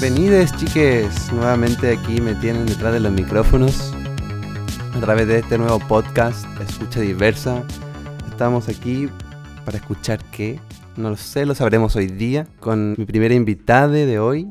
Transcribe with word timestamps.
Bienvenidos 0.00 0.56
chiques, 0.56 1.30
nuevamente 1.30 1.92
aquí 1.92 2.22
me 2.22 2.34
tienen 2.34 2.64
detrás 2.64 2.94
de 2.94 3.00
los 3.00 3.12
micrófonos. 3.12 3.92
A 4.94 4.98
través 4.98 5.28
de 5.28 5.40
este 5.40 5.58
nuevo 5.58 5.78
podcast 5.78 6.46
Escucha 6.58 7.00
Diversa. 7.00 7.62
Estamos 8.30 8.70
aquí 8.70 9.10
para 9.66 9.76
escuchar 9.76 10.18
qué, 10.32 10.58
no 10.96 11.10
lo 11.10 11.18
sé, 11.18 11.44
lo 11.44 11.54
sabremos 11.54 11.96
hoy 11.96 12.06
día. 12.06 12.46
Con 12.60 12.94
mi 12.96 13.04
primera 13.04 13.34
invitada 13.34 13.88
de 13.88 14.18
hoy, 14.18 14.48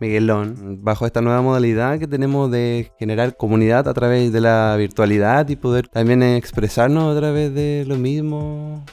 Miguelón, 0.00 0.80
bajo 0.82 1.06
esta 1.06 1.22
nueva 1.22 1.40
modalidad 1.40 1.98
que 1.98 2.06
tenemos 2.06 2.50
de 2.50 2.92
generar 2.98 3.38
comunidad 3.38 3.88
a 3.88 3.94
través 3.94 4.34
de 4.34 4.42
la 4.42 4.76
virtualidad 4.76 5.48
y 5.48 5.56
poder 5.56 5.88
también 5.88 6.22
expresarnos 6.22 7.16
a 7.16 7.18
través 7.18 7.54
de 7.54 7.86
lo 7.88 7.96
mismo 7.96 8.84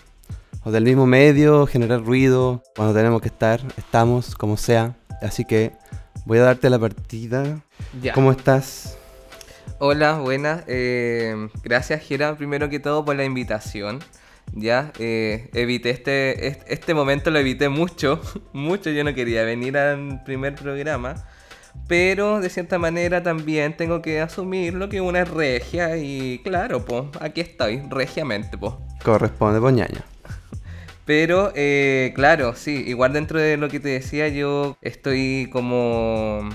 o 0.63 0.71
del 0.71 0.85
mismo 0.85 1.05
medio, 1.05 1.67
generar 1.67 2.01
ruido. 2.01 2.63
Cuando 2.77 2.93
tenemos 2.93 3.21
que 3.21 3.27
estar, 3.27 3.59
estamos 3.75 4.35
como 4.35 4.55
sea. 4.55 4.95
Así 5.25 5.43
que 5.45 5.71
voy 6.25 6.37
a 6.37 6.43
darte 6.43 6.69
la 6.69 6.79
partida. 6.79 7.59
Ya. 8.01 8.13
¿Cómo 8.13 8.31
estás? 8.31 8.97
Hola, 9.79 10.19
buenas. 10.19 10.63
eh, 10.67 11.49
gracias, 11.63 12.01
Gira, 12.01 12.35
primero 12.35 12.69
que 12.69 12.79
todo 12.79 13.03
por 13.03 13.15
la 13.15 13.25
invitación. 13.25 13.99
Ya, 14.53 14.91
eh, 14.99 15.49
evité 15.53 15.89
este, 15.89 16.47
este, 16.47 16.73
este 16.73 16.93
momento, 16.93 17.31
lo 17.31 17.39
evité 17.39 17.67
mucho, 17.67 18.21
mucho. 18.53 18.91
Yo 18.91 19.03
no 19.03 19.13
quería 19.13 19.43
venir 19.43 19.77
al 19.77 20.23
primer 20.23 20.55
programa, 20.55 21.15
pero 21.87 22.39
de 22.39 22.49
cierta 22.49 22.77
manera 22.77 23.23
también 23.23 23.75
tengo 23.75 24.01
que 24.01 24.21
asumir 24.21 24.75
lo 24.75 24.87
que 24.87 25.01
una 25.01 25.21
es 25.21 25.29
regia 25.29 25.97
y 25.97 26.39
claro, 26.43 26.85
pues, 26.85 27.05
aquí 27.19 27.41
estoy, 27.41 27.81
regiamente, 27.89 28.57
pues. 28.57 28.73
Corresponde, 29.03 29.59
poñaña. 29.59 30.05
Pero, 31.05 31.51
eh, 31.55 32.11
claro, 32.15 32.55
sí, 32.55 32.83
igual 32.87 33.13
dentro 33.13 33.39
de 33.39 33.57
lo 33.57 33.69
que 33.69 33.79
te 33.79 33.89
decía, 33.89 34.27
yo 34.27 34.77
estoy 34.81 35.49
como 35.51 36.49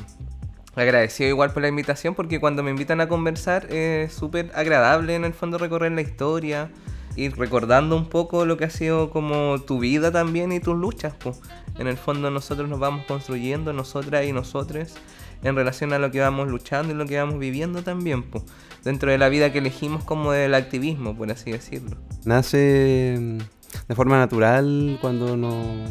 agradecido 0.75 1.29
igual 1.29 1.53
por 1.53 1.63
la 1.63 1.69
invitación, 1.69 2.15
porque 2.15 2.41
cuando 2.41 2.63
me 2.63 2.71
invitan 2.71 3.01
a 3.01 3.09
conversar 3.09 3.73
es 3.73 4.13
súper 4.13 4.51
agradable 4.55 5.15
en 5.15 5.25
el 5.25 5.35
fondo 5.35 5.59
recorrer 5.59 5.93
la 5.93 6.01
historia, 6.01 6.71
ir 7.17 7.37
recordando 7.37 7.97
un 7.97 8.09
poco 8.09 8.45
lo 8.45 8.57
que 8.57 8.65
ha 8.65 8.71
sido 8.71 9.11
como 9.11 9.61
tu 9.61 9.79
vida 9.79 10.11
también 10.11 10.51
y 10.53 10.61
tus 10.61 10.77
luchas. 10.77 11.15
pues. 11.19 11.41
En 11.79 11.87
el 11.87 11.97
fondo 11.97 12.31
nosotros 12.31 12.69
nos 12.69 12.81
vamos 12.81 13.05
construyendo, 13.07 13.73
nosotras 13.73 14.27
y 14.27 14.33
nosotres, 14.33 14.95
en 15.43 15.55
relación 15.55 15.93
a 15.93 15.99
lo 15.99 16.11
que 16.11 16.21
vamos 16.21 16.49
luchando 16.49 16.93
y 16.93 16.97
lo 16.97 17.07
que 17.07 17.17
vamos 17.19 17.39
viviendo 17.39 17.83
también, 17.83 18.25
pues, 18.25 18.45
dentro 18.85 19.11
de 19.11 19.19
la 19.19 19.29
vida 19.29 19.53
que 19.53 19.59
elegimos 19.59 20.03
como 20.05 20.33
del 20.33 20.55
activismo, 20.55 21.17
por 21.17 21.31
así 21.31 21.53
decirlo. 21.53 21.97
Nace 22.25 23.39
de 23.89 23.95
forma 23.95 24.19
natural 24.19 24.99
cuando 25.01 25.37
nos 25.37 25.91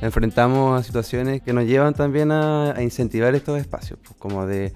enfrentamos 0.00 0.80
a 0.80 0.82
situaciones 0.82 1.42
que 1.42 1.52
nos 1.52 1.64
llevan 1.64 1.94
también 1.94 2.30
a, 2.32 2.74
incentivar 2.80 3.34
estos 3.34 3.60
espacios, 3.60 3.98
pues, 4.02 4.16
como 4.18 4.46
de 4.46 4.72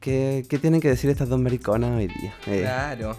¿qué, 0.00 0.44
qué 0.48 0.58
tienen 0.58 0.80
que 0.80 0.88
decir 0.88 1.10
estas 1.10 1.28
dos 1.28 1.40
mariconas 1.40 1.96
hoy 1.96 2.08
día. 2.08 2.34
Eh, 2.46 2.60
Claro. 2.60 3.16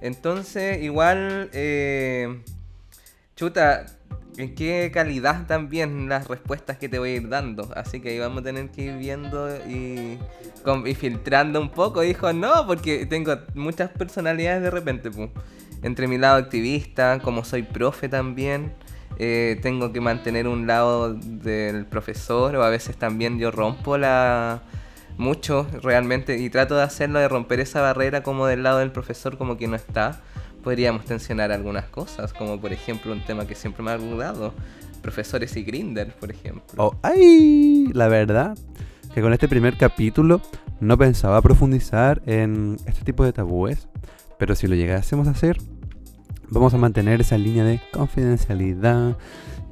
Entonces, 0.00 0.82
igual, 0.82 1.50
eh, 1.52 2.42
chuta, 3.36 3.86
en 4.36 4.54
qué 4.54 4.90
calidad 4.92 5.46
también 5.46 6.08
las 6.08 6.28
respuestas 6.28 6.78
que 6.78 6.88
te 6.88 6.98
voy 6.98 7.10
a 7.10 7.14
ir 7.16 7.28
dando. 7.28 7.70
Así 7.74 8.00
que 8.00 8.10
ahí 8.10 8.18
vamos 8.18 8.40
a 8.40 8.44
tener 8.44 8.70
que 8.70 8.82
ir 8.82 8.98
viendo 8.98 9.48
y, 9.66 10.18
y 10.86 10.94
filtrando 10.94 11.60
un 11.60 11.70
poco. 11.70 12.00
Dijo, 12.00 12.32
no, 12.32 12.66
porque 12.66 13.06
tengo 13.06 13.36
muchas 13.54 13.90
personalidades 13.90 14.62
de 14.62 14.70
repente. 14.70 15.10
Entre 15.84 16.08
mi 16.08 16.18
lado 16.18 16.38
activista, 16.38 17.20
como 17.20 17.44
soy 17.44 17.62
profe 17.62 18.08
también, 18.08 18.72
eh, 19.18 19.58
tengo 19.62 19.92
que 19.92 20.00
mantener 20.00 20.48
un 20.48 20.66
lado 20.66 21.14
del 21.14 21.86
profesor 21.86 22.56
o 22.56 22.64
a 22.64 22.70
veces 22.70 22.96
también 22.96 23.38
yo 23.38 23.52
rompo 23.52 23.96
la 23.96 24.62
mucho 25.18 25.68
realmente 25.80 26.38
y 26.38 26.50
trato 26.50 26.74
de 26.74 26.82
hacerlo 26.82 27.20
de 27.20 27.28
romper 27.28 27.60
esa 27.60 27.80
barrera 27.80 28.24
como 28.24 28.46
del 28.46 28.64
lado 28.64 28.80
del 28.80 28.90
profesor 28.90 29.38
como 29.38 29.56
que 29.56 29.68
no 29.68 29.76
está 29.76 30.20
podríamos 30.64 31.04
tensionar 31.04 31.52
algunas 31.52 31.84
cosas 31.84 32.32
como 32.32 32.60
por 32.60 32.72
ejemplo 32.72 33.12
un 33.12 33.24
tema 33.24 33.46
que 33.46 33.54
siempre 33.54 33.84
me 33.84 33.92
ha 33.92 33.96
dudado 33.96 34.52
profesores 35.02 35.56
y 35.56 35.62
grinder 35.62 36.12
por 36.16 36.32
ejemplo 36.32 36.64
Oh, 36.78 36.96
¡Ay! 37.02 37.92
La 37.92 38.08
verdad 38.08 38.58
que 39.14 39.22
con 39.22 39.32
este 39.32 39.46
primer 39.46 39.76
capítulo 39.76 40.40
no 40.80 40.98
pensaba 40.98 41.40
profundizar 41.40 42.20
en 42.26 42.76
este 42.86 43.04
tipo 43.04 43.24
de 43.24 43.32
tabúes, 43.32 43.88
pero 44.38 44.56
si 44.56 44.66
lo 44.66 44.74
llegásemos 44.74 45.28
a 45.28 45.30
hacer, 45.30 45.58
vamos 46.50 46.74
a 46.74 46.78
mantener 46.78 47.20
esa 47.20 47.38
línea 47.38 47.64
de 47.64 47.80
confidencialidad, 47.92 49.16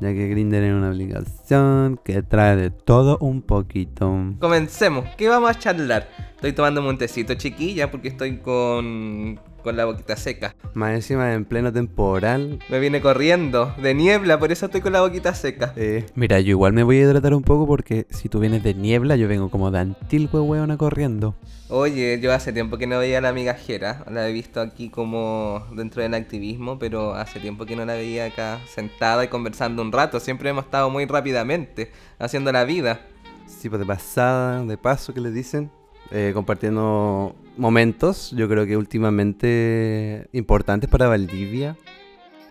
ya 0.01 0.09
que 0.13 0.29
Grindr 0.29 0.63
es 0.63 0.73
una 0.73 0.91
obligación 0.91 2.01
que 2.05 2.23
trae 2.23 2.57
de 2.57 2.71
todo 2.71 3.19
un 3.19 3.43
poquito. 3.43 4.35
comencemos 4.41 5.07
¿qué 5.17 5.29
vamos 5.29 5.51
a 5.51 5.59
charlar? 5.59 6.09
estoy 6.35 6.53
tomando 6.53 6.87
un 6.87 6.99
tecito 6.99 7.35
chiquilla 7.35 7.91
porque 7.91 8.09
estoy 8.09 8.39
con 8.39 9.39
con 9.63 9.77
la 9.77 9.85
boquita 9.85 10.17
seca 10.17 10.55
Más 10.75 10.95
encima 10.95 11.33
en 11.35 11.45
pleno 11.45 11.73
temporal. 11.73 12.59
me 12.69 12.81
viene 12.81 13.01
corriendo 13.01 13.75
de 13.81 13.95
niebla 13.95 14.39
por 14.39 14.53
eso 14.53 14.67
estoy 14.67 14.81
con 14.81 14.93
la 14.93 15.01
boquita 15.01 15.35
seca 15.35 15.73
eh, 15.77 16.07
Mira, 16.15 16.41
yo 16.41 16.51
igual 16.51 16.73
me 16.73 16.83
voy 16.83 16.99
a 16.99 17.03
hidratar 17.03 17.35
un 17.35 17.43
poco 17.43 17.67
porque 17.67 18.07
si 18.11 18.29
tú 18.29 18.41
vienes 18.41 18.63
de 18.63 18.75
niebla, 18.75 19.17
yo 19.17 19.29
vengo 19.29 19.51
como 19.51 19.71
de 19.71 19.93
hueona 20.11 20.77
corriendo. 20.77 21.35
Oye, 21.69 22.21
yo 22.21 22.33
hace 22.33 22.53
tiempo 22.53 22.77
que 22.77 22.87
no 22.87 22.99
veía 22.99 23.19
a 23.19 23.21
la 23.23 23.33
migajera, 23.33 24.05
la 24.11 24.29
he 24.29 24.33
visto 24.33 24.61
aquí 24.61 24.91
como 24.91 25.65
dentro 25.75 26.03
del 26.03 26.15
activismo, 26.15 26.79
pero 26.79 27.15
hace 27.15 27.41
tiempo 27.41 27.65
que 27.65 27.77
no 27.77 27.85
la 27.85 27.95
veía 27.95 28.27
acá 28.27 28.61
sentada 28.67 29.25
y 29.25 29.29
conversando 29.29 29.81
un 29.81 29.91
rato. 29.91 30.21
Siempre 30.21 30.51
hemos 30.51 30.65
estado 30.67 30.91
muy 30.91 31.07
rápidamente 31.07 31.91
haciendo 32.19 32.53
la 32.53 32.65
vida. 32.65 33.01
Sí, 33.47 33.69
pues 33.69 33.81
de 33.81 33.87
pasada, 33.87 34.63
de 34.65 34.77
paso 34.77 35.15
que 35.15 35.21
le 35.21 35.31
dicen, 35.31 35.71
eh, 36.11 36.33
compartiendo 36.35 37.35
momentos, 37.57 38.31
yo 38.33 38.49
creo 38.49 38.67
que 38.67 38.77
últimamente 38.77 40.29
importantes 40.33 40.89
para 40.89 41.09
Valdivia. 41.09 41.77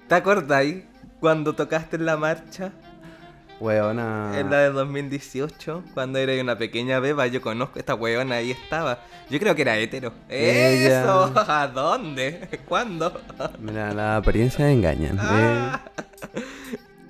¿Te 0.07 0.15
acordáis 0.15 0.83
cuando 1.19 1.53
tocaste 1.53 1.95
en 1.95 2.05
la 2.05 2.17
marcha? 2.17 2.71
Weona. 3.59 4.39
En 4.39 4.49
la 4.49 4.57
de 4.59 4.71
2018, 4.71 5.83
cuando 5.93 6.17
era 6.17 6.41
una 6.41 6.57
pequeña 6.57 6.99
beba, 6.99 7.27
yo 7.27 7.41
conozco 7.41 7.77
a 7.77 7.79
esta 7.79 7.93
weona, 7.93 8.35
ahí 8.35 8.51
estaba. 8.51 8.99
Yo 9.29 9.39
creo 9.39 9.55
que 9.55 9.61
era 9.61 9.77
hetero. 9.77 10.13
Ella. 10.27 11.03
¿Eso? 11.03 11.31
¿A 11.47 11.67
dónde? 11.67 12.59
¿Cuándo? 12.67 13.21
Mira, 13.59 13.93
las 13.93 14.19
apariencias 14.19 14.67
engañan. 14.69 15.17
Ah. 15.19 15.81
eh. 16.33 16.41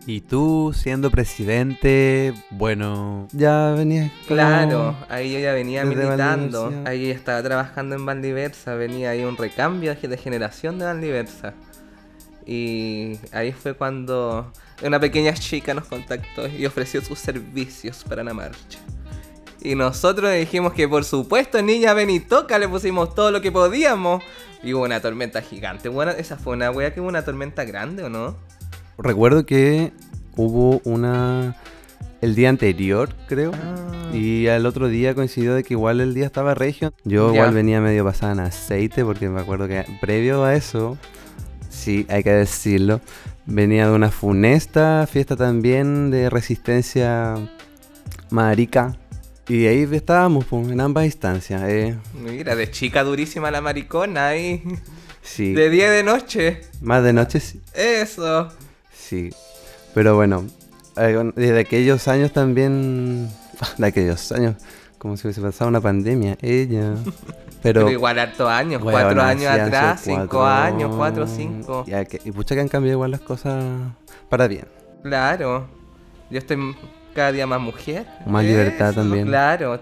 Y 0.07 0.21
tú, 0.21 0.73
siendo 0.75 1.11
presidente, 1.11 2.33
bueno, 2.49 3.27
ya 3.33 3.71
venías. 3.77 4.11
como- 4.11 4.27
Claro, 4.27 4.95
ahí 5.09 5.31
yo 5.33 5.39
ya 5.39 5.53
venía 5.53 5.85
desde 5.85 5.95
militando, 5.95 6.61
Valdiversa. 6.63 6.89
ahí 6.89 7.07
ya 7.07 7.13
estaba 7.13 7.43
trabajando 7.43 7.95
en 7.95 8.05
Valdiversa, 8.05 8.73
venía 8.75 9.11
ahí 9.11 9.23
un 9.23 9.37
recambio 9.37 9.93
de 9.95 10.17
generación 10.17 10.79
de 10.79 10.85
Valdiversa. 10.85 11.53
Y 12.47 13.19
ahí 13.31 13.51
fue 13.51 13.75
cuando 13.75 14.51
una 14.83 14.99
pequeña 14.99 15.33
chica 15.33 15.75
nos 15.75 15.85
contactó 15.85 16.47
y 16.47 16.65
ofreció 16.65 17.01
sus 17.01 17.19
servicios 17.19 18.03
para 18.03 18.23
la 18.23 18.33
marcha. 18.33 18.79
Y 19.63 19.75
nosotros 19.75 20.31
le 20.31 20.39
dijimos 20.39 20.73
que 20.73 20.87
por 20.87 21.03
supuesto, 21.03 21.61
niña, 21.61 21.93
ven 21.93 22.09
y 22.09 22.19
toca, 22.19 22.57
le 22.57 22.67
pusimos 22.67 23.13
todo 23.13 23.29
lo 23.29 23.41
que 23.41 23.51
podíamos. 23.51 24.23
Y 24.63 24.73
hubo 24.73 24.83
una 24.83 24.99
tormenta 24.99 25.41
gigante. 25.41 25.89
Bueno, 25.89 26.11
esa 26.11 26.37
fue 26.37 26.53
una 26.53 26.71
wea 26.71 26.93
que 26.93 26.99
hubo 27.01 27.07
una 27.09 27.23
tormenta 27.23 27.63
grande, 27.65 28.03
¿o 28.03 28.09
no? 28.09 28.35
Recuerdo 28.97 29.45
que 29.45 29.91
hubo 30.35 30.81
una. 30.83 31.55
El 32.21 32.35
día 32.35 32.49
anterior, 32.49 33.15
creo. 33.27 33.51
Ah. 33.55 34.11
Y 34.15 34.47
al 34.47 34.67
otro 34.67 34.87
día 34.89 35.15
coincidió 35.15 35.55
de 35.55 35.63
que 35.63 35.73
igual 35.73 36.01
el 36.01 36.13
día 36.13 36.27
estaba 36.27 36.53
regio. 36.53 36.93
Yo 37.03 37.29
Ya. 37.29 37.37
igual 37.39 37.53
venía 37.55 37.81
medio 37.81 38.03
pasada 38.03 38.33
en 38.33 38.39
aceite 38.41 39.03
porque 39.03 39.27
me 39.27 39.41
acuerdo 39.41 39.67
que 39.67 39.85
previo 40.01 40.43
a 40.43 40.53
eso, 40.53 40.99
sí, 41.69 42.05
hay 42.09 42.21
que 42.21 42.29
decirlo, 42.31 43.01
venía 43.47 43.87
de 43.87 43.93
una 43.95 44.11
funesta 44.11 45.07
fiesta 45.11 45.35
también 45.35 46.11
de 46.11 46.29
resistencia 46.29 47.35
marica. 48.29 48.95
Y 49.47 49.65
ahí 49.65 49.87
estábamos 49.91 50.45
pues, 50.45 50.69
en 50.69 50.79
ambas 50.79 51.05
instancias. 51.05 51.63
eh. 51.65 51.97
Mira, 52.13 52.55
de 52.55 52.69
chica 52.69 53.03
durísima 53.03 53.49
la 53.49 53.61
maricona 53.61 54.27
ahí. 54.27 54.61
Sí, 55.23 55.53
De 55.53 55.69
día 55.71 55.87
y 55.87 55.97
de 55.97 56.03
noche. 56.03 56.61
más 56.81 57.03
de 57.03 57.13
noche 57.13 57.39
sí. 57.39 57.61
Eso. 57.73 58.49
Sí, 59.11 59.29
pero 59.93 60.15
bueno, 60.15 60.45
eh, 60.95 61.13
con- 61.17 61.33
desde 61.35 61.59
aquellos 61.59 62.07
años 62.07 62.31
también, 62.31 63.27
de 63.77 63.85
aquellos 63.87 64.31
años, 64.31 64.55
como 64.97 65.17
si 65.17 65.27
hubiese 65.27 65.41
pasado 65.41 65.67
una 65.67 65.81
pandemia, 65.81 66.37
ella. 66.41 66.93
Pero, 67.61 67.81
Pero, 67.81 67.91
igual 67.91 68.17
harto 68.17 68.47
años, 68.49 68.81
Bueno, 68.81 68.97
cuatro 68.99 69.21
años 69.21 69.45
atrás, 69.51 69.99
cinco 70.01 70.15
cuatro- 70.29 70.45
años, 70.45 70.95
cuatro, 70.95 71.27
cinco. 71.27 71.83
Ya 71.85 72.05
que- 72.05 72.21
y 72.23 72.31
pucha 72.31 72.55
que 72.55 72.61
han 72.61 72.69
cambiado 72.69 72.95
igual 72.95 73.11
las 73.11 73.19
cosas 73.21 73.63
para 74.29 74.47
bien. 74.47 74.65
Claro. 75.03 75.67
Yo 76.29 76.37
estoy 76.39 76.73
cada 77.13 77.33
día 77.33 77.45
más 77.45 77.59
mujer. 77.59 78.07
Más 78.25 78.45
libertad 78.45 78.93
también. 78.95 79.27
Claro. 79.27 79.79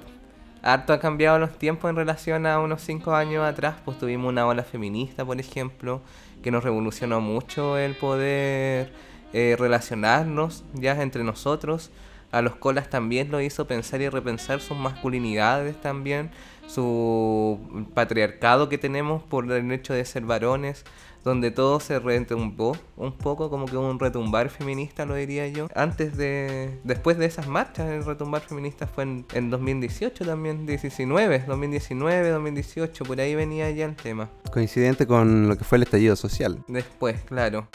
Harto 0.63 0.91
ha 0.91 0.99
cambiado 0.99 1.37
los 1.39 1.51
tiempos 1.57 1.87
en 1.89 1.95
relación 1.95 2.45
a 2.47 2.59
unos 2.59 2.81
cinco 2.81 3.13
años 3.13 3.45
atrás. 3.47 3.75
Pues 3.85 3.97
tuvimos 3.99 4.27
una 4.29 4.45
ola 4.47 4.63
feminista, 4.63 5.23
por 5.23 5.39
ejemplo, 5.39 6.01
que 6.43 6.51
nos 6.51 6.63
revolucionó 6.65 7.21
mucho 7.21 7.77
el 7.77 7.95
poder 7.95 8.91
eh, 9.33 9.55
relacionarnos 9.57 10.63
ya 10.73 11.01
entre 11.01 11.23
nosotros. 11.23 11.91
A 12.31 12.41
los 12.41 12.55
colas 12.55 12.89
también 12.89 13.31
lo 13.31 13.41
hizo 13.41 13.65
pensar 13.65 14.01
y 14.01 14.09
repensar 14.09 14.61
sus 14.61 14.77
masculinidades 14.77 15.79
también, 15.81 16.29
su 16.67 17.59
patriarcado 17.95 18.69
que 18.69 18.77
tenemos 18.77 19.23
por 19.23 19.51
el 19.51 19.71
hecho 19.71 19.93
de 19.93 20.05
ser 20.05 20.23
varones, 20.23 20.85
donde 21.23 21.51
todo 21.51 21.79
se 21.79 21.99
retumbó 21.99 22.77
un 22.97 23.13
poco, 23.13 23.49
como 23.49 23.65
que 23.65 23.77
un 23.77 23.99
retumbar 23.99 24.49
feminista, 24.49 25.05
lo 25.05 25.15
diría 25.15 25.47
yo. 25.47 25.67
Antes 25.75 26.17
de, 26.17 26.79
después 26.83 27.17
de 27.17 27.25
esas 27.25 27.47
marchas, 27.47 27.89
el 27.89 28.05
retumbar 28.05 28.41
feminista 28.41 28.85
fue 28.85 29.03
en, 29.03 29.25
en 29.33 29.49
2018 29.49 30.23
también, 30.23 30.67
19, 30.67 31.45
2019, 31.47 32.29
2018, 32.29 33.05
por 33.05 33.19
ahí 33.19 33.33
venía 33.33 33.69
ya 33.71 33.85
el 33.85 33.95
tema. 33.95 34.29
Coincidente 34.51 35.07
con 35.07 35.47
lo 35.47 35.57
que 35.57 35.63
fue 35.63 35.77
el 35.77 35.83
estallido 35.83 36.15
social. 36.15 36.63
Después, 36.67 37.21
claro. 37.21 37.67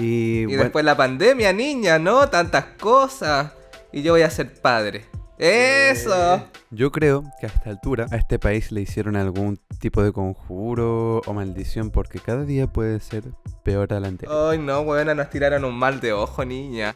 Y, 0.00 0.40
Y 0.40 0.46
bueno, 0.46 0.62
después 0.62 0.84
la 0.84 0.96
pandemia, 0.96 1.52
niña, 1.52 1.98
¿no? 1.98 2.28
Tantas 2.28 2.64
cosas. 2.80 3.52
Y 3.92 4.02
yo 4.02 4.12
voy 4.12 4.22
a 4.22 4.30
ser 4.30 4.54
padre. 4.54 5.04
¡Eso! 5.38 6.46
yo 6.70 6.92
creo 6.92 7.24
que 7.40 7.46
a 7.46 7.48
esta 7.48 7.70
altura 7.70 8.06
a 8.10 8.16
este 8.16 8.38
país 8.38 8.70
le 8.70 8.82
hicieron 8.82 9.16
algún 9.16 9.58
tipo 9.80 10.02
de 10.02 10.12
conjuro 10.12 11.20
o 11.26 11.32
maldición 11.32 11.90
porque 11.90 12.20
cada 12.20 12.44
día 12.44 12.68
puede 12.68 13.00
ser 13.00 13.24
peor 13.64 13.92
al 13.92 14.04
anterior. 14.04 14.50
Ay, 14.52 14.58
no, 14.58 14.80
weona, 14.82 15.14
nos 15.14 15.30
tiraron 15.30 15.64
un 15.64 15.74
mal 15.74 16.00
de 16.00 16.12
ojo, 16.12 16.44
niña. 16.44 16.94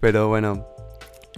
Pero 0.00 0.28
bueno, 0.28 0.66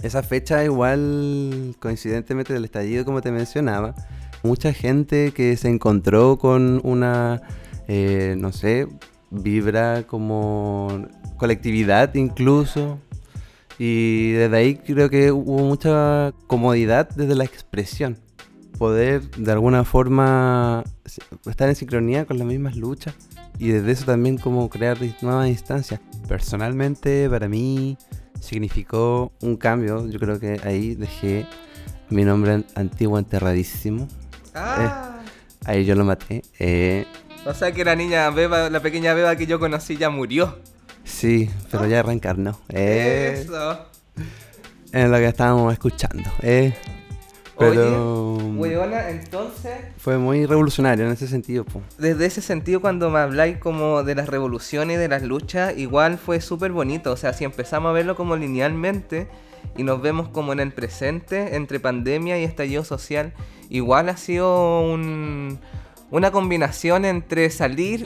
esa 0.01 0.23
fecha 0.23 0.63
igual, 0.63 1.75
coincidentemente 1.79 2.53
del 2.53 2.65
estallido, 2.65 3.05
como 3.05 3.21
te 3.21 3.31
mencionaba, 3.31 3.93
mucha 4.41 4.73
gente 4.73 5.33
que 5.33 5.55
se 5.57 5.69
encontró 5.69 6.37
con 6.37 6.81
una, 6.83 7.41
eh, 7.87 8.35
no 8.37 8.51
sé, 8.51 8.87
vibra 9.31 10.03
como 10.05 11.07
colectividad 11.37 12.13
incluso. 12.15 12.99
Y 13.79 14.31
desde 14.33 14.55
ahí 14.57 14.75
creo 14.75 15.09
que 15.09 15.31
hubo 15.31 15.59
mucha 15.63 16.33
comodidad 16.47 17.09
desde 17.09 17.33
la 17.35 17.45
expresión. 17.45 18.17
Poder 18.77 19.21
de 19.31 19.51
alguna 19.51 19.83
forma 19.83 20.83
estar 21.49 21.69
en 21.69 21.75
sincronía 21.75 22.25
con 22.25 22.37
las 22.37 22.45
mismas 22.47 22.75
luchas. 22.75 23.15
Y 23.57 23.69
desde 23.69 23.91
eso 23.91 24.05
también 24.05 24.37
como 24.37 24.69
crear 24.69 24.97
nuevas 25.21 25.47
instancias. 25.47 25.99
Personalmente 26.27 27.29
para 27.29 27.47
mí 27.47 27.97
significó 28.39 29.31
un 29.41 29.55
cambio. 29.55 30.07
Yo 30.09 30.19
creo 30.19 30.39
que 30.39 30.59
ahí 30.63 30.95
dejé 30.95 31.45
mi 32.09 32.23
nombre 32.23 32.53
an- 32.53 32.65
antiguo 32.75 33.17
enterradísimo. 33.19 34.07
Ah. 34.55 35.19
Ahí 35.65 35.85
yo 35.85 35.95
lo 35.95 36.03
maté. 36.05 36.41
Eh, 36.59 37.05
O 37.45 37.53
sea 37.53 37.71
que 37.71 37.83
la 37.83 37.95
niña 37.95 38.29
Beba, 38.29 38.69
la 38.69 38.79
pequeña 38.81 39.13
Beba 39.13 39.35
que 39.35 39.45
yo 39.47 39.59
conocí 39.59 39.97
ya 39.97 40.09
murió. 40.09 40.59
sí, 41.03 41.49
pero 41.71 41.87
ya 41.87 42.03
reencarnó. 42.03 42.59
Eh, 42.69 43.41
Eso. 43.43 43.79
en 44.91 45.11
lo 45.11 45.17
que 45.17 45.25
estábamos 45.27 45.73
escuchando. 45.73 46.29
Eh, 46.43 46.73
pero 47.57 48.37
Weona, 48.55 49.09
entonces, 49.09 49.71
fue 49.97 50.17
muy 50.17 50.45
revolucionario 50.45 51.05
en 51.05 51.11
ese 51.11 51.27
sentido. 51.27 51.63
po. 51.63 51.81
desde 51.97 52.25
ese 52.25 52.41
sentido, 52.41 52.79
cuando 52.81 53.09
me 53.09 53.19
habláis 53.19 53.57
como 53.57 54.03
de 54.03 54.15
las 54.15 54.29
revoluciones 54.29 54.95
y 54.97 54.99
de 54.99 55.07
las 55.07 55.21
luchas, 55.23 55.77
igual 55.77 56.17
fue 56.17 56.41
súper 56.41 56.71
bonito. 56.71 57.11
O 57.11 57.17
sea, 57.17 57.33
si 57.33 57.43
empezamos 57.43 57.89
a 57.89 57.93
verlo 57.93 58.15
como 58.15 58.35
linealmente 58.35 59.27
y 59.77 59.83
nos 59.83 60.01
vemos 60.01 60.29
como 60.29 60.53
en 60.53 60.59
el 60.59 60.71
presente, 60.71 61.55
entre 61.55 61.79
pandemia 61.79 62.39
y 62.39 62.43
estallido 62.43 62.83
social, 62.83 63.33
igual 63.69 64.09
ha 64.09 64.17
sido 64.17 64.81
un- 64.81 65.59
una 66.11 66.31
combinación 66.31 67.05
entre 67.05 67.49
salir 67.49 68.05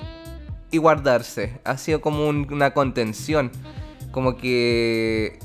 y 0.72 0.78
guardarse. 0.78 1.60
Ha 1.64 1.78
sido 1.78 2.00
como 2.02 2.28
un- 2.28 2.48
una 2.52 2.74
contención. 2.74 3.52
Como 4.12 4.38
que 4.38 5.40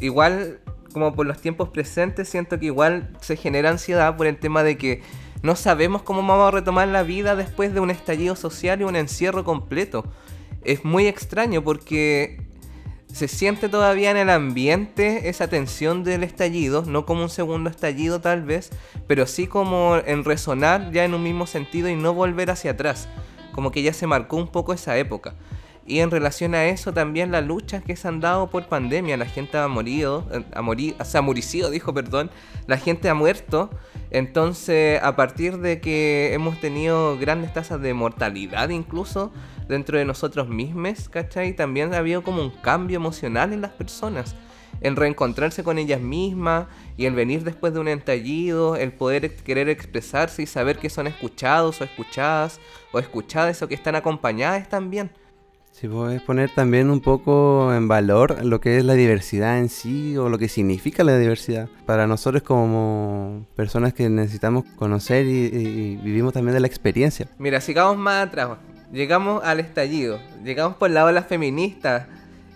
igual, 0.00 0.60
como 0.92 1.14
por 1.14 1.26
los 1.26 1.40
tiempos 1.40 1.68
presentes, 1.68 2.28
siento 2.28 2.58
que 2.58 2.66
igual 2.66 3.10
se 3.20 3.36
genera 3.36 3.70
ansiedad 3.70 4.16
por 4.16 4.26
el 4.26 4.38
tema 4.38 4.62
de 4.62 4.78
que 4.78 5.02
no 5.42 5.56
sabemos 5.56 6.02
cómo 6.02 6.26
vamos 6.26 6.48
a 6.48 6.50
retomar 6.52 6.88
la 6.88 7.02
vida 7.02 7.36
después 7.36 7.74
de 7.74 7.80
un 7.80 7.90
estallido 7.90 8.34
social 8.36 8.80
y 8.80 8.84
un 8.84 8.96
encierro 8.96 9.44
completo. 9.44 10.04
Es 10.62 10.84
muy 10.84 11.06
extraño 11.06 11.62
porque 11.62 12.43
se 13.14 13.28
siente 13.28 13.68
todavía 13.68 14.10
en 14.10 14.16
el 14.16 14.28
ambiente 14.28 15.28
esa 15.28 15.46
tensión 15.46 16.02
del 16.02 16.24
estallido, 16.24 16.82
no 16.84 17.06
como 17.06 17.22
un 17.22 17.30
segundo 17.30 17.70
estallido 17.70 18.20
tal 18.20 18.42
vez, 18.42 18.70
pero 19.06 19.28
sí 19.28 19.46
como 19.46 19.98
en 20.04 20.24
resonar 20.24 20.90
ya 20.90 21.04
en 21.04 21.14
un 21.14 21.22
mismo 21.22 21.46
sentido 21.46 21.88
y 21.88 21.94
no 21.94 22.12
volver 22.12 22.50
hacia 22.50 22.72
atrás, 22.72 23.08
como 23.52 23.70
que 23.70 23.82
ya 23.82 23.92
se 23.92 24.08
marcó 24.08 24.36
un 24.36 24.48
poco 24.48 24.72
esa 24.72 24.98
época. 24.98 25.34
Y 25.86 26.00
en 26.00 26.10
relación 26.10 26.54
a 26.54 26.64
eso 26.64 26.94
también 26.94 27.30
las 27.30 27.44
luchas 27.44 27.84
que 27.84 27.94
se 27.94 28.08
han 28.08 28.20
dado 28.20 28.48
por 28.48 28.66
pandemia, 28.68 29.18
la 29.18 29.26
gente 29.26 29.58
ha 29.58 29.68
morido, 29.68 30.26
eh, 30.32 30.42
ha 30.54 30.62
morido, 30.62 31.04
se 31.04 31.18
ha 31.18 31.22
muricido, 31.22 31.70
dijo, 31.72 31.92
perdón, 31.92 32.30
la 32.66 32.78
gente 32.78 33.08
ha 33.08 33.14
muerto. 33.14 33.70
Entonces, 34.10 35.02
a 35.02 35.16
partir 35.16 35.58
de 35.58 35.80
que 35.80 36.32
hemos 36.32 36.58
tenido 36.60 37.18
grandes 37.18 37.52
tasas 37.52 37.80
de 37.80 37.92
mortalidad 37.92 38.70
incluso 38.70 39.32
dentro 39.68 39.98
de 39.98 40.04
nosotros 40.04 40.48
mismos, 40.48 41.08
¿cachai? 41.08 41.54
También 41.54 41.92
ha 41.92 41.98
habido 41.98 42.22
como 42.22 42.40
un 42.40 42.50
cambio 42.50 42.96
emocional 42.96 43.52
en 43.52 43.60
las 43.60 43.72
personas. 43.72 44.34
El 44.80 44.96
reencontrarse 44.96 45.64
con 45.64 45.78
ellas 45.78 46.00
mismas 46.00 46.66
y 46.96 47.06
el 47.06 47.14
venir 47.14 47.44
después 47.44 47.72
de 47.74 47.80
un 47.80 47.88
estallido, 47.88 48.76
el 48.76 48.92
poder 48.92 49.34
querer 49.36 49.68
expresarse 49.68 50.42
y 50.42 50.46
saber 50.46 50.78
que 50.78 50.90
son 50.90 51.06
escuchados 51.06 51.80
o 51.80 51.84
escuchadas 51.84 52.60
o 52.92 52.98
escuchadas 52.98 53.62
o 53.62 53.68
que 53.68 53.74
están 53.74 53.94
acompañadas 53.94 54.68
también. 54.68 55.10
Si 55.74 55.88
puedes 55.88 56.22
poner 56.22 56.50
también 56.50 56.88
un 56.88 57.00
poco 57.00 57.74
en 57.74 57.88
valor 57.88 58.44
lo 58.44 58.60
que 58.60 58.78
es 58.78 58.84
la 58.84 58.94
diversidad 58.94 59.58
en 59.58 59.68
sí 59.68 60.16
o 60.16 60.28
lo 60.28 60.38
que 60.38 60.48
significa 60.48 61.02
la 61.02 61.18
diversidad. 61.18 61.68
Para 61.84 62.06
nosotros 62.06 62.44
como 62.44 63.44
personas 63.56 63.92
que 63.92 64.08
necesitamos 64.08 64.64
conocer 64.76 65.26
y, 65.26 65.46
y 65.46 65.96
vivimos 65.96 66.32
también 66.32 66.54
de 66.54 66.60
la 66.60 66.68
experiencia. 66.68 67.26
Mira, 67.38 67.60
sigamos 67.60 67.96
más 67.96 68.28
atrás. 68.28 68.50
Llegamos 68.92 69.42
al 69.42 69.58
estallido. 69.58 70.20
Llegamos 70.44 70.76
por 70.76 70.90
la 70.90 71.04
ola 71.04 71.24
feminista. 71.24 72.06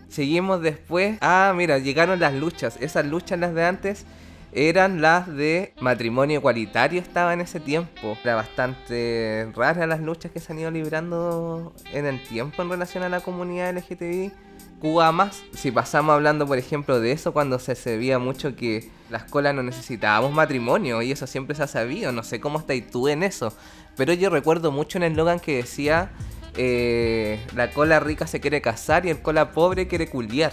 Seguimos 0.09 0.63
después. 0.63 1.19
Ah, 1.21 1.53
mira, 1.57 1.79
llegaron 1.79 2.21
las 2.21 2.35
luchas. 2.35 2.79
Esas 2.81 3.05
luchas, 3.05 3.37
las 3.41 3.53
de 3.53 3.65
antes, 3.65 4.07
eran 4.53 5.01
las 5.01 5.27
de 5.27 5.75
matrimonio 5.81 6.39
igualitario. 6.39 7.01
Estaba 7.01 7.33
en 7.33 7.41
ese 7.41 7.61
tiempo. 7.61 8.17
Era 8.23 8.35
bastante 8.35 9.51
rara 9.55 9.87
las 9.87 10.01
luchas 10.01 10.33
que 10.33 10.41
se 10.41 10.53
han 10.53 10.59
ido 10.59 10.71
librando 10.71 11.75
en 11.93 12.07
el 12.07 12.23
tiempo 12.23 12.63
en 12.63 12.71
relación 12.71 13.03
a 13.03 13.09
la 13.09 13.21
comunidad 13.21 13.77
LGTBI. 13.77 14.33
Cuba 14.81 15.11
más. 15.11 15.43
Si 15.55 15.73
pasamos 15.73 16.15
hablando, 16.15 16.47
por 16.47 16.57
ejemplo, 16.57 17.01
de 17.01 17.13
eso, 17.13 17.33
cuando 17.33 17.59
se 17.59 17.75
sabía 17.75 18.19
mucho 18.19 18.55
que 18.55 18.89
las 19.11 19.25
colas 19.25 19.55
no 19.55 19.63
necesitábamos 19.63 20.33
matrimonio, 20.33 21.03
y 21.03 21.11
eso 21.11 21.27
siempre 21.27 21.57
se 21.57 21.65
ha 21.65 21.67
sabido. 21.67 22.13
No 22.13 22.23
sé 22.23 22.41
cómo 22.41 22.61
estáis 22.61 22.89
tú 22.89 23.09
en 23.09 23.25
eso. 23.25 23.53
Pero 23.97 24.13
yo 24.13 24.31
recuerdo 24.31 24.71
mucho 24.71 24.99
un 24.99 25.05
eslogan 25.05 25.41
que 25.41 25.57
decía: 25.57 26.11
eh, 26.57 27.45
La 27.57 27.71
cola 27.73 27.99
rica 27.99 28.29
se 28.29 28.41
quiere 28.41 28.61
casar 28.61 29.05
y 29.05 29.11
el 29.11 29.21
cola 29.21 29.51
pobre 29.51 29.89
quiere 29.89 30.09
culiar. 30.09 30.53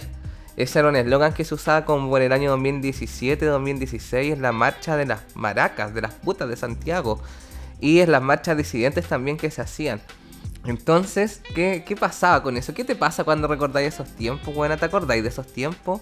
Ese 0.56 0.78
era 0.78 0.88
un 0.88 0.96
eslogan 0.96 1.34
que 1.34 1.44
se 1.44 1.54
usaba 1.54 1.84
como 1.84 2.08
por 2.08 2.22
el 2.22 2.32
año 2.32 2.56
2017-2016 2.56 4.32
en 4.32 4.42
la 4.42 4.52
marcha 4.52 4.96
de 4.96 5.06
las 5.06 5.22
maracas, 5.34 5.94
de 5.94 6.00
las 6.02 6.14
putas 6.14 6.48
de 6.48 6.56
Santiago. 6.56 7.20
Y 7.80 8.00
en 8.00 8.10
las 8.10 8.22
marchas 8.22 8.56
disidentes 8.56 9.06
también 9.06 9.36
que 9.36 9.50
se 9.50 9.60
hacían. 9.60 10.00
Entonces, 10.64 11.42
¿qué, 11.54 11.84
qué 11.86 11.94
pasaba 11.94 12.42
con 12.42 12.56
eso? 12.56 12.74
¿Qué 12.74 12.84
te 12.84 12.96
pasa 12.96 13.22
cuando 13.24 13.46
recordáis 13.48 13.94
esos 13.94 14.08
tiempos? 14.10 14.54
Bueno, 14.54 14.76
¿te 14.76 14.86
acordáis 14.86 15.22
de 15.22 15.28
esos 15.28 15.46
tiempos? 15.46 16.00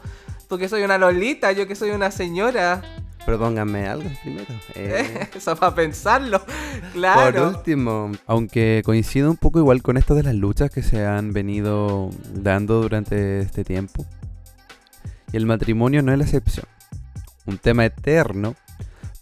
Porque 0.49 0.69
soy 0.69 0.83
una 0.83 0.99
lolita, 0.99 1.53
yo 1.53 1.67
que 1.67 1.75
soy 1.75 1.91
una 1.91 2.11
señora. 2.11 2.81
Propónganme 3.27 3.89
algo 3.89 4.09
primero. 4.23 4.47
Eh, 4.75 5.29
Eso 5.35 5.57
para 5.57 5.75
pensarlo. 5.75 6.41
Por 6.45 6.93
Claro. 6.93 7.49
último, 7.49 8.13
aunque 8.27 8.83
coincido 8.85 9.31
un 9.31 9.37
poco 9.37 9.59
igual 9.59 9.83
con 9.83 9.97
esto 9.97 10.15
de 10.15 10.23
las 10.23 10.35
luchas 10.35 10.71
que 10.71 10.83
se 10.83 11.05
han 11.05 11.33
venido 11.33 12.11
dando 12.35 12.81
durante 12.83 13.41
este 13.41 13.65
tiempo, 13.65 14.07
y 15.35 15.37
el 15.37 15.47
matrimonio 15.47 16.01
no 16.01 16.13
es 16.13 16.19
la 16.19 16.25
excepción. 16.25 16.67
Un 17.45 17.59
tema 17.59 17.85
eterno, 17.85 18.55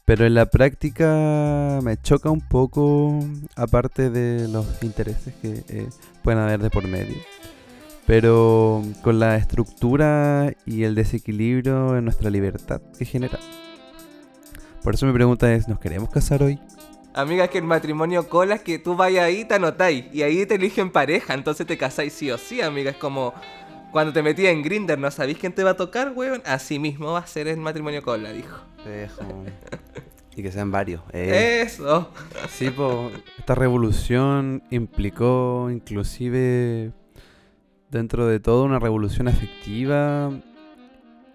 pero 0.04 0.26
en 0.26 0.34
la 0.34 0.44
práctica 0.44 1.80
me 1.82 1.96
choca 1.96 2.28
un 2.28 2.46
poco, 2.46 3.18
aparte 3.56 4.10
de 4.10 4.46
los 4.46 4.82
intereses 4.82 5.32
que 5.40 5.64
eh, 5.70 5.88
pueden 6.22 6.38
haber 6.40 6.60
de 6.60 6.68
por 6.68 6.86
medio. 6.86 7.16
Pero 8.06 8.82
con 9.02 9.20
la 9.20 9.36
estructura 9.36 10.52
y 10.66 10.82
el 10.82 10.94
desequilibrio 10.94 11.96
en 11.96 12.04
nuestra 12.04 12.28
libertad 12.28 12.82
que 12.98 13.06
genera. 13.06 13.38
Por 14.82 14.92
eso 14.92 15.06
mi 15.06 15.14
pregunta 15.14 15.50
es, 15.54 15.66
¿nos 15.66 15.78
queremos 15.78 16.10
casar 16.10 16.42
hoy? 16.42 16.60
Amiga, 17.14 17.48
que 17.48 17.56
el 17.56 17.64
matrimonio 17.64 18.28
cola 18.28 18.56
es 18.56 18.60
que 18.60 18.78
tú 18.78 18.96
vayas 18.96 19.24
ahí, 19.24 19.46
te 19.46 19.54
anotáis. 19.54 20.06
Y 20.12 20.22
ahí 20.22 20.44
te 20.44 20.56
eligen 20.56 20.90
pareja, 20.90 21.32
entonces 21.32 21.66
te 21.66 21.78
casáis 21.78 22.12
sí 22.12 22.30
o 22.30 22.36
sí, 22.36 22.60
amiga. 22.60 22.90
Es 22.90 22.96
como 22.98 23.32
cuando 23.92 24.12
te 24.12 24.22
metías 24.22 24.52
en 24.52 24.62
Grinder, 24.62 24.98
¿no 24.98 25.10
sabéis 25.10 25.38
quién 25.38 25.52
te 25.52 25.62
va 25.62 25.70
a 25.70 25.76
tocar, 25.76 26.12
weón? 26.16 26.42
Así 26.46 26.78
mismo 26.78 27.12
va 27.12 27.20
a 27.20 27.26
ser 27.26 27.46
el 27.46 27.58
matrimonio 27.58 28.02
cola, 28.02 28.32
dijo. 28.32 28.58
Te 28.82 28.90
dejo. 28.90 29.22
y 30.34 30.42
que 30.42 30.50
sean 30.50 30.70
varios. 30.70 31.02
eh. 31.12 31.62
Eso. 31.64 32.10
Sí, 32.48 32.70
po, 32.70 33.10
esta 33.38 33.54
revolución 33.54 34.62
implicó 34.70 35.68
inclusive 35.70 36.92
dentro 37.90 38.26
de 38.26 38.40
todo 38.40 38.64
una 38.64 38.78
revolución 38.78 39.28
afectiva 39.28 40.30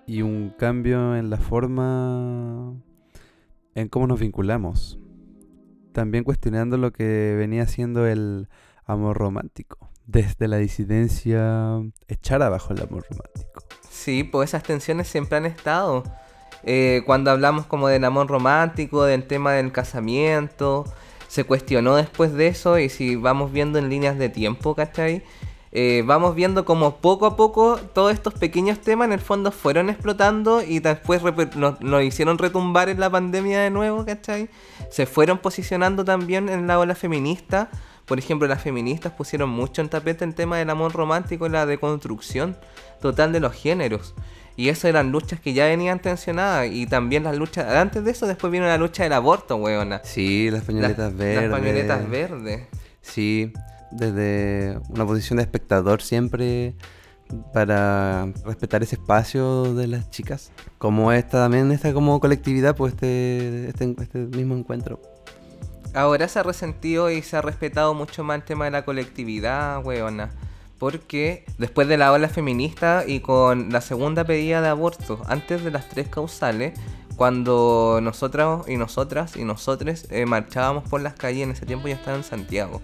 y 0.08 0.24
un 0.24 0.50
cambio 0.58 1.16
en 1.16 1.30
la 1.30 1.38
forma 1.38 2.74
en 3.76 3.88
cómo 3.90 4.08
nos 4.08 4.20
vinculamos. 4.20 4.98
También 5.92 6.24
cuestionando 6.24 6.78
lo 6.78 6.92
que 6.92 7.36
venía 7.38 7.68
siendo 7.68 8.08
el 8.08 8.50
amor 8.86 9.18
romántico. 9.18 9.87
Desde 10.08 10.48
la 10.48 10.58
disidencia, 10.58 11.82
echar 12.08 12.42
abajo 12.42 12.74
el 12.74 12.82
amor 12.82 13.06
romántico. 13.10 13.62
Sí, 13.90 14.24
pues 14.24 14.50
esas 14.50 14.64
tensiones 14.64 15.08
siempre 15.08 15.38
han 15.38 15.46
estado. 15.46 16.04
Eh, 16.64 17.04
cuando 17.06 17.30
hablamos 17.30 17.66
como 17.66 17.90
del 17.90 18.06
amor 18.06 18.28
romántico, 18.28 19.04
del 19.04 19.28
tema 19.28 19.52
del 19.52 19.72
casamiento, 19.72 20.86
se 21.28 21.44
cuestionó 21.44 21.98
después 21.98 22.34
de 22.34 22.48
eso 22.48 22.80
y 22.80 22.90
si 22.90 23.16
vamos 23.18 23.52
viendo 23.52 23.80
en 23.80 23.90
líneas 23.90 24.18
de 24.18 24.30
tiempo, 24.30 24.76
¿cachai? 24.76 25.24
Eh, 25.74 26.04
vamos 26.06 26.34
viendo 26.36 26.64
como 26.64 26.98
poco 26.98 27.26
a 27.26 27.36
poco 27.36 27.78
todos 27.94 28.14
estos 28.14 28.34
pequeños 28.34 28.80
temas 28.80 29.08
en 29.08 29.14
el 29.14 29.20
fondo 29.20 29.52
fueron 29.52 29.90
explotando 29.90 30.62
y 30.64 30.80
después 30.80 31.22
nos, 31.56 32.04
hicieron 32.04 32.38
retumbar 32.38 32.88
en 32.88 33.02
la 33.02 33.10
pandemia 33.10 33.60
de 33.60 33.70
nuevo, 33.70 34.06
¿cachai? 34.06 34.50
Se 34.90 35.06
fueron 35.06 35.40
posicionando 35.40 36.06
también 36.06 36.48
en 36.48 36.66
la 36.66 36.80
ola 36.80 36.96
feminista. 36.96 37.70
Por 38.08 38.20
ejemplo, 38.20 38.48
las 38.48 38.62
feministas 38.62 39.12
pusieron 39.12 39.50
mucho 39.50 39.82
en 39.82 39.90
tapete 39.90 40.24
el 40.24 40.34
tema 40.34 40.58
del 40.58 40.70
amor 40.70 40.94
romántico 40.94 41.46
y 41.46 41.50
la 41.50 41.66
deconstrucción 41.66 42.58
total 43.02 43.34
de 43.34 43.42
los 43.42 43.54
géneros. 43.54 44.16
Y 44.56 44.70
eso 44.70 44.88
eran 44.88 45.12
luchas 45.12 45.40
que 45.40 45.54
ya 45.54 45.66
venían 45.66 46.00
tensionadas. 46.00 46.70
Y 46.72 46.88
también 46.88 47.24
las 47.24 47.38
luchas. 47.38 47.72
Antes 47.76 48.04
de 48.04 48.12
eso, 48.12 48.26
después 48.26 48.52
vino 48.52 48.66
la 48.66 48.78
lucha 48.78 49.04
del 49.04 49.14
aborto, 49.14 49.58
weona. 49.58 50.02
Sí, 50.04 50.50
las 50.50 50.64
pañoletas 50.64 51.16
verdes. 51.16 51.50
Las 51.50 51.60
pañoletas 51.60 52.10
verdes. 52.10 52.68
Sí, 53.02 53.54
desde 53.92 54.80
una 54.90 55.06
posición 55.06 55.38
de 55.38 55.44
espectador 55.44 56.02
siempre 56.02 56.76
para 57.54 58.26
respetar 58.46 58.84
ese 58.84 58.96
espacio 58.96 59.76
de 59.76 59.88
las 59.88 60.10
chicas. 60.10 60.52
Como 60.78 61.12
esta 61.12 61.44
también, 61.44 61.72
esta 61.72 61.94
como 61.94 62.20
colectividad, 62.20 62.76
pues 62.76 62.94
este, 62.94 63.70
este, 63.70 63.96
este, 64.02 64.20
mismo 64.20 64.56
encuentro. 64.56 65.02
Ahora 65.98 66.28
se 66.28 66.38
ha 66.38 66.44
resentido 66.44 67.10
y 67.10 67.24
se 67.24 67.38
ha 67.38 67.42
respetado 67.42 67.96
mucho 67.96 68.24
más 68.24 68.36
el 68.36 68.44
tema 68.44 68.66
de 68.66 68.72
la 68.72 68.86
colectividad, 68.86 69.84
weona. 69.84 70.30
Porque 70.78 71.44
después 71.58 71.88
de 71.88 71.98
la 71.98 72.12
ola 72.12 72.30
feminista 72.30 73.04
y 73.08 73.20
con 73.20 73.72
la 73.72 73.82
segunda 73.82 74.24
pedida 74.24 74.62
de 74.62 74.68
aborto, 74.68 75.24
antes 75.28 75.64
de 75.64 75.72
las 75.72 75.90
tres 75.90 76.08
causales, 76.08 76.80
cuando 77.16 78.00
nosotras 78.04 78.68
y 78.68 78.78
nosotras 78.78 79.36
y 79.36 79.44
nosotros 79.44 80.06
eh, 80.12 80.28
marchábamos 80.28 80.88
por 80.88 81.02
las 81.02 81.16
calles, 81.16 81.42
en 81.42 81.52
ese 81.52 81.66
tiempo 81.66 81.88
ya 81.88 81.96
estaba 81.96 82.16
en 82.16 82.24
Santiago 82.24 82.80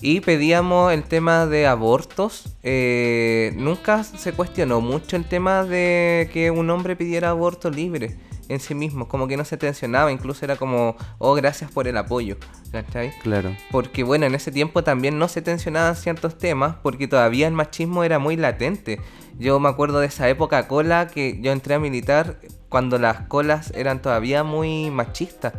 y 0.00 0.20
pedíamos 0.20 0.92
el 0.92 1.04
tema 1.04 1.46
de 1.46 1.68
abortos. 1.68 2.46
Eh, 2.64 3.52
nunca 3.56 4.02
se 4.02 4.32
cuestionó 4.32 4.80
mucho 4.80 5.14
el 5.14 5.24
tema 5.24 5.64
de 5.64 6.28
que 6.32 6.50
un 6.50 6.68
hombre 6.70 6.96
pidiera 6.96 7.30
aborto 7.30 7.70
libre 7.70 8.16
en 8.48 8.60
sí 8.60 8.74
mismo, 8.74 9.08
como 9.08 9.28
que 9.28 9.36
no 9.36 9.44
se 9.44 9.56
tensionaba, 9.56 10.10
incluso 10.10 10.44
era 10.44 10.56
como, 10.56 10.96
oh, 11.18 11.34
gracias 11.34 11.70
por 11.70 11.86
el 11.86 11.96
apoyo, 11.96 12.36
¿cachai? 12.72 13.12
Claro. 13.22 13.54
Porque 13.70 14.02
bueno, 14.04 14.26
en 14.26 14.34
ese 14.34 14.50
tiempo 14.50 14.82
también 14.82 15.18
no 15.18 15.28
se 15.28 15.42
tensionaban 15.42 15.96
ciertos 15.96 16.38
temas, 16.38 16.76
porque 16.82 17.08
todavía 17.08 17.46
el 17.46 17.54
machismo 17.54 18.04
era 18.04 18.18
muy 18.18 18.36
latente. 18.36 19.00
Yo 19.38 19.60
me 19.60 19.68
acuerdo 19.68 20.00
de 20.00 20.06
esa 20.06 20.28
época 20.28 20.66
cola 20.66 21.06
que 21.06 21.38
yo 21.40 21.52
entré 21.52 21.74
a 21.74 21.78
militar 21.78 22.40
cuando 22.68 22.98
las 22.98 23.20
colas 23.22 23.72
eran 23.74 24.02
todavía 24.02 24.44
muy 24.44 24.90
machistas. 24.90 25.52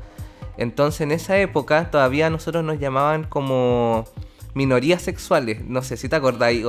Entonces 0.58 1.02
en 1.02 1.12
esa 1.12 1.38
época 1.38 1.90
todavía 1.90 2.30
nosotros 2.30 2.66
nos 2.66 2.80
llamaban 2.80 3.24
como 3.24 4.04
minorías 4.54 5.02
sexuales. 5.02 5.64
No 5.64 5.82
sé 5.82 5.96
si 5.96 6.10
te 6.10 6.18
acordáis, 6.18 6.66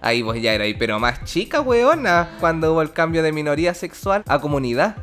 ahí 0.00 0.22
vos 0.22 0.40
ya 0.40 0.52
erais, 0.52 0.76
pero 0.78 1.00
más 1.00 1.24
chica, 1.24 1.60
weona, 1.60 2.36
cuando 2.38 2.72
hubo 2.72 2.82
el 2.82 2.92
cambio 2.92 3.22
de 3.24 3.32
minoría 3.32 3.74
sexual 3.74 4.22
a 4.28 4.38
comunidad 4.38 4.96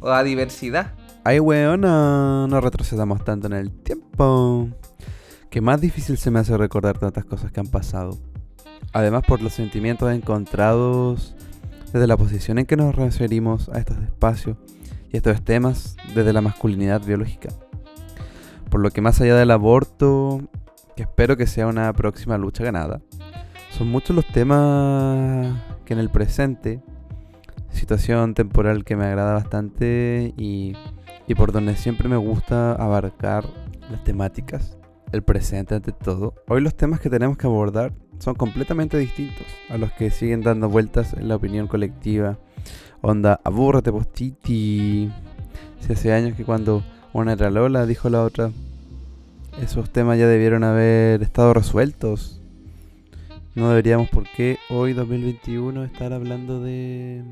o 0.00 0.08
a 0.10 0.22
diversidad. 0.22 0.94
Ay, 1.24 1.38
weona, 1.38 2.46
no 2.48 2.60
retrocedamos 2.60 3.24
tanto 3.24 3.46
en 3.46 3.52
el 3.52 3.70
tiempo. 3.70 4.68
Que 5.50 5.60
más 5.60 5.80
difícil 5.80 6.16
se 6.16 6.30
me 6.30 6.38
hace 6.38 6.56
recordar 6.56 6.98
tantas 6.98 7.24
cosas 7.24 7.52
que 7.52 7.60
han 7.60 7.66
pasado. 7.66 8.18
Además 8.92 9.22
por 9.26 9.42
los 9.42 9.52
sentimientos 9.52 10.12
encontrados 10.12 11.34
desde 11.92 12.06
la 12.06 12.16
posición 12.16 12.58
en 12.58 12.66
que 12.66 12.76
nos 12.76 12.94
referimos 12.94 13.68
a 13.68 13.78
estos 13.78 13.98
espacios 13.98 14.56
y 15.12 15.16
estos 15.16 15.42
temas 15.42 15.96
desde 16.14 16.32
la 16.32 16.40
masculinidad 16.40 17.04
biológica. 17.04 17.50
Por 18.70 18.80
lo 18.80 18.90
que 18.90 19.00
más 19.00 19.20
allá 19.20 19.36
del 19.36 19.50
aborto, 19.50 20.40
que 20.96 21.02
espero 21.02 21.36
que 21.36 21.46
sea 21.46 21.66
una 21.66 21.92
próxima 21.92 22.38
lucha 22.38 22.62
ganada, 22.62 23.00
son 23.70 23.88
muchos 23.88 24.14
los 24.14 24.26
temas 24.26 25.56
que 25.84 25.94
en 25.94 25.98
el 25.98 26.10
presente, 26.10 26.80
situación 27.72 28.34
temporal 28.34 28.84
que 28.84 28.96
me 28.96 29.06
agrada 29.06 29.34
bastante 29.34 30.32
y, 30.36 30.74
y 31.26 31.34
por 31.34 31.52
donde 31.52 31.76
siempre 31.76 32.08
me 32.08 32.16
gusta 32.16 32.72
abarcar 32.72 33.44
las 33.90 34.02
temáticas, 34.04 34.76
el 35.12 35.22
presente 35.22 35.74
ante 35.74 35.92
todo. 35.92 36.34
Hoy 36.48 36.60
los 36.60 36.74
temas 36.74 37.00
que 37.00 37.10
tenemos 37.10 37.36
que 37.36 37.46
abordar 37.46 37.92
son 38.18 38.34
completamente 38.34 38.98
distintos 38.98 39.46
a 39.68 39.78
los 39.78 39.92
que 39.92 40.10
siguen 40.10 40.42
dando 40.42 40.68
vueltas 40.68 41.14
en 41.14 41.28
la 41.28 41.36
opinión 41.36 41.66
colectiva. 41.66 42.38
Onda, 43.00 43.40
abúrrate 43.44 43.90
postiti. 43.90 45.10
Si 45.80 45.92
hace 45.92 46.12
años 46.12 46.36
que 46.36 46.44
cuando 46.44 46.84
una 47.12 47.32
era 47.32 47.50
Lola, 47.50 47.86
dijo 47.86 48.10
la 48.10 48.22
otra. 48.22 48.50
Esos 49.60 49.90
temas 49.90 50.18
ya 50.18 50.26
debieron 50.26 50.64
haber 50.64 51.22
estado 51.22 51.54
resueltos. 51.54 52.40
No 53.54 53.68
deberíamos, 53.70 54.08
¿por 54.10 54.24
qué 54.36 54.58
hoy 54.68 54.92
2021 54.92 55.84
estar 55.84 56.12
hablando 56.12 56.60
de... 56.62 57.24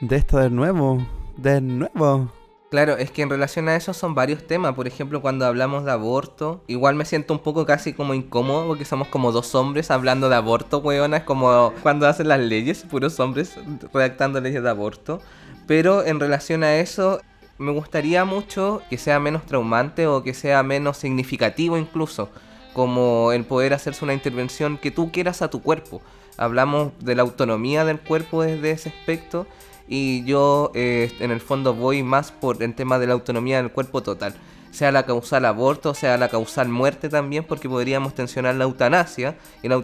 De 0.00 0.16
esto 0.16 0.38
de 0.38 0.50
nuevo? 0.50 0.98
De 1.38 1.62
nuevo. 1.62 2.30
Claro, 2.70 2.98
es 2.98 3.10
que 3.10 3.22
en 3.22 3.30
relación 3.30 3.66
a 3.68 3.76
eso 3.76 3.94
son 3.94 4.14
varios 4.14 4.46
temas. 4.46 4.74
Por 4.74 4.86
ejemplo, 4.86 5.22
cuando 5.22 5.46
hablamos 5.46 5.86
de 5.86 5.92
aborto, 5.92 6.62
igual 6.66 6.96
me 6.96 7.06
siento 7.06 7.32
un 7.32 7.38
poco 7.38 7.64
casi 7.64 7.94
como 7.94 8.12
incómodo 8.12 8.66
porque 8.66 8.84
somos 8.84 9.08
como 9.08 9.32
dos 9.32 9.54
hombres 9.54 9.90
hablando 9.90 10.28
de 10.28 10.36
aborto, 10.36 10.78
weona. 10.78 11.18
Es 11.18 11.22
como 11.22 11.72
cuando 11.82 12.06
hacen 12.06 12.28
las 12.28 12.40
leyes, 12.40 12.82
puros 12.82 13.18
hombres 13.20 13.56
redactando 13.94 14.38
leyes 14.42 14.62
de 14.62 14.68
aborto. 14.68 15.22
Pero 15.66 16.04
en 16.04 16.20
relación 16.20 16.62
a 16.62 16.76
eso, 16.76 17.22
me 17.56 17.72
gustaría 17.72 18.26
mucho 18.26 18.82
que 18.90 18.98
sea 18.98 19.18
menos 19.18 19.46
traumante 19.46 20.06
o 20.06 20.22
que 20.22 20.34
sea 20.34 20.62
menos 20.62 20.98
significativo 20.98 21.78
incluso, 21.78 22.28
como 22.74 23.32
el 23.32 23.44
poder 23.44 23.72
hacerse 23.72 24.04
una 24.04 24.12
intervención 24.12 24.76
que 24.76 24.90
tú 24.90 25.10
quieras 25.10 25.40
a 25.40 25.48
tu 25.48 25.62
cuerpo. 25.62 26.02
Hablamos 26.36 26.92
de 27.00 27.14
la 27.14 27.22
autonomía 27.22 27.86
del 27.86 27.98
cuerpo 27.98 28.42
desde 28.42 28.72
ese 28.72 28.90
aspecto 28.90 29.46
y 29.88 30.24
yo 30.24 30.72
eh, 30.74 31.12
en 31.20 31.30
el 31.30 31.40
fondo 31.40 31.74
voy 31.74 32.02
más 32.02 32.32
por 32.32 32.62
el 32.62 32.74
tema 32.74 32.98
de 32.98 33.06
la 33.06 33.14
autonomía 33.14 33.58
del 33.58 33.70
cuerpo 33.70 34.02
total. 34.02 34.34
Sea 34.70 34.92
la 34.92 35.06
causal 35.06 35.44
aborto, 35.46 35.94
sea 35.94 36.18
la 36.18 36.28
causal 36.28 36.68
muerte 36.68 37.08
también, 37.08 37.44
porque 37.44 37.68
podríamos 37.68 38.14
tensionar 38.14 38.56
la 38.56 38.64
eutanasia. 38.64 39.36
Y 39.62 39.68
la, 39.68 39.76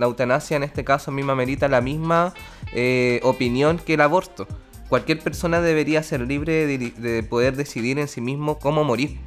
eutanasia 0.00 0.56
en 0.56 0.64
este 0.64 0.84
caso 0.84 1.10
a 1.10 1.14
mí 1.14 1.22
la 1.22 1.80
misma 1.80 2.34
eh, 2.72 3.20
opinión 3.22 3.78
que 3.78 3.94
el 3.94 4.00
aborto 4.00 4.48
cualquier 4.92 5.20
persona 5.20 5.62
debería 5.62 6.02
ser 6.02 6.20
libre 6.20 6.66
de, 6.66 7.22
poder 7.22 7.56
decidir 7.56 7.98
en 7.98 8.08
sí 8.08 8.20
mismo 8.20 8.58
cómo 8.58 8.84
morir. 8.84 9.18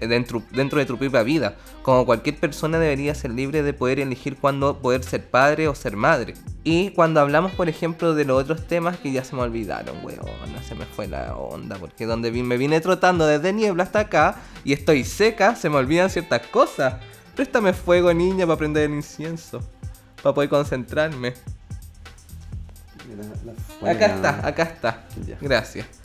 Dentro, 0.00 0.42
dentro 0.50 0.78
de 0.78 0.86
tu 0.86 0.96
propia 0.96 1.22
vida. 1.22 1.56
Como 1.82 2.06
cualquier 2.06 2.38
persona 2.38 2.78
debería 2.78 3.14
ser 3.14 3.32
libre 3.32 3.62
de 3.62 3.74
poder 3.74 4.00
elegir 4.00 4.36
cuándo 4.36 4.78
poder 4.78 5.04
ser 5.04 5.28
padre 5.28 5.68
o 5.68 5.74
ser 5.74 5.96
madre. 5.96 6.34
Y 6.64 6.90
cuando 6.90 7.20
hablamos, 7.20 7.52
por 7.52 7.68
ejemplo, 7.68 8.14
de 8.14 8.24
los 8.24 8.42
otros 8.42 8.66
temas 8.66 8.96
que 8.98 9.12
ya 9.12 9.24
se 9.24 9.36
me 9.36 9.42
olvidaron, 9.42 9.96
weón, 10.04 10.52
no 10.52 10.62
se 10.62 10.74
me 10.74 10.86
fue 10.86 11.06
la 11.06 11.36
onda. 11.36 11.76
Porque 11.76 12.06
donde 12.06 12.30
me 12.30 12.56
vine 12.56 12.80
trotando 12.80 13.26
desde 13.26 13.52
niebla 13.52 13.82
hasta 13.82 14.00
acá 14.00 14.36
y 14.64 14.72
estoy 14.72 15.04
seca, 15.04 15.56
se 15.56 15.68
me 15.68 15.76
olvidan 15.76 16.08
ciertas 16.08 16.46
cosas. 16.46 16.94
Préstame 17.34 17.72
fuego, 17.72 18.14
niña, 18.14 18.46
para 18.46 18.58
prender 18.58 18.84
el 18.84 18.96
incienso. 18.96 19.60
Para 20.22 20.34
poder 20.34 20.50
concentrarme 20.50 21.34
acá 23.82 24.06
está, 24.06 24.46
acá 24.46 24.62
está. 24.62 25.04
Gracias. 25.40 26.01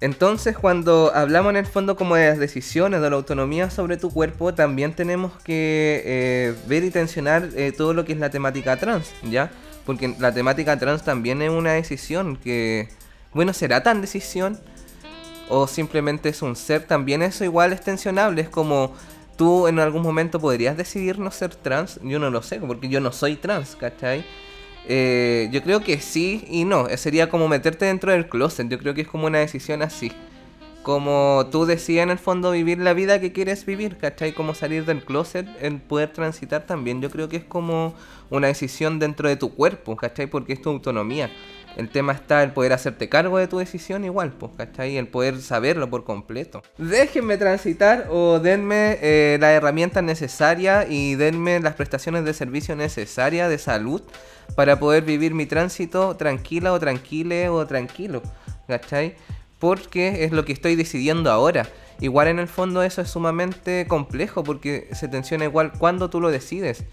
Entonces, 0.00 0.56
cuando 0.56 1.12
hablamos 1.14 1.50
en 1.50 1.56
el 1.56 1.66
fondo 1.66 1.96
como 1.96 2.14
de 2.14 2.28
las 2.28 2.38
decisiones, 2.38 3.00
de 3.00 3.10
la 3.10 3.16
autonomía 3.16 3.68
sobre 3.70 3.96
tu 3.96 4.10
cuerpo, 4.10 4.54
también 4.54 4.94
tenemos 4.94 5.32
que 5.42 6.02
eh, 6.04 6.54
ver 6.68 6.84
y 6.84 6.90
tensionar 6.90 7.48
eh, 7.56 7.72
todo 7.76 7.94
lo 7.94 8.04
que 8.04 8.12
es 8.12 8.18
la 8.18 8.30
temática 8.30 8.76
trans, 8.76 9.12
¿ya? 9.24 9.50
Porque 9.84 10.14
la 10.20 10.32
temática 10.32 10.78
trans 10.78 11.02
también 11.02 11.42
es 11.42 11.50
una 11.50 11.72
decisión 11.72 12.36
que, 12.36 12.88
bueno, 13.34 13.52
¿será 13.52 13.82
tan 13.82 14.00
decisión? 14.00 14.60
¿O 15.48 15.66
simplemente 15.66 16.28
es 16.28 16.42
un 16.42 16.54
ser? 16.54 16.84
También 16.84 17.22
eso 17.22 17.42
igual 17.42 17.72
es 17.72 17.80
tensionable, 17.80 18.42
es 18.42 18.48
como 18.48 18.94
¿Tú 19.38 19.68
en 19.68 19.78
algún 19.78 20.02
momento 20.02 20.40
podrías 20.40 20.76
decidir 20.76 21.20
no 21.20 21.30
ser 21.30 21.54
trans? 21.54 22.00
Yo 22.02 22.18
no 22.18 22.28
lo 22.28 22.42
sé, 22.42 22.58
porque 22.58 22.88
yo 22.88 22.98
no 22.98 23.12
soy 23.12 23.36
trans, 23.36 23.76
¿cachai? 23.76 24.24
Eh, 24.88 25.48
yo 25.52 25.62
creo 25.62 25.82
que 25.84 26.00
sí 26.00 26.44
y 26.48 26.64
no. 26.64 26.88
Sería 26.96 27.28
como 27.30 27.48
meterte 27.48 27.84
dentro 27.86 28.12
del 28.12 28.28
closet. 28.28 28.68
Yo 28.68 28.78
creo 28.78 28.94
que 28.94 29.02
es 29.02 29.08
como 29.08 29.26
una 29.26 29.38
decisión 29.38 29.82
así. 29.82 30.12
como 30.82 31.48
tú 31.52 31.66
decías 31.66 32.04
en 32.04 32.10
el 32.10 32.18
fondo 32.18 32.52
vivir 32.52 32.78
la 32.78 32.94
vida 32.94 33.20
que 33.20 33.32
quieres 33.32 33.66
vivir, 33.66 33.98
¿cachai? 33.98 34.32
Como 34.34 34.54
salir 34.54 34.86
del 34.86 35.04
closet, 35.04 35.46
el 35.60 35.80
poder 35.82 36.12
transitar 36.12 36.66
también. 36.66 37.02
Yo 37.02 37.10
creo 37.10 37.28
que 37.28 37.36
es 37.38 37.44
como 37.44 37.94
una 38.30 38.48
decisión 38.48 38.98
dentro 38.98 39.28
de 39.28 39.36
tu 39.36 39.54
cuerpo, 39.54 39.96
¿cachai? 39.96 40.28
Porque 40.28 40.54
es 40.54 40.62
tu 40.62 40.70
autonomía. 40.70 41.30
El 41.78 41.90
tema 41.90 42.12
está 42.12 42.42
el 42.42 42.50
poder 42.50 42.72
hacerte 42.72 43.08
cargo 43.08 43.38
de 43.38 43.46
tu 43.46 43.58
decisión 43.58 44.04
igual, 44.04 44.32
pues, 44.32 44.50
¿cachai? 44.56 44.96
El 44.96 45.06
poder 45.06 45.40
saberlo 45.40 45.88
por 45.88 46.02
completo. 46.02 46.60
Déjenme 46.76 47.38
transitar 47.38 48.08
o 48.10 48.40
denme 48.40 48.98
eh, 49.00 49.38
las 49.40 49.50
herramientas 49.50 50.02
necesarias 50.02 50.86
y 50.90 51.14
denme 51.14 51.60
las 51.60 51.74
prestaciones 51.74 52.24
de 52.24 52.34
servicio 52.34 52.74
necesarias 52.74 53.48
de 53.48 53.58
salud 53.58 54.02
para 54.56 54.80
poder 54.80 55.04
vivir 55.04 55.34
mi 55.34 55.46
tránsito 55.46 56.16
tranquila 56.16 56.72
o 56.72 56.80
tranquile 56.80 57.48
o 57.48 57.64
tranquilo, 57.64 58.22
¿cachai? 58.66 59.14
Porque 59.60 60.24
es 60.24 60.32
lo 60.32 60.44
que 60.44 60.52
estoy 60.52 60.74
decidiendo 60.74 61.30
ahora. 61.30 61.68
Igual 62.00 62.26
en 62.26 62.40
el 62.40 62.48
fondo 62.48 62.82
eso 62.82 63.02
es 63.02 63.08
sumamente 63.08 63.86
complejo 63.86 64.42
porque 64.42 64.88
se 64.94 65.06
tensiona 65.06 65.44
igual 65.44 65.70
cuando 65.78 66.10
tú 66.10 66.20
lo 66.20 66.32
decides 66.32 66.84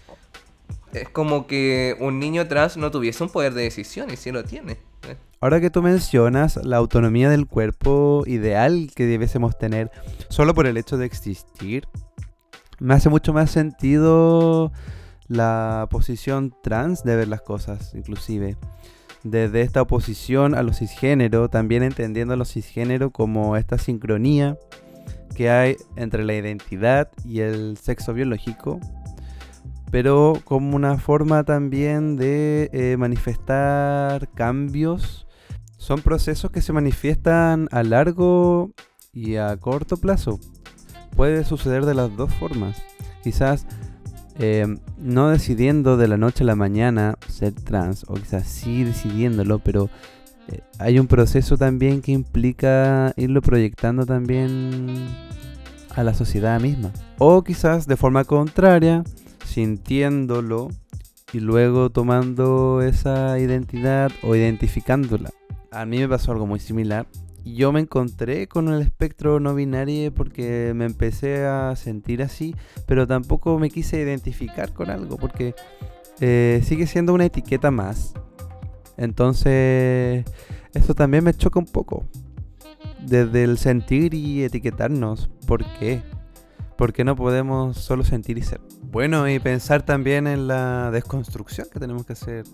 es 0.92 1.08
como 1.08 1.46
que 1.46 1.96
un 2.00 2.18
niño 2.18 2.46
trans 2.48 2.76
no 2.76 2.90
tuviese 2.90 3.22
un 3.22 3.30
poder 3.30 3.54
de 3.54 3.62
decisión 3.62 4.10
y 4.10 4.16
sí 4.16 4.32
lo 4.32 4.44
tiene. 4.44 4.78
Ahora 5.40 5.60
que 5.60 5.70
tú 5.70 5.82
mencionas 5.82 6.56
la 6.64 6.78
autonomía 6.78 7.28
del 7.28 7.46
cuerpo 7.46 8.24
ideal 8.26 8.90
que 8.94 9.04
debiésemos 9.04 9.58
tener 9.58 9.90
solo 10.28 10.54
por 10.54 10.66
el 10.66 10.78
hecho 10.78 10.96
de 10.96 11.04
existir, 11.06 11.86
me 12.78 12.94
hace 12.94 13.10
mucho 13.10 13.32
más 13.32 13.50
sentido 13.50 14.72
la 15.28 15.88
posición 15.90 16.54
trans 16.62 17.04
de 17.04 17.16
ver 17.16 17.28
las 17.28 17.42
cosas, 17.42 17.94
inclusive. 17.94 18.56
Desde 19.24 19.62
esta 19.62 19.82
oposición 19.82 20.54
a 20.54 20.62
los 20.62 20.78
cisgénero, 20.78 21.48
también 21.48 21.82
entendiendo 21.82 22.34
a 22.34 22.36
los 22.36 22.52
cisgénero 22.52 23.10
como 23.10 23.56
esta 23.56 23.76
sincronía 23.76 24.56
que 25.34 25.50
hay 25.50 25.76
entre 25.96 26.24
la 26.24 26.34
identidad 26.34 27.10
y 27.24 27.40
el 27.40 27.76
sexo 27.76 28.14
biológico, 28.14 28.80
pero 29.90 30.34
como 30.44 30.76
una 30.76 30.98
forma 30.98 31.44
también 31.44 32.16
de 32.16 32.70
eh, 32.72 32.96
manifestar 32.98 34.28
cambios. 34.30 35.26
Son 35.76 36.00
procesos 36.00 36.50
que 36.50 36.62
se 36.62 36.72
manifiestan 36.72 37.68
a 37.70 37.82
largo 37.82 38.70
y 39.12 39.36
a 39.36 39.56
corto 39.56 39.96
plazo. 39.96 40.40
Puede 41.14 41.44
suceder 41.44 41.84
de 41.84 41.94
las 41.94 42.14
dos 42.16 42.32
formas. 42.34 42.82
Quizás 43.22 43.66
em, 44.38 44.78
no 44.98 45.28
decidiendo 45.28 45.96
de 45.96 46.08
la 46.08 46.16
noche 46.16 46.44
a 46.44 46.46
la 46.46 46.56
mañana 46.56 47.16
ser 47.28 47.52
trans, 47.52 48.04
o 48.08 48.14
quizás 48.14 48.46
sí 48.46 48.84
decidiéndolo, 48.84 49.58
pero 49.60 49.88
eh, 50.48 50.60
hay 50.78 50.98
un 50.98 51.06
proceso 51.06 51.56
también 51.56 52.02
que 52.02 52.12
implica 52.12 53.12
irlo 53.16 53.40
proyectando 53.42 54.04
también 54.04 55.06
a 55.94 56.02
la 56.02 56.14
sociedad 56.14 56.60
misma. 56.60 56.92
O 57.18 57.42
quizás 57.42 57.86
de 57.86 57.96
forma 57.96 58.24
contraria, 58.24 59.02
sintiéndolo 59.46 60.68
y 61.32 61.40
luego 61.40 61.90
tomando 61.90 62.82
esa 62.82 63.38
identidad 63.38 64.12
o 64.22 64.34
identificándola. 64.36 65.30
A 65.70 65.84
mí 65.84 65.98
me 65.98 66.08
pasó 66.08 66.32
algo 66.32 66.46
muy 66.46 66.60
similar. 66.60 67.06
Yo 67.44 67.70
me 67.72 67.80
encontré 67.80 68.48
con 68.48 68.68
el 68.68 68.82
espectro 68.82 69.38
no 69.38 69.54
binario 69.54 70.12
porque 70.12 70.72
me 70.74 70.84
empecé 70.84 71.44
a 71.46 71.76
sentir 71.76 72.22
así, 72.22 72.56
pero 72.86 73.06
tampoco 73.06 73.58
me 73.58 73.70
quise 73.70 74.00
identificar 74.00 74.72
con 74.72 74.90
algo 74.90 75.16
porque 75.16 75.54
eh, 76.20 76.60
sigue 76.64 76.86
siendo 76.86 77.14
una 77.14 77.26
etiqueta 77.26 77.70
más. 77.70 78.14
Entonces, 78.96 80.24
esto 80.74 80.94
también 80.94 81.24
me 81.24 81.34
choca 81.34 81.58
un 81.58 81.66
poco. 81.66 82.04
Desde 83.00 83.44
el 83.44 83.58
sentir 83.58 84.14
y 84.14 84.42
etiquetarnos. 84.42 85.30
¿Por 85.46 85.64
qué? 85.78 86.02
¿Por 86.76 86.92
qué 86.92 87.04
no 87.04 87.16
podemos 87.16 87.78
solo 87.78 88.04
sentir 88.04 88.36
y 88.38 88.42
ser? 88.42 88.60
Bueno, 88.82 89.28
y 89.28 89.38
pensar 89.38 89.82
también 89.82 90.26
en 90.26 90.46
la 90.46 90.90
desconstrucción 90.90 91.68
que 91.72 91.80
tenemos 91.80 92.04
que 92.04 92.12
hacer 92.12 92.44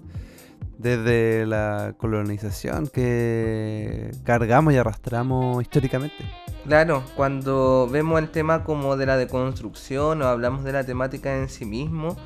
desde 0.79 1.45
la 1.47 1.95
colonización 1.97 2.87
que 2.87 4.11
cargamos 4.25 4.75
y 4.75 4.77
arrastramos 4.77 5.63
históricamente. 5.63 6.25
Claro, 6.65 7.03
cuando 7.17 7.89
vemos 7.91 8.21
el 8.21 8.31
tema 8.31 8.63
como 8.63 8.97
de 8.97 9.07
la 9.07 9.17
deconstrucción 9.17 10.23
o 10.23 10.27
hablamos 10.27 10.63
de 10.63 10.73
la 10.73 10.85
temática 10.85 11.37
en 11.37 11.49
sí 11.49 11.65
mismo, 11.65 12.17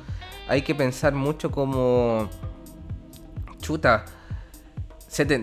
hay 0.47 0.61
que 0.61 0.75
pensar 0.75 1.13
mucho 1.13 1.51
como 1.51 2.29
chuta, 3.59 4.05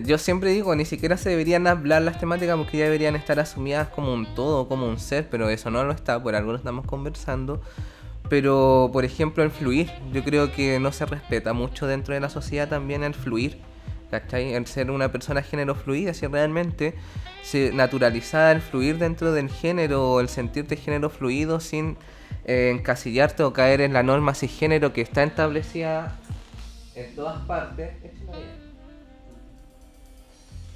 yo 0.04 0.18
siempre 0.18 0.50
digo, 0.50 0.74
ni 0.76 0.84
siquiera 0.84 1.16
se 1.16 1.30
deberían 1.30 1.66
hablar 1.66 2.02
las 2.02 2.18
temáticas 2.18 2.56
porque 2.56 2.78
ya 2.78 2.84
deberían 2.84 3.16
estar 3.16 3.40
asumidas 3.40 3.88
como 3.88 4.12
un 4.12 4.34
todo, 4.34 4.68
como 4.68 4.88
un 4.88 4.98
ser, 4.98 5.28
pero 5.30 5.48
eso 5.48 5.70
no 5.70 5.84
lo 5.84 5.92
está, 5.92 6.22
por 6.22 6.34
algo 6.34 6.54
estamos 6.54 6.86
conversando. 6.86 7.60
Pero, 8.28 8.90
por 8.92 9.04
ejemplo, 9.04 9.42
el 9.42 9.50
fluir, 9.50 9.90
yo 10.12 10.24
creo 10.24 10.52
que 10.52 10.78
no 10.80 10.92
se 10.92 11.06
respeta 11.06 11.52
mucho 11.52 11.86
dentro 11.86 12.14
de 12.14 12.20
la 12.20 12.28
sociedad 12.28 12.68
también 12.68 13.04
el 13.04 13.14
fluir, 13.14 13.58
¿cachai? 14.10 14.54
El 14.54 14.66
ser 14.66 14.90
una 14.90 15.12
persona 15.12 15.42
género 15.42 15.74
fluida, 15.74 16.14
si 16.14 16.26
realmente 16.26 16.94
se 17.42 17.68
el 17.68 18.60
fluir 18.62 18.98
dentro 18.98 19.32
del 19.32 19.50
género 19.50 20.12
o 20.12 20.20
el 20.20 20.28
sentirte 20.28 20.76
género 20.76 21.10
fluido 21.10 21.60
sin 21.60 21.98
eh, 22.46 22.70
encasillarte 22.74 23.42
o 23.42 23.52
caer 23.52 23.82
en 23.82 23.92
la 23.92 24.02
norma 24.02 24.34
cisgénero 24.34 24.92
que 24.92 25.02
está 25.02 25.22
establecida 25.22 26.18
en 26.94 27.14
todas 27.14 27.40
partes 27.42 27.90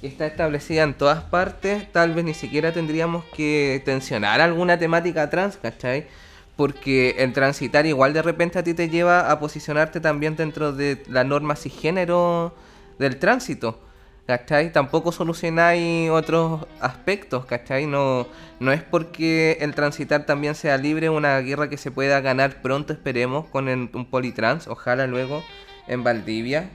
está 0.07 0.25
establecida 0.25 0.83
en 0.83 0.93
todas 0.93 1.23
partes, 1.23 1.91
tal 1.91 2.13
vez 2.13 2.23
ni 2.23 2.33
siquiera 2.33 2.71
tendríamos 2.71 3.25
que 3.35 3.81
tensionar 3.85 4.39
alguna 4.41 4.79
temática 4.79 5.29
trans, 5.29 5.57
¿cachai? 5.57 6.07
Porque 6.55 7.15
el 7.19 7.33
transitar 7.33 7.85
igual 7.85 8.13
de 8.13 8.21
repente 8.21 8.59
a 8.59 8.63
ti 8.63 8.73
te 8.73 8.89
lleva 8.89 9.29
a 9.31 9.39
posicionarte 9.39 9.99
también 9.99 10.35
dentro 10.35 10.71
de 10.73 11.03
la 11.07 11.23
norma 11.23 11.55
cisgénero 11.55 12.53
del 12.97 13.17
tránsito, 13.17 13.79
¿cachai? 14.25 14.71
Tampoco 14.71 15.11
solucionáis 15.11 16.09
otros 16.09 16.65
aspectos, 16.79 17.45
¿cachai? 17.45 17.85
No, 17.85 18.27
no 18.59 18.71
es 18.71 18.83
porque 18.83 19.57
el 19.61 19.75
transitar 19.75 20.25
también 20.25 20.55
sea 20.55 20.77
libre 20.77 21.09
una 21.09 21.39
guerra 21.39 21.69
que 21.69 21.77
se 21.77 21.91
pueda 21.91 22.21
ganar 22.21 22.61
pronto, 22.61 22.93
esperemos, 22.93 23.47
con 23.47 23.67
un 23.67 24.05
politrans, 24.09 24.67
ojalá 24.67 25.07
luego 25.07 25.43
en 25.87 26.03
Valdivia. 26.03 26.69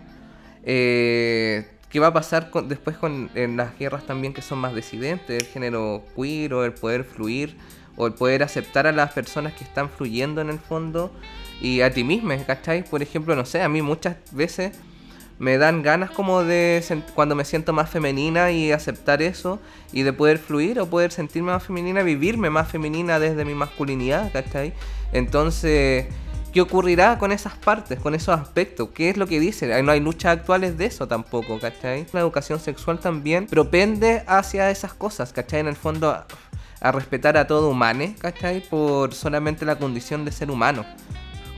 Eh, 0.65 1.74
qué 1.95 2.01
va 2.01 2.09
a 2.09 2.13
pasar 2.13 2.51
después 2.65 2.97
con 2.97 3.31
en 3.37 3.57
las 3.57 3.79
guerras 3.79 4.05
también 4.05 4.35
que 4.35 4.43
son 4.43 4.59
más 4.59 4.75
disidentes, 4.75 5.45
el 5.45 5.47
género 5.47 6.03
queer 6.17 6.53
o 6.53 6.65
el 6.65 6.73
poder 6.73 7.05
fluir 7.05 7.57
o 7.97 8.09
el 8.09 8.15
poder 8.15 8.43
aceptar 8.43 8.89
a 8.89 8.91
las 8.91 9.13
personas 9.13 9.53
que 9.53 9.63
están 9.63 9.89
fluyendo 9.89 10.41
en 10.41 10.51
el 10.51 10.59
fondo 10.59 11.13
y 11.61 11.83
a 11.83 11.95
ti 11.95 12.03
mismo, 12.03 12.35
¿cachai? 12.49 12.83
Por 12.83 13.01
ejemplo, 13.01 13.37
no 13.37 13.45
sé, 13.45 13.63
a 13.63 13.69
mí 13.69 13.81
muchas 13.81 14.17
veces 14.33 14.77
me 15.39 15.57
dan 15.57 15.83
ganas 15.83 16.11
como 16.11 16.43
de 16.43 16.83
cuando 17.15 17.37
me 17.37 17.45
siento 17.45 17.73
más 17.73 17.91
femenina 17.91 18.51
y 18.51 18.73
aceptar 18.73 19.23
eso 19.23 19.61
y 19.93 20.03
de 20.03 20.13
poder 20.13 20.39
fluir 20.39 20.81
o 20.81 20.87
poder 20.87 21.13
sentirme 21.13 21.53
más 21.53 21.63
femenina, 21.63 22.03
vivirme 22.03 22.51
más 22.51 22.69
femenina 22.69 23.21
desde 23.21 23.45
mi 23.45 23.55
masculinidad, 23.55 24.33
¿cachai? 24.33 24.73
Entonces 25.13 26.07
¿Qué 26.55 26.61
ocurrirá 26.61 27.19
con 27.19 27.33
esas 27.33 27.55
partes, 27.55 27.99
con 27.99 28.15
esos 28.15 28.39
aspectos? 28.39 28.91
¿Qué 28.95 29.11
es 29.11 29.17
lo 29.17 29.27
que 29.27 29.41
dice? 29.41 29.83
No 29.83 29.91
hay 29.91 29.99
luchas 29.99 30.39
actuales 30.39 30.79
de 30.79 30.87
eso 30.87 31.09
tampoco, 31.09 31.59
¿cachai? 31.59 32.07
La 32.13 32.21
educación 32.21 32.61
sexual 32.61 33.01
también 33.01 33.49
propende 33.49 34.23
hacia 34.29 34.71
esas 34.71 34.95
cosas, 34.95 35.33
¿cachai? 35.33 35.59
En 35.59 35.67
el 35.67 35.75
fondo 35.75 36.11
a, 36.11 36.93
respetar 36.93 37.37
a 37.37 37.49
todo 37.49 37.71
humano, 37.71 38.05
¿cachai? 38.21 38.61
Por 38.61 39.15
solamente 39.15 39.65
la 39.65 39.79
condición 39.79 40.25
de 40.25 40.31
ser 40.31 40.49
humano, 40.49 40.87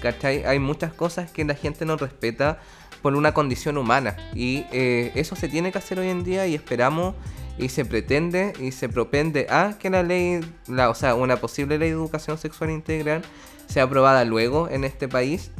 ¿cachai? 0.00 0.46
Hay 0.46 0.58
muchas 0.60 0.94
cosas 0.94 1.30
que 1.30 1.44
la 1.44 1.54
gente 1.54 1.84
no 1.84 1.98
respeta 1.98 2.58
por 3.02 3.14
una 3.16 3.34
condición 3.34 3.76
humana 3.76 4.16
y 4.34 4.64
eh, 4.72 5.12
eso 5.14 5.36
se 5.36 5.50
tiene 5.50 5.72
que 5.72 5.76
hacer 5.76 5.98
hoy 5.98 6.08
en 6.08 6.24
día 6.24 6.46
y 6.46 6.54
esperamos 6.54 7.16
y 7.58 7.68
se 7.68 7.84
pretende 7.84 8.54
y 8.58 8.72
se 8.72 8.88
propende 8.88 9.46
a 9.50 9.76
que 9.78 9.90
la 9.90 10.02
ley, 10.02 10.40
la, 10.68 10.88
o 10.88 10.94
sea, 10.94 11.14
una 11.16 11.36
posible 11.36 11.76
ley 11.76 11.90
de 11.90 11.96
educación 11.96 12.38
sexual 12.38 12.70
integral 12.70 13.22
sea 13.66 13.84
aprobada 13.84 14.24
luego 14.24 14.68
en 14.68 14.84
este 14.84 15.08
país 15.08 15.50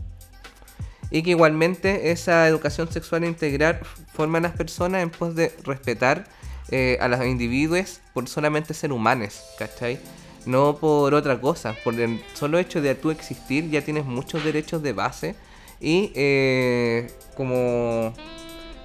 y 1.11 1.23
que 1.23 1.31
igualmente 1.31 2.11
esa 2.11 2.47
educación 2.49 2.91
sexual 2.91 3.25
integral 3.25 3.81
forma 4.13 4.39
a 4.39 4.41
las 4.41 4.53
personas 4.53 5.03
en 5.03 5.11
pos 5.11 5.35
de 5.35 5.55
respetar 5.65 6.25
eh, 6.71 6.99
a 7.01 7.09
los 7.09 7.25
individuos 7.25 8.01
por 8.13 8.29
solamente 8.29 8.75
ser 8.75 8.93
humanos, 8.93 9.43
¿cachai? 9.59 10.01
No 10.47 10.77
por 10.77 11.15
otra 11.15 11.41
cosa, 11.41 11.77
por 11.85 11.95
el 11.95 12.21
solo 12.35 12.59
hecho 12.59 12.81
de 12.81 12.95
tú 12.95 13.11
existir 13.11 13.71
ya 13.71 13.83
tienes 13.83 14.05
muchos 14.05 14.45
derechos 14.45 14.83
de 14.83 14.93
base 14.93 15.37
y 15.81 16.13
eh, 16.15 17.09
como 17.37 18.13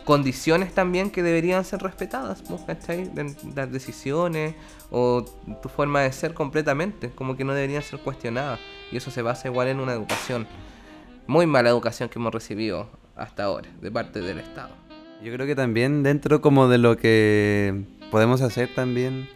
condiciones 0.05 0.73
también 0.73 1.09
que 1.09 1.23
deberían 1.23 1.63
ser 1.63 1.81
respetadas, 1.81 2.43
¿cachai? 2.67 3.09
Las 3.55 3.71
decisiones 3.71 4.55
o 4.89 5.23
tu 5.61 5.69
forma 5.69 6.01
de 6.01 6.11
ser 6.11 6.33
completamente, 6.33 7.09
como 7.11 7.37
que 7.37 7.43
no 7.43 7.53
deberían 7.53 7.83
ser 7.83 7.99
cuestionadas. 7.99 8.59
Y 8.91 8.97
eso 8.97 9.11
se 9.11 9.21
basa 9.21 9.47
igual 9.47 9.67
en 9.67 9.79
una 9.79 9.93
educación, 9.93 10.47
muy 11.27 11.47
mala 11.47 11.69
educación 11.69 12.09
que 12.09 12.19
hemos 12.19 12.33
recibido 12.33 12.89
hasta 13.15 13.43
ahora, 13.43 13.69
de 13.81 13.91
parte 13.91 14.21
del 14.21 14.39
Estado. 14.39 14.75
Yo 15.23 15.31
creo 15.33 15.45
que 15.45 15.55
también 15.55 16.03
dentro 16.03 16.41
como 16.41 16.67
de 16.67 16.77
lo 16.77 16.97
que 16.97 17.83
podemos 18.09 18.41
hacer 18.41 18.73
también 18.73 19.29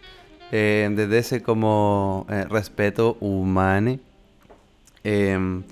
eh, 0.52 0.88
desde 0.94 1.18
ese 1.18 1.42
como 1.42 2.26
eh, 2.28 2.44
respeto 2.48 3.16
humano, 3.20 3.98
em, 5.02 5.62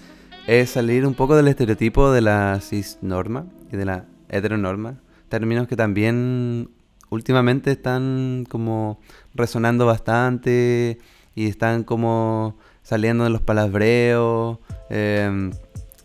es 0.47 0.71
salir 0.71 1.07
un 1.07 1.15
poco 1.15 1.37
del 1.37 1.49
estereotipo 1.49 2.11
de 2.11 2.21
la 2.21 2.59
cisnorma 2.61 3.47
y 3.73 3.77
de 3.77 3.85
la 3.85 4.05
heteronorma, 4.29 4.97
términos 5.29 5.69
que 5.69 5.77
también 5.77 6.71
últimamente 7.11 7.71
están 7.71 8.47
como 8.49 8.99
resonando 9.35 9.87
bastante 9.87 10.99
y 11.35 11.49
están 11.49 11.85
como 11.85 12.57
saliendo 12.85 13.25
de 13.25 13.31
los 13.31 13.41
palabreos, 13.41 14.59
em, 14.91 15.51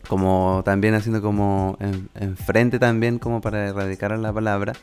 como 0.07 0.63
también 0.65 0.95
haciendo 0.95 1.21
como 1.21 1.77
enfrente 2.15 2.79
también 2.79 3.19
como 3.19 3.41
para 3.41 3.67
erradicar 3.67 4.17
la 4.17 4.33
palabra, 4.33 4.73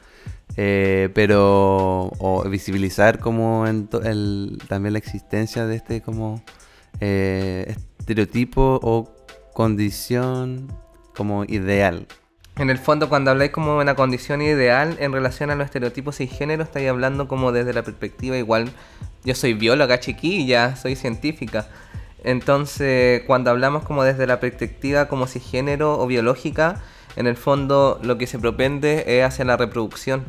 eh, 0.57 1.09
pero 1.15 2.13
o 2.19 2.45
visibilizar 2.49 3.19
como 3.19 3.67
en 3.67 3.89
el, 4.05 4.59
también 4.69 4.93
la 4.93 5.01
existencia 5.01 5.67
de 5.67 5.75
este 5.75 6.01
como 6.01 6.45
eh, 7.01 7.75
estereotipo 7.99 8.79
o 8.83 9.13
condición 9.53 10.69
como 11.17 11.45
ideal. 11.45 12.07
En 12.59 12.71
el 12.71 12.79
fondo, 12.79 13.11
cuando 13.11 13.31
habláis 13.31 13.51
como 13.51 13.75
de 13.75 13.83
una 13.83 13.97
condición 13.97 14.41
ideal 14.41 14.97
en 14.99 15.13
relación 15.13 15.51
a 15.51 15.57
los 15.57 15.67
estereotipos 15.67 16.21
y 16.21 16.27
género, 16.27 16.63
estáis 16.63 16.89
hablando 16.89 17.29
como 17.29 17.53
desde 17.53 17.75
la 17.75 17.83
perspectiva 17.83 18.39
igual. 18.39 18.71
Yo 19.25 19.35
soy 19.35 19.53
bióloga 19.53 20.01
chiquilla, 20.01 20.77
soy 20.77 20.97
científica. 20.97 21.69
Entonces, 22.25 23.23
cuando 23.27 23.51
hablamos 23.51 23.85
como 23.85 24.03
desde 24.03 24.27
la 24.27 24.41
perspectiva 24.41 25.07
como 25.07 25.27
si 25.27 25.41
género 25.41 25.99
o 25.99 26.07
biológica, 26.07 26.83
en 27.17 27.27
el 27.27 27.37
fondo 27.37 27.99
lo 28.03 28.19
que 28.19 28.27
se 28.27 28.39
propende 28.39 29.05
es 29.07 29.25
hacia 29.25 29.45
la 29.45 29.57
reproducción. 29.57 30.25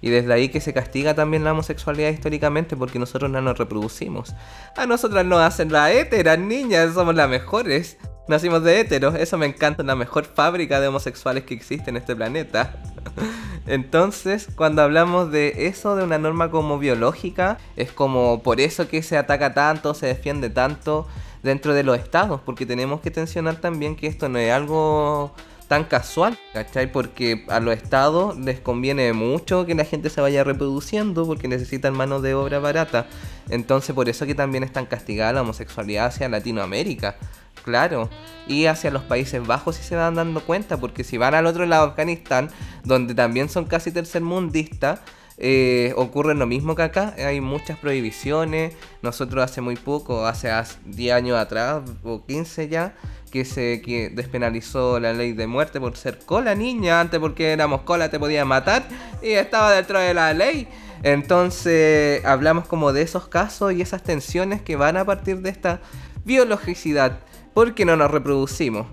Y 0.00 0.10
desde 0.10 0.32
ahí 0.32 0.48
que 0.48 0.60
se 0.60 0.72
castiga 0.72 1.14
también 1.14 1.42
la 1.42 1.52
homosexualidad 1.52 2.10
históricamente 2.10 2.76
porque 2.76 3.00
nosotros 3.00 3.30
no 3.30 3.40
nos 3.40 3.58
reproducimos. 3.58 4.34
A 4.76 4.86
nosotras 4.86 5.24
nos 5.24 5.40
hacen 5.40 5.72
la 5.72 5.90
héteras, 5.92 6.38
niñas, 6.38 6.94
somos 6.94 7.14
las 7.16 7.28
mejores. 7.28 7.98
Nacimos 8.28 8.62
de 8.62 8.78
héteros, 8.78 9.14
eso 9.14 9.38
me 9.38 9.46
encanta, 9.46 9.82
la 9.82 9.96
mejor 9.96 10.26
fábrica 10.26 10.80
de 10.80 10.88
homosexuales 10.88 11.44
que 11.44 11.54
existe 11.54 11.90
en 11.90 11.96
este 11.96 12.14
planeta. 12.14 12.76
Entonces, 13.66 14.48
cuando 14.54 14.82
hablamos 14.82 15.32
de 15.32 15.66
eso, 15.66 15.96
de 15.96 16.04
una 16.04 16.18
norma 16.18 16.50
como 16.50 16.78
biológica, 16.78 17.56
es 17.74 17.90
como 17.90 18.42
por 18.42 18.60
eso 18.60 18.86
que 18.86 19.02
se 19.02 19.16
ataca 19.16 19.54
tanto, 19.54 19.94
se 19.94 20.06
defiende 20.06 20.50
tanto 20.50 21.08
dentro 21.42 21.74
de 21.74 21.82
los 21.82 21.98
estados, 21.98 22.40
porque 22.44 22.66
tenemos 22.66 23.00
que 23.00 23.10
tensionar 23.10 23.56
también 23.56 23.96
que 23.96 24.06
esto 24.06 24.28
no 24.28 24.38
es 24.38 24.52
algo 24.52 25.32
tan 25.68 25.84
casual, 25.84 26.38
¿cachai? 26.54 26.90
Porque 26.90 27.44
a 27.48 27.60
los 27.60 27.74
estados 27.76 28.36
les 28.38 28.58
conviene 28.58 29.12
mucho 29.12 29.66
que 29.66 29.74
la 29.74 29.84
gente 29.84 30.08
se 30.08 30.20
vaya 30.20 30.42
reproduciendo 30.42 31.26
porque 31.26 31.46
necesitan 31.46 31.94
mano 31.94 32.20
de 32.20 32.34
obra 32.34 32.58
barata. 32.58 33.06
Entonces 33.50 33.94
por 33.94 34.08
eso 34.08 34.26
que 34.26 34.34
también 34.34 34.64
están 34.64 34.86
castigadas 34.86 35.34
la 35.34 35.42
homosexualidad 35.42 36.06
hacia 36.06 36.28
Latinoamérica. 36.28 37.16
Claro, 37.64 38.08
y 38.46 38.64
hacia 38.64 38.90
los 38.90 39.02
Países 39.02 39.46
Bajos 39.46 39.76
si 39.76 39.82
se 39.82 39.94
van 39.94 40.14
dando 40.14 40.40
cuenta, 40.40 40.78
porque 40.78 41.04
si 41.04 41.18
van 41.18 41.34
al 41.34 41.44
otro 41.44 41.66
lado 41.66 41.88
Afganistán, 41.88 42.48
donde 42.82 43.14
también 43.14 43.50
son 43.50 43.66
casi 43.66 43.92
tercermundistas, 43.92 45.00
eh, 45.40 45.92
ocurre 45.96 46.34
lo 46.34 46.46
mismo 46.46 46.74
que 46.74 46.82
acá, 46.82 47.14
hay 47.16 47.40
muchas 47.40 47.78
prohibiciones. 47.78 48.74
Nosotros 49.02 49.44
hace 49.44 49.60
muy 49.60 49.76
poco, 49.76 50.26
hace 50.26 50.50
10 50.84 51.14
años 51.14 51.38
atrás, 51.38 51.82
o 52.02 52.24
15 52.26 52.68
ya, 52.68 52.94
que 53.30 53.44
se 53.44 54.10
despenalizó 54.14 54.98
la 54.98 55.12
ley 55.12 55.32
de 55.32 55.46
muerte 55.46 55.80
por 55.80 55.96
ser 55.96 56.18
cola 56.18 56.54
niña. 56.54 57.00
Antes 57.00 57.20
porque 57.20 57.52
éramos 57.52 57.82
cola 57.82 58.10
te 58.10 58.18
podían 58.18 58.48
matar 58.48 58.88
y 59.22 59.30
estaba 59.30 59.72
dentro 59.72 60.00
de 60.00 60.12
la 60.12 60.34
ley. 60.34 60.66
Entonces 61.04 62.24
hablamos 62.24 62.66
como 62.66 62.92
de 62.92 63.02
esos 63.02 63.28
casos 63.28 63.72
y 63.72 63.80
esas 63.80 64.02
tensiones 64.02 64.60
que 64.60 64.74
van 64.74 64.96
a 64.96 65.04
partir 65.04 65.40
de 65.40 65.50
esta 65.50 65.80
biologicidad. 66.24 67.20
Porque 67.54 67.84
no 67.84 67.96
nos 67.96 68.10
reproducimos. 68.10 68.86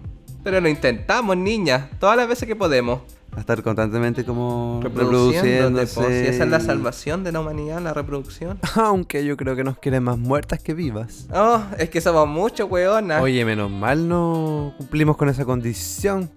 Pero 0.43 0.61
lo 0.61 0.69
intentamos, 0.69 1.35
niña, 1.37 1.89
todas 1.99 2.17
las 2.17 2.27
veces 2.27 2.47
que 2.47 2.55
podemos 2.55 3.01
a 3.35 3.39
estar 3.39 3.61
constantemente 3.63 4.23
como 4.23 4.79
reproduciéndose. 4.81 6.23
Si 6.23 6.27
esa 6.27 6.43
es 6.45 6.49
la 6.49 6.59
salvación 6.59 7.23
de 7.23 7.31
la 7.31 7.41
humanidad, 7.41 7.81
la 7.81 7.93
reproducción. 7.93 8.59
Aunque 8.75 9.25
yo 9.25 9.35
creo 9.35 9.55
que 9.55 9.63
nos 9.63 9.77
quieren 9.77 10.03
más 10.03 10.17
muertas 10.17 10.61
que 10.61 10.73
vivas. 10.73 11.27
Oh, 11.33 11.61
es 11.77 11.89
que 11.89 12.01
somos 12.01 12.27
muchos, 12.27 12.69
weona. 12.69 13.21
Oye, 13.21 13.43
menos 13.43 13.69
mal 13.69 14.07
no 14.07 14.73
cumplimos 14.77 15.17
con 15.17 15.29
esa 15.29 15.45
condición. 15.45 16.29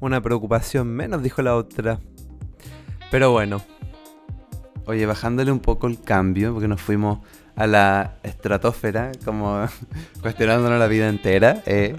Una 0.00 0.20
preocupación 0.20 0.88
menos, 0.88 1.22
dijo 1.22 1.42
la 1.42 1.54
otra. 1.54 2.00
Pero 3.10 3.30
bueno. 3.30 3.60
Oye, 4.86 5.06
bajándole 5.06 5.52
un 5.52 5.60
poco 5.60 5.86
el 5.86 6.00
cambio, 6.00 6.52
porque 6.52 6.66
nos 6.66 6.80
fuimos 6.80 7.20
a 7.60 7.66
la 7.66 8.14
estratosfera, 8.22 9.12
como 9.22 9.66
cuestionándonos 10.22 10.78
la 10.78 10.86
vida 10.86 11.10
entera. 11.10 11.62
Eh. 11.66 11.94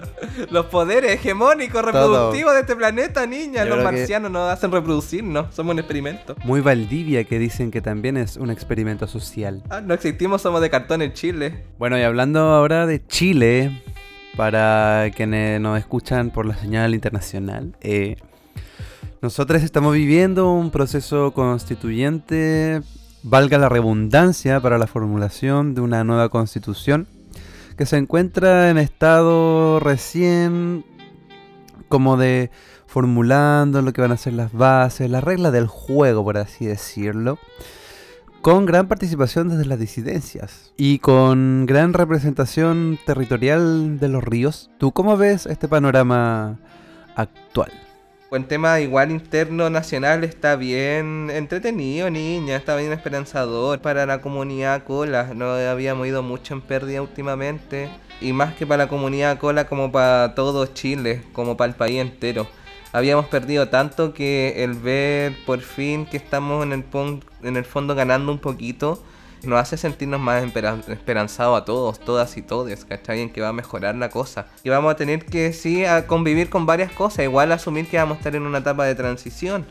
Los 0.50 0.66
poderes 0.66 1.12
hegemónicos 1.12 1.84
reproductivos 1.84 2.54
de 2.54 2.60
este 2.60 2.74
planeta, 2.74 3.24
niña. 3.28 3.64
Los 3.64 3.84
marcianos 3.84 4.32
nos 4.32 4.50
hacen 4.50 4.72
reproducirnos, 4.72 5.54
somos 5.54 5.74
un 5.74 5.78
experimento. 5.78 6.34
Muy 6.42 6.62
Valdivia, 6.62 7.22
que 7.22 7.38
dicen 7.38 7.70
que 7.70 7.80
también 7.80 8.16
es 8.16 8.36
un 8.36 8.50
experimento 8.50 9.06
social. 9.06 9.62
Ah, 9.70 9.80
no 9.80 9.94
existimos, 9.94 10.42
somos 10.42 10.60
de 10.62 10.68
cartón 10.68 11.00
en 11.00 11.12
Chile. 11.12 11.62
Bueno, 11.78 11.96
y 11.96 12.02
hablando 12.02 12.40
ahora 12.40 12.84
de 12.86 13.06
Chile, 13.06 13.84
para 14.36 15.12
quienes 15.14 15.60
nos 15.60 15.78
escuchan 15.78 16.30
por 16.30 16.44
la 16.44 16.56
señal 16.56 16.92
internacional, 16.92 17.76
eh, 17.82 18.16
nosotros 19.20 19.62
estamos 19.62 19.94
viviendo 19.94 20.50
un 20.50 20.72
proceso 20.72 21.30
constituyente 21.30 22.82
valga 23.22 23.58
la 23.58 23.68
redundancia 23.68 24.60
para 24.60 24.78
la 24.78 24.86
formulación 24.86 25.74
de 25.74 25.80
una 25.80 26.04
nueva 26.04 26.28
constitución 26.28 27.06
que 27.76 27.86
se 27.86 27.96
encuentra 27.96 28.70
en 28.70 28.78
estado 28.78 29.80
recién 29.80 30.84
como 31.88 32.16
de 32.16 32.50
formulando 32.86 33.80
lo 33.80 33.92
que 33.92 34.02
van 34.02 34.12
a 34.12 34.16
ser 34.16 34.34
las 34.34 34.52
bases, 34.52 35.10
las 35.10 35.24
reglas 35.24 35.52
del 35.52 35.66
juego, 35.66 36.24
por 36.24 36.36
así 36.36 36.66
decirlo, 36.66 37.38
con 38.42 38.66
gran 38.66 38.88
participación 38.88 39.48
desde 39.48 39.64
las 39.64 39.78
disidencias 39.78 40.72
y 40.76 40.98
con 40.98 41.64
gran 41.64 41.94
representación 41.94 42.98
territorial 43.06 43.98
de 43.98 44.08
los 44.08 44.22
ríos. 44.22 44.70
¿Tú 44.78 44.92
cómo 44.92 45.16
ves 45.16 45.46
este 45.46 45.68
panorama 45.68 46.58
actual? 47.16 47.72
Buen 48.32 48.44
tema 48.44 48.80
igual 48.80 49.10
interno 49.10 49.68
nacional 49.68 50.24
está 50.24 50.56
bien 50.56 51.28
entretenido, 51.30 52.08
niña, 52.08 52.56
está 52.56 52.74
bien 52.76 52.90
esperanzador 52.90 53.80
para 53.80 54.06
la 54.06 54.22
comunidad 54.22 54.84
cola. 54.84 55.34
No 55.34 55.52
habíamos 55.52 56.06
ido 56.06 56.22
mucho 56.22 56.54
en 56.54 56.62
pérdida 56.62 57.02
últimamente. 57.02 57.90
Y 58.22 58.32
más 58.32 58.54
que 58.54 58.66
para 58.66 58.84
la 58.84 58.88
comunidad 58.88 59.36
cola 59.36 59.66
como 59.66 59.92
para 59.92 60.34
todo 60.34 60.64
Chile, 60.64 61.22
como 61.34 61.58
para 61.58 61.72
el 61.72 61.76
país 61.76 62.00
entero. 62.00 62.46
Habíamos 62.92 63.26
perdido 63.26 63.68
tanto 63.68 64.14
que 64.14 64.64
el 64.64 64.72
ver 64.72 65.36
por 65.44 65.60
fin 65.60 66.06
que 66.06 66.16
estamos 66.16 66.64
en 66.64 66.72
el, 66.72 66.84
en 67.42 67.56
el 67.58 67.64
fondo 67.66 67.94
ganando 67.94 68.32
un 68.32 68.38
poquito 68.38 69.04
nos 69.44 69.58
hace 69.58 69.76
sentirnos 69.76 70.20
más 70.20 70.44
esperanzados 70.44 71.60
a 71.60 71.64
todos, 71.64 72.00
todas 72.00 72.36
y 72.36 72.42
todes, 72.42 72.84
¿cachai? 72.84 73.20
En 73.20 73.30
que 73.30 73.40
va 73.40 73.48
a 73.48 73.52
mejorar 73.52 73.94
la 73.94 74.08
cosa. 74.10 74.46
Y 74.62 74.68
vamos 74.68 74.92
a 74.92 74.96
tener 74.96 75.24
que, 75.24 75.52
sí, 75.52 75.84
a 75.84 76.06
convivir 76.06 76.48
con 76.50 76.66
varias 76.66 76.92
cosas, 76.92 77.24
igual 77.24 77.52
asumir 77.52 77.88
que 77.88 77.96
vamos 77.96 78.16
a 78.16 78.18
estar 78.18 78.36
en 78.36 78.42
una 78.42 78.58
etapa 78.58 78.84
de 78.84 78.94
transición. 78.94 79.66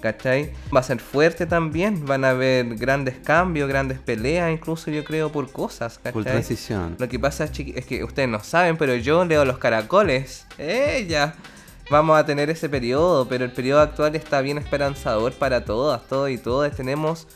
¿Cachai? 0.00 0.52
Va 0.74 0.78
a 0.78 0.84
ser 0.84 1.00
fuerte 1.00 1.44
también, 1.44 2.06
van 2.06 2.24
a 2.24 2.30
haber 2.30 2.76
grandes 2.76 3.16
cambios, 3.18 3.68
grandes 3.68 3.98
peleas, 3.98 4.52
incluso 4.52 4.92
yo 4.92 5.04
creo 5.04 5.32
por 5.32 5.50
cosas, 5.50 5.98
¿cachai? 5.98 6.22
transición. 6.22 6.94
Lo 7.00 7.08
que 7.08 7.18
pasa 7.18 7.44
es 7.44 7.50
que 7.50 8.04
ustedes 8.04 8.28
no 8.28 8.38
saben, 8.38 8.76
pero 8.76 8.94
yo 8.94 9.24
leo 9.24 9.44
los 9.44 9.58
caracoles. 9.58 10.46
¡Ella! 10.56 11.34
Vamos 11.90 12.16
a 12.16 12.24
tener 12.26 12.48
ese 12.48 12.68
periodo, 12.68 13.26
pero 13.26 13.44
el 13.44 13.50
periodo 13.50 13.80
actual 13.80 14.14
está 14.14 14.40
bien 14.40 14.58
esperanzador 14.58 15.32
para 15.32 15.64
todas, 15.64 16.06
todos 16.06 16.30
y 16.30 16.38
todas. 16.38 16.76
Tenemos 16.76 17.26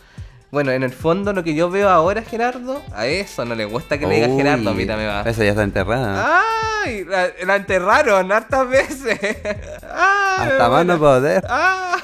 bueno, 0.52 0.70
en 0.70 0.82
el 0.82 0.92
fondo 0.92 1.32
lo 1.32 1.42
que 1.42 1.54
yo 1.54 1.70
veo 1.70 1.88
ahora, 1.88 2.20
Gerardo, 2.20 2.82
a 2.92 3.06
eso 3.06 3.46
no 3.46 3.54
le 3.54 3.64
gusta 3.64 3.96
que 3.96 4.06
le 4.06 4.16
diga 4.16 4.28
Gerardo, 4.28 4.74
mira, 4.74 4.98
me 4.98 5.06
va. 5.06 5.22
Esa 5.22 5.44
ya 5.44 5.50
está 5.50 5.62
enterrada. 5.62 6.42
¡Ay! 6.84 7.06
La, 7.06 7.56
enterraron 7.56 8.30
hartas 8.30 8.68
veces. 8.68 9.18
Hasta 9.82 10.68
más 10.68 10.84
no 10.84 10.98
poder. 10.98 11.42
¡Ah! 11.48 11.96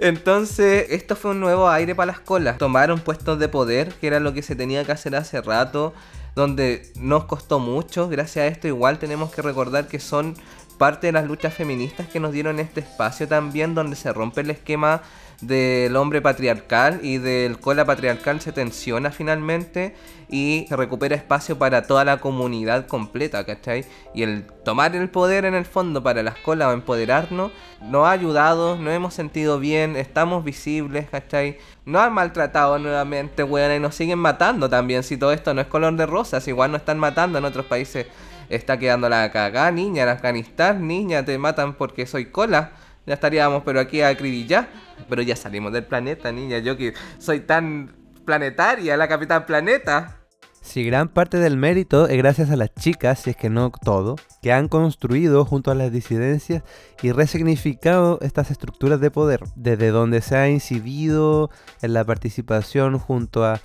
Entonces, 0.00 0.86
esto 0.90 1.14
fue 1.14 1.30
un 1.30 1.38
nuevo 1.38 1.68
aire 1.70 1.94
para 1.94 2.10
las 2.10 2.18
colas. 2.18 2.58
Tomaron 2.58 2.98
puestos 2.98 3.38
de 3.38 3.48
poder, 3.48 3.94
que 4.00 4.08
era 4.08 4.18
lo 4.18 4.34
que 4.34 4.42
se 4.42 4.56
tenía 4.56 4.84
que 4.84 4.90
hacer 4.90 5.14
hace 5.14 5.40
rato, 5.42 5.94
donde 6.34 6.92
nos 6.96 7.26
costó 7.26 7.60
mucho. 7.60 8.08
Gracias 8.08 8.42
a 8.42 8.46
esto, 8.48 8.66
igual 8.66 8.98
tenemos 8.98 9.32
que 9.32 9.42
recordar 9.42 9.86
que 9.86 10.00
son 10.00 10.34
parte 10.80 11.08
de 11.08 11.12
las 11.12 11.26
luchas 11.26 11.52
feministas 11.52 12.08
que 12.08 12.20
nos 12.20 12.32
dieron 12.32 12.58
este 12.58 12.80
espacio 12.80 13.28
también 13.28 13.74
donde 13.74 13.96
se 13.96 14.14
rompe 14.14 14.40
el 14.40 14.48
esquema 14.48 15.02
del 15.42 15.94
hombre 15.96 16.22
patriarcal 16.22 17.00
y 17.02 17.18
del 17.18 17.60
cola 17.60 17.84
patriarcal 17.84 18.40
se 18.40 18.50
tensiona 18.50 19.10
finalmente 19.10 19.94
y 20.30 20.64
se 20.70 20.76
recupera 20.76 21.14
espacio 21.14 21.58
para 21.58 21.82
toda 21.82 22.06
la 22.06 22.16
comunidad 22.18 22.86
completa, 22.86 23.44
¿cachai? 23.44 23.84
Y 24.14 24.22
el 24.22 24.46
tomar 24.64 24.96
el 24.96 25.10
poder 25.10 25.44
en 25.44 25.54
el 25.54 25.66
fondo 25.66 26.02
para 26.02 26.22
la 26.22 26.30
escuela 26.30 26.68
o 26.70 26.72
empoderarnos 26.72 27.52
nos 27.82 28.06
ha 28.06 28.12
ayudado, 28.12 28.76
nos 28.76 28.94
hemos 28.94 29.12
sentido 29.12 29.58
bien, 29.58 29.96
estamos 29.96 30.44
visibles, 30.44 31.10
¿cachai? 31.10 31.58
Nos 31.84 32.00
han 32.00 32.14
maltratado 32.14 32.78
nuevamente, 32.78 33.42
weón, 33.42 33.76
y 33.76 33.80
nos 33.80 33.94
siguen 33.94 34.18
matando 34.18 34.70
también, 34.70 35.02
si 35.02 35.18
todo 35.18 35.32
esto 35.32 35.52
no 35.52 35.60
es 35.60 35.66
color 35.66 35.94
de 35.96 36.06
rosas, 36.06 36.48
igual 36.48 36.72
nos 36.72 36.80
están 36.80 36.98
matando 36.98 37.36
en 37.36 37.44
otros 37.44 37.66
países. 37.66 38.06
Está 38.50 38.78
quedando 38.78 39.08
la 39.08 39.30
cagada, 39.30 39.70
niña, 39.70 40.02
en 40.02 40.08
Afganistán, 40.10 40.86
niña, 40.86 41.24
te 41.24 41.38
matan 41.38 41.74
porque 41.74 42.04
soy 42.04 42.26
cola. 42.26 42.72
Ya 43.06 43.14
estaríamos, 43.14 43.62
pero 43.64 43.80
aquí 43.80 44.02
a 44.02 44.12
ya 44.12 44.68
Pero 45.08 45.22
ya 45.22 45.36
salimos 45.36 45.72
del 45.72 45.84
planeta, 45.84 46.30
niña. 46.32 46.58
Yo 46.58 46.76
que 46.76 46.92
soy 47.18 47.40
tan 47.40 47.94
planetaria, 48.24 48.96
la 48.96 49.08
capitán 49.08 49.46
planeta. 49.46 50.16
Si 50.62 50.84
gran 50.84 51.08
parte 51.08 51.38
del 51.38 51.56
mérito 51.56 52.06
es 52.06 52.18
gracias 52.18 52.50
a 52.50 52.56
las 52.56 52.74
chicas, 52.74 53.20
si 53.20 53.30
es 53.30 53.36
que 53.36 53.48
no 53.48 53.70
todo, 53.70 54.16
que 54.42 54.52
han 54.52 54.68
construido 54.68 55.44
junto 55.44 55.70
a 55.70 55.74
las 55.74 55.90
disidencias 55.90 56.62
y 57.02 57.12
resignificado 57.12 58.18
estas 58.20 58.50
estructuras 58.50 59.00
de 59.00 59.10
poder, 59.10 59.40
desde 59.56 59.88
donde 59.88 60.20
se 60.20 60.36
ha 60.36 60.48
incidido 60.50 61.50
en 61.80 61.94
la 61.94 62.04
participación 62.04 62.98
junto 62.98 63.44
a 63.44 63.60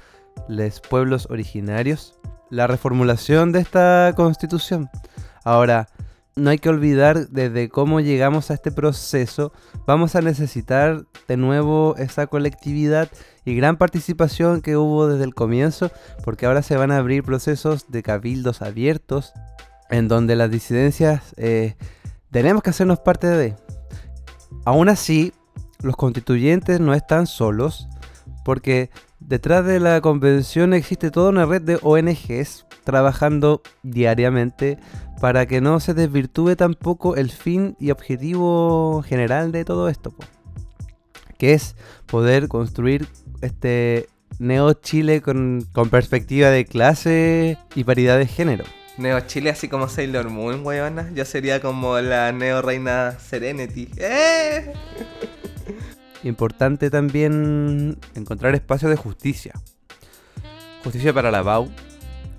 los 0.48 0.80
pueblos 0.80 1.28
originarios, 1.30 2.18
la 2.50 2.68
reformulación 2.68 3.52
de 3.52 3.60
esta 3.60 4.14
constitución. 4.16 4.90
Ahora, 5.44 5.88
no 6.36 6.50
hay 6.50 6.58
que 6.58 6.70
olvidar 6.70 7.30
desde 7.30 7.70
cómo 7.70 8.02
llegamos 8.02 8.52
a 8.52 8.56
este 8.56 8.72
proceso, 8.72 9.54
vamos 9.88 10.16
a 10.16 10.22
necesitar 10.22 11.06
de 11.28 11.38
nuevo 11.38 11.96
esa 11.98 12.28
colectividad 12.28 13.10
y 13.46 13.56
gran 13.56 13.78
participación 13.78 14.62
que 14.62 14.76
hubo 14.76 15.08
desde 15.08 15.24
el 15.24 15.34
comienzo, 15.34 15.92
porque 16.26 16.46
ahora 16.46 16.62
se 16.62 16.76
van 16.76 16.92
a 16.92 16.98
abrir 16.98 17.24
procesos 17.24 17.86
de 17.90 18.04
cabildos 18.04 18.62
abiertos, 18.62 19.32
en 19.90 20.08
donde 20.08 20.36
las 20.36 20.52
disidencias 20.52 21.34
eh, 21.38 21.76
tenemos 22.32 22.64
que 22.64 22.72
hacernos 22.72 23.00
parte 23.00 23.28
de. 23.28 23.56
Aún 24.66 24.90
así, 24.90 25.32
los 25.82 25.96
constituyentes 25.96 26.82
no 26.82 26.94
están 26.94 27.28
solos, 27.28 27.88
porque 28.44 28.90
detrás 29.20 29.66
de 29.66 29.80
la 29.80 30.02
convención 30.02 30.74
existe 30.74 31.12
toda 31.12 31.30
una 31.30 31.46
red 31.46 31.62
de 31.62 31.80
ONGs 31.82 32.66
trabajando 32.84 33.62
diariamente 33.84 34.78
para 35.20 35.46
que 35.46 35.62
no 35.62 35.80
se 35.80 35.94
desvirtúe 35.94 36.56
tampoco 36.56 37.16
el 37.16 37.32
fin 37.32 37.76
y 37.80 37.92
objetivo 37.92 39.04
general 39.04 39.52
de 39.52 39.66
todo 39.66 39.90
esto, 39.90 40.14
que 41.38 41.54
es 41.54 41.76
poder 42.06 42.48
construir 42.48 43.08
este 43.42 44.08
Neo 44.40 44.74
Chile 44.74 45.22
con, 45.22 45.66
perspectiva 45.90 46.50
de 46.50 46.66
clase 46.66 47.58
y 47.74 47.84
paridad 47.84 48.18
de 48.18 48.28
género. 48.28 48.66
Neo 48.98 49.20
Chile 49.22 49.50
así 49.50 49.68
como 49.68 49.90
Sailor 49.90 50.30
Moon, 50.30 50.66
weona. 50.66 51.12
Yo 51.14 51.26
sería 51.26 51.62
como 51.62 52.00
la 52.00 52.32
Neo 52.32 52.62
Reina 52.62 53.18
Serenity. 53.20 53.90
¡Eh! 53.98 54.74
Importante 56.26 56.90
también 56.90 57.98
encontrar 58.16 58.56
espacios 58.56 58.90
de 58.90 58.98
justicia. 58.98 59.54
Justicia 60.84 61.14
para 61.14 61.30
la 61.30 61.44
BAU, 61.44 61.70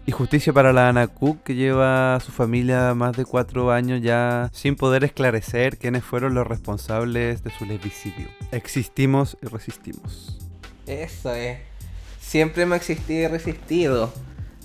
y 0.07 0.13
justicia 0.13 0.53
para 0.53 0.73
la 0.73 0.89
Ana 0.89 1.09
que 1.45 1.55
lleva 1.55 2.17
a 2.17 2.21
su 2.21 2.33
familia 2.33 2.95
más 2.95 3.17
de 3.17 3.25
cuatro 3.25 3.71
años 3.73 4.01
ya 4.03 4.51
sin 4.53 4.77
poder 4.77 5.05
esclarecer 5.05 5.79
quiénes 5.79 6.05
fueron 6.05 6.35
los 6.35 6.47
responsables 6.47 7.45
de 7.45 7.51
su 7.51 7.65
lesbicidio. 7.65 8.29
Existimos 8.53 9.37
y 9.41 9.47
resistimos. 9.47 10.37
Eso 10.87 11.33
es. 11.33 11.59
Siempre 12.21 12.65
hemos 12.65 12.79
existido 12.79 13.25
y 13.25 13.27
resistido. 13.29 14.13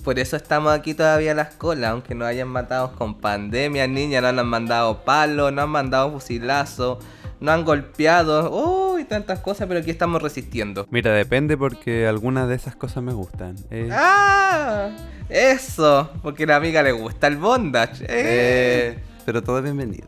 Por 0.02 0.18
eso 0.18 0.36
estamos 0.36 0.72
aquí 0.72 0.94
todavía 0.94 1.30
a 1.30 1.34
la 1.36 1.42
escuela, 1.42 1.90
aunque 1.90 2.16
nos 2.16 2.26
hayan 2.26 2.48
matado 2.48 2.96
con 2.96 3.20
pandemia, 3.20 3.86
niñas, 3.86 4.22
no 4.22 4.28
han 4.40 4.46
mandado 4.48 5.04
palos, 5.04 5.52
no 5.52 5.62
han 5.62 5.70
mandado 5.70 6.12
fusilazo 6.12 6.98
no 7.42 7.50
han 7.50 7.64
golpeado, 7.64 8.50
uy, 8.92 9.04
tantas 9.04 9.40
cosas, 9.40 9.66
pero 9.66 9.80
aquí 9.80 9.90
estamos 9.90 10.22
resistiendo. 10.22 10.86
Mira, 10.90 11.12
depende 11.12 11.56
porque 11.56 12.06
algunas 12.06 12.48
de 12.48 12.54
esas 12.54 12.76
cosas 12.76 13.02
me 13.02 13.12
gustan. 13.12 13.56
Eh. 13.70 13.88
¡Ah! 13.90 14.90
Eso, 15.28 16.08
porque 16.22 16.44
a 16.44 16.46
la 16.46 16.56
amiga 16.56 16.84
le 16.84 16.92
gusta 16.92 17.26
el 17.26 17.38
bondage. 17.38 18.04
Eh. 18.04 18.06
Eh, 18.08 18.98
pero 19.26 19.42
todo 19.42 19.60
bienvenido. 19.60 20.06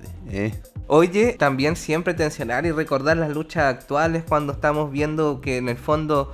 Oye, 0.87 1.33
también 1.33 1.75
siempre 1.75 2.14
tensionar 2.14 2.66
y 2.66 2.70
recordar 2.70 3.16
las 3.16 3.31
luchas 3.31 3.64
actuales 3.64 4.23
cuando 4.23 4.53
estamos 4.53 4.92
viendo 4.92 5.40
que 5.40 5.57
en 5.57 5.68
el 5.68 5.77
fondo 5.77 6.33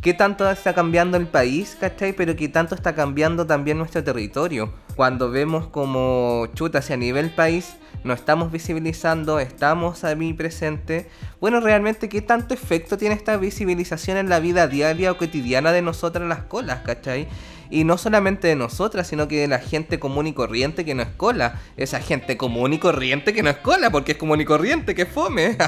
qué 0.00 0.14
tanto 0.14 0.48
está 0.48 0.74
cambiando 0.74 1.16
el 1.16 1.26
país, 1.26 1.76
¿cachai? 1.80 2.12
Pero 2.12 2.36
qué 2.36 2.48
tanto 2.48 2.76
está 2.76 2.94
cambiando 2.94 3.46
también 3.46 3.78
nuestro 3.78 4.04
territorio. 4.04 4.72
Cuando 4.96 5.30
vemos 5.30 5.66
como 5.66 6.48
chuta 6.54 6.78
hacia 6.78 6.96
nivel 6.96 7.28
país, 7.28 7.76
no 8.02 8.14
estamos 8.14 8.50
visibilizando, 8.50 9.38
estamos 9.40 10.04
a 10.04 10.14
mí 10.14 10.32
presente. 10.32 11.06
Bueno, 11.38 11.60
realmente, 11.60 12.08
¿qué 12.08 12.22
tanto 12.22 12.54
efecto 12.54 12.96
tiene 12.96 13.14
esta 13.14 13.36
visibilización 13.36 14.16
en 14.16 14.30
la 14.30 14.40
vida 14.40 14.68
diaria 14.68 15.12
o 15.12 15.18
cotidiana 15.18 15.72
de 15.72 15.82
nosotras 15.82 16.26
las 16.26 16.44
colas, 16.44 16.80
¿cachai? 16.80 17.28
Y 17.68 17.84
no 17.84 17.98
solamente 17.98 18.48
de 18.48 18.56
nosotras, 18.56 19.06
sino 19.08 19.28
que 19.28 19.40
de 19.40 19.48
la 19.48 19.58
gente 19.58 19.98
común 19.98 20.28
y 20.28 20.32
corriente 20.32 20.86
que 20.86 20.94
no 20.94 21.02
es 21.02 21.10
cola. 21.10 21.60
Esa 21.76 22.00
gente 22.00 22.38
común 22.38 22.72
y 22.72 22.78
corriente 22.78 23.34
que 23.34 23.42
no 23.42 23.50
es 23.50 23.58
cola, 23.58 23.90
porque 23.90 24.12
es 24.12 24.18
común 24.18 24.40
y 24.40 24.46
corriente, 24.46 24.94
que 24.94 25.04
fome. 25.04 25.58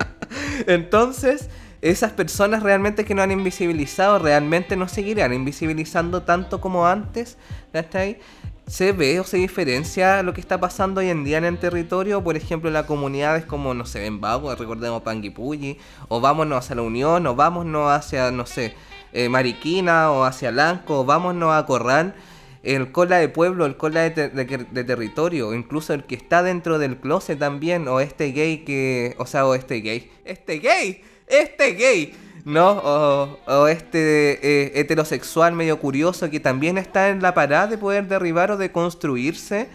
Entonces, 0.66 1.48
esas 1.80 2.12
personas 2.12 2.62
realmente 2.62 3.04
que 3.04 3.14
no 3.14 3.22
han 3.22 3.30
invisibilizado, 3.30 4.18
realmente 4.18 4.74
no 4.74 4.88
seguirán 4.88 5.32
invisibilizando 5.32 6.22
tanto 6.22 6.60
como 6.60 6.86
antes, 6.86 7.36
¿cachai? 7.72 8.18
Se 8.66 8.92
ve 8.92 9.20
o 9.20 9.24
se 9.24 9.36
diferencia 9.36 10.22
lo 10.22 10.32
que 10.32 10.40
está 10.40 10.58
pasando 10.58 11.00
hoy 11.00 11.08
en 11.08 11.24
día 11.24 11.38
en 11.38 11.44
el 11.44 11.58
territorio, 11.58 12.22
por 12.22 12.36
ejemplo, 12.36 12.68
en 12.68 12.74
las 12.74 12.86
comunidades 12.86 13.44
como, 13.44 13.74
no 13.74 13.84
sé, 13.84 14.06
en 14.06 14.20
Bago, 14.20 14.54
recordemos 14.54 15.02
Panguipulli, 15.02 15.78
o 16.08 16.20
vámonos 16.20 16.58
hacia 16.58 16.76
la 16.76 16.82
Unión, 16.82 17.26
o 17.26 17.34
vámonos 17.34 17.90
hacia, 17.90 18.30
no 18.30 18.46
sé, 18.46 18.74
eh, 19.12 19.28
Mariquina, 19.28 20.10
o 20.10 20.24
hacia 20.24 20.50
Lanco, 20.50 21.00
o 21.00 21.04
vámonos 21.04 21.54
a 21.54 21.66
Corral, 21.66 22.14
el 22.62 22.92
cola 22.92 23.18
de 23.18 23.28
pueblo, 23.28 23.66
el 23.66 23.76
cola 23.76 24.08
de, 24.08 24.28
de, 24.30 24.84
territorio, 24.84 25.52
incluso 25.52 25.92
el 25.92 26.04
que 26.04 26.14
está 26.14 26.42
dentro 26.42 26.78
del 26.78 26.96
closet 26.96 27.38
también, 27.38 27.86
o 27.88 28.00
este 28.00 28.32
gay 28.32 28.64
que, 28.64 29.14
o 29.18 29.26
sea, 29.26 29.46
o 29.46 29.54
este 29.54 29.82
gay, 29.82 30.10
este 30.24 30.58
gay, 30.58 31.02
este 31.28 31.72
gay 31.72 32.14
¿no? 32.44 33.38
O, 33.46 33.68
este 33.68 34.38
eh, 34.42 34.80
heterosexual 34.80 35.54
medio 35.54 35.78
curioso 35.78 36.30
que 36.30 36.40
también 36.40 36.78
está 36.78 37.08
en 37.08 37.22
la 37.22 37.34
parada 37.34 37.66
de 37.66 37.78
poder 37.78 38.06
derribar 38.06 38.50
o 38.50 38.56
de 38.56 38.70
construirse. 38.70 39.68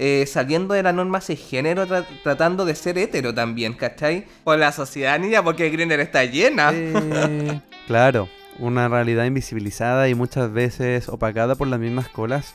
Eh, 0.00 0.26
saliendo 0.26 0.74
de 0.74 0.84
la 0.84 0.92
norma 0.92 1.18
de 1.18 1.34
género, 1.34 1.84
tratando 2.22 2.64
de 2.64 2.76
ser 2.76 2.96
hetero 2.98 3.34
también, 3.34 3.72
¿cachai? 3.72 4.26
O 4.44 4.54
la 4.54 4.70
sociedad 4.70 5.18
niña, 5.18 5.42
porque 5.42 5.70
Grindr 5.70 5.98
está 5.98 6.24
llena. 6.24 6.72
claro, 7.88 8.28
una 8.60 8.86
realidad 8.86 9.24
invisibilizada 9.24 10.08
y 10.08 10.14
muchas 10.14 10.52
veces 10.52 11.08
opacada 11.08 11.56
por 11.56 11.66
las 11.66 11.80
mismas 11.80 12.08
colas 12.08 12.54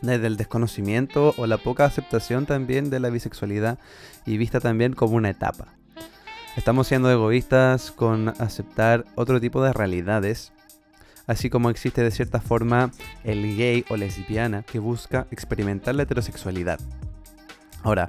desde 0.00 0.26
el 0.26 0.38
desconocimiento 0.38 1.34
o 1.36 1.46
la 1.46 1.58
poca 1.58 1.84
aceptación 1.84 2.46
también 2.46 2.88
de 2.88 3.00
la 3.00 3.10
bisexualidad 3.10 3.78
y 4.24 4.38
vista 4.38 4.58
también 4.60 4.94
como 4.94 5.16
una 5.16 5.28
etapa. 5.30 5.74
Estamos 6.58 6.88
siendo 6.88 7.08
egoístas 7.08 7.92
con 7.92 8.30
aceptar 8.30 9.04
otro 9.14 9.40
tipo 9.40 9.62
de 9.62 9.72
realidades, 9.72 10.52
así 11.28 11.50
como 11.50 11.70
existe 11.70 12.02
de 12.02 12.10
cierta 12.10 12.40
forma 12.40 12.90
el 13.22 13.56
gay 13.56 13.84
o 13.88 13.96
lesbiana 13.96 14.64
que 14.64 14.80
busca 14.80 15.28
experimentar 15.30 15.94
la 15.94 16.02
heterosexualidad. 16.02 16.80
Ahora, 17.84 18.08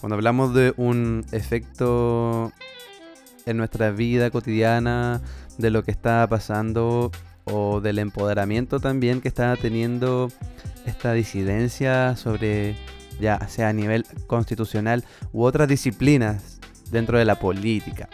cuando 0.00 0.14
hablamos 0.14 0.54
de 0.54 0.72
un 0.76 1.26
efecto 1.32 2.52
en 3.44 3.56
nuestra 3.56 3.90
vida 3.90 4.30
cotidiana, 4.30 5.20
de 5.58 5.70
lo 5.70 5.82
que 5.82 5.90
está 5.90 6.24
pasando 6.28 7.10
o 7.42 7.80
del 7.80 7.98
empoderamiento 7.98 8.78
también 8.78 9.20
que 9.20 9.26
está 9.26 9.56
teniendo 9.56 10.28
esta 10.86 11.12
disidencia 11.12 12.14
sobre 12.14 12.76
ya 13.20 13.48
sea 13.48 13.68
a 13.68 13.72
nivel 13.72 14.06
constitucional 14.28 15.04
u 15.32 15.42
otras 15.42 15.66
disciplinas 15.66 16.59
dentro 16.90 17.18
de 17.18 17.24
la 17.24 17.38
política, 17.38 18.08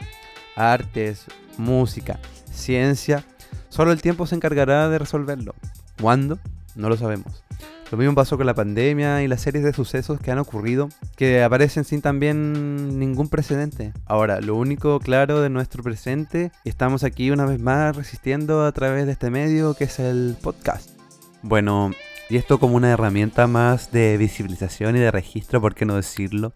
artes, 0.54 1.26
música, 1.58 2.18
ciencia, 2.50 3.24
solo 3.68 3.92
el 3.92 4.02
tiempo 4.02 4.26
se 4.26 4.34
encargará 4.34 4.88
de 4.88 4.98
resolverlo. 4.98 5.54
¿Cuándo? 6.00 6.38
No 6.74 6.88
lo 6.88 6.96
sabemos. 6.96 7.42
Lo 7.90 7.98
mismo 7.98 8.16
pasó 8.16 8.36
con 8.36 8.46
la 8.46 8.54
pandemia 8.54 9.22
y 9.22 9.28
las 9.28 9.40
series 9.42 9.62
de 9.62 9.72
sucesos 9.72 10.18
que 10.20 10.32
han 10.32 10.38
ocurrido 10.38 10.88
que 11.14 11.44
aparecen 11.44 11.84
sin 11.84 12.02
también 12.02 12.98
ningún 12.98 13.28
precedente. 13.28 13.92
Ahora, 14.06 14.40
lo 14.40 14.56
único 14.56 14.98
claro 14.98 15.40
de 15.40 15.50
nuestro 15.50 15.84
presente, 15.84 16.50
estamos 16.64 17.04
aquí 17.04 17.30
una 17.30 17.46
vez 17.46 17.60
más 17.60 17.94
resistiendo 17.94 18.64
a 18.64 18.72
través 18.72 19.06
de 19.06 19.12
este 19.12 19.30
medio 19.30 19.74
que 19.74 19.84
es 19.84 20.00
el 20.00 20.36
podcast. 20.42 20.90
Bueno, 21.42 21.92
Y 22.28 22.36
esto 22.38 22.58
como 22.58 22.74
una 22.74 22.90
herramienta 22.90 23.46
más 23.46 23.92
de 23.92 24.16
visibilización 24.16 24.96
y 24.96 24.98
de 24.98 25.12
registro, 25.12 25.60
por 25.60 25.76
qué 25.76 25.84
no 25.84 25.94
decirlo. 25.94 26.52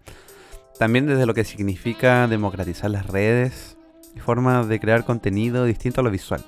También 0.80 1.06
desde 1.06 1.26
lo 1.26 1.34
que 1.34 1.44
significa 1.44 2.26
democratizar 2.26 2.90
las 2.90 3.06
redes 3.06 3.76
y 4.16 4.18
formas 4.18 4.66
de 4.66 4.80
crear 4.80 5.04
contenido 5.04 5.66
distinto 5.66 6.00
a 6.00 6.04
lo 6.04 6.10
visual. 6.10 6.42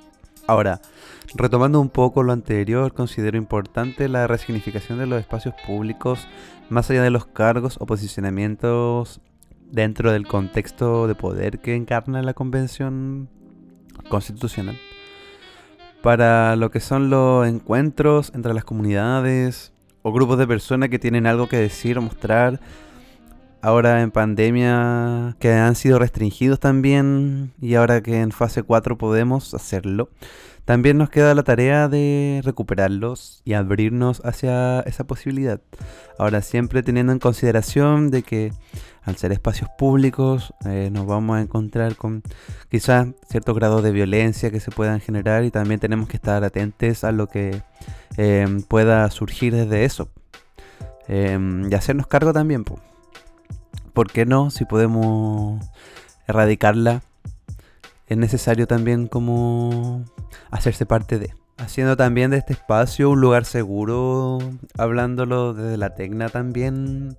Ahora, 0.47 0.81
retomando 1.35 1.79
un 1.83 1.91
poco 1.91 2.23
lo 2.23 2.33
anterior, 2.33 2.95
considero 2.95 3.37
importante 3.37 4.09
la 4.09 4.27
resignificación 4.27 4.99
de 4.99 5.07
los 5.07 5.21
espacios 5.21 5.55
públicos 5.67 6.27
más 6.71 6.89
allá 6.89 7.03
de 7.03 7.11
los 7.11 7.27
cargos 7.27 7.77
o 7.79 7.85
posicionamientos 7.85 9.21
dentro 9.71 10.11
del 10.11 10.27
contexto 10.27 11.09
de 11.09 11.15
poder 11.15 11.59
que 11.59 11.75
encarna 11.75 12.23
la 12.23 12.33
Convención 12.33 13.29
Constitucional. 14.09 14.79
Para 16.03 16.57
lo 16.57 16.71
que 16.71 16.81
son 16.81 17.11
los 17.11 17.47
encuentros 17.47 18.33
entre 18.35 18.55
las 18.55 18.65
comunidades 18.65 19.75
o 20.01 20.11
grupos 20.11 20.39
de 20.39 20.47
personas 20.47 20.89
que 20.89 20.99
tienen 20.99 21.27
algo 21.27 21.51
que 21.51 21.59
decir 21.59 21.99
o 21.99 22.01
mostrar, 22.01 22.61
ahora 23.63 24.03
en 24.03 24.11
pandemia 24.11 25.37
que 25.39 25.53
han 25.53 25.77
sido 25.77 25.99
restringidos 25.99 26.61
también 26.61 27.53
y 27.61 27.77
ahora 27.77 28.03
que 28.03 28.21
en 28.21 28.33
fase 28.33 28.63
4 28.63 28.99
podemos 28.99 29.55
hacerlo. 29.55 30.11
También 30.65 30.97
nos 30.97 31.11
queda 31.11 31.35
la 31.35 31.43
tarea 31.43 31.89
de 31.89 32.41
recuperarlos 32.45 33.43
y 33.45 33.55
abrirnos 33.55 34.21
hacia 34.25 34.81
esa 34.81 35.05
posibilidad. 35.05 35.61
Ahora 36.19 36.41
siempre 36.41 36.83
teniendo 36.83 37.13
en 37.13 37.19
consideración 37.19 38.11
de 38.11 38.23
que 38.23 38.53
al 39.03 39.17
ser 39.17 39.33
espacios 39.33 39.69
públicos 39.77 40.55
eh, 40.65 40.91
nos 40.93 41.07
vamos 41.07 41.37
a 41.37 41.41
encontrar 41.41 41.97
con 41.97 42.23
quizás 42.69 43.09
cierto 43.29 43.55
grado 43.55 43.83
de 43.83 43.91
violencia 43.91 44.53
que 44.53 44.61
se 44.61 44.71
puedan 44.71 45.01
generar 45.01 45.45
y 45.45 45.51
también 45.51 45.81
tenemos 45.81 46.09
que 46.09 46.17
estar 46.17 46.45
atentos 46.45 47.03
a 47.03 47.11
lo 47.11 47.27
que 47.27 47.63
eh, 48.17 48.47
pueda 48.69 49.11
surgir 49.11 49.55
desde 49.57 49.85
eso. 49.85 50.11
Eh, 51.09 51.67
y 51.69 51.75
hacernos 51.75 52.07
cargo 52.07 52.33
también. 52.33 52.63
pues. 52.63 52.92
¿Por 53.93 54.11
qué 54.11 54.27
no? 54.27 54.51
Si 54.51 54.65
podemos 54.65 55.65
erradicarla, 56.27 57.03
es 58.07 58.17
necesario 58.17 58.67
también 58.67 59.07
como 59.07 60.05
hacerse 60.51 60.87
parte 60.87 61.19
de. 61.19 61.35
Haciendo 61.59 61.97
también 61.97 62.31
de 62.31 62.39
este 62.39 62.55
espacio 62.55 63.11
un 63.11 63.21
lugar 63.21 63.45
seguro, 63.45 64.39
hablándolo 64.77 65.55
desde 65.55 65.77
la 65.77 65.95
tecna 65.95 66.29
también, 66.29 67.17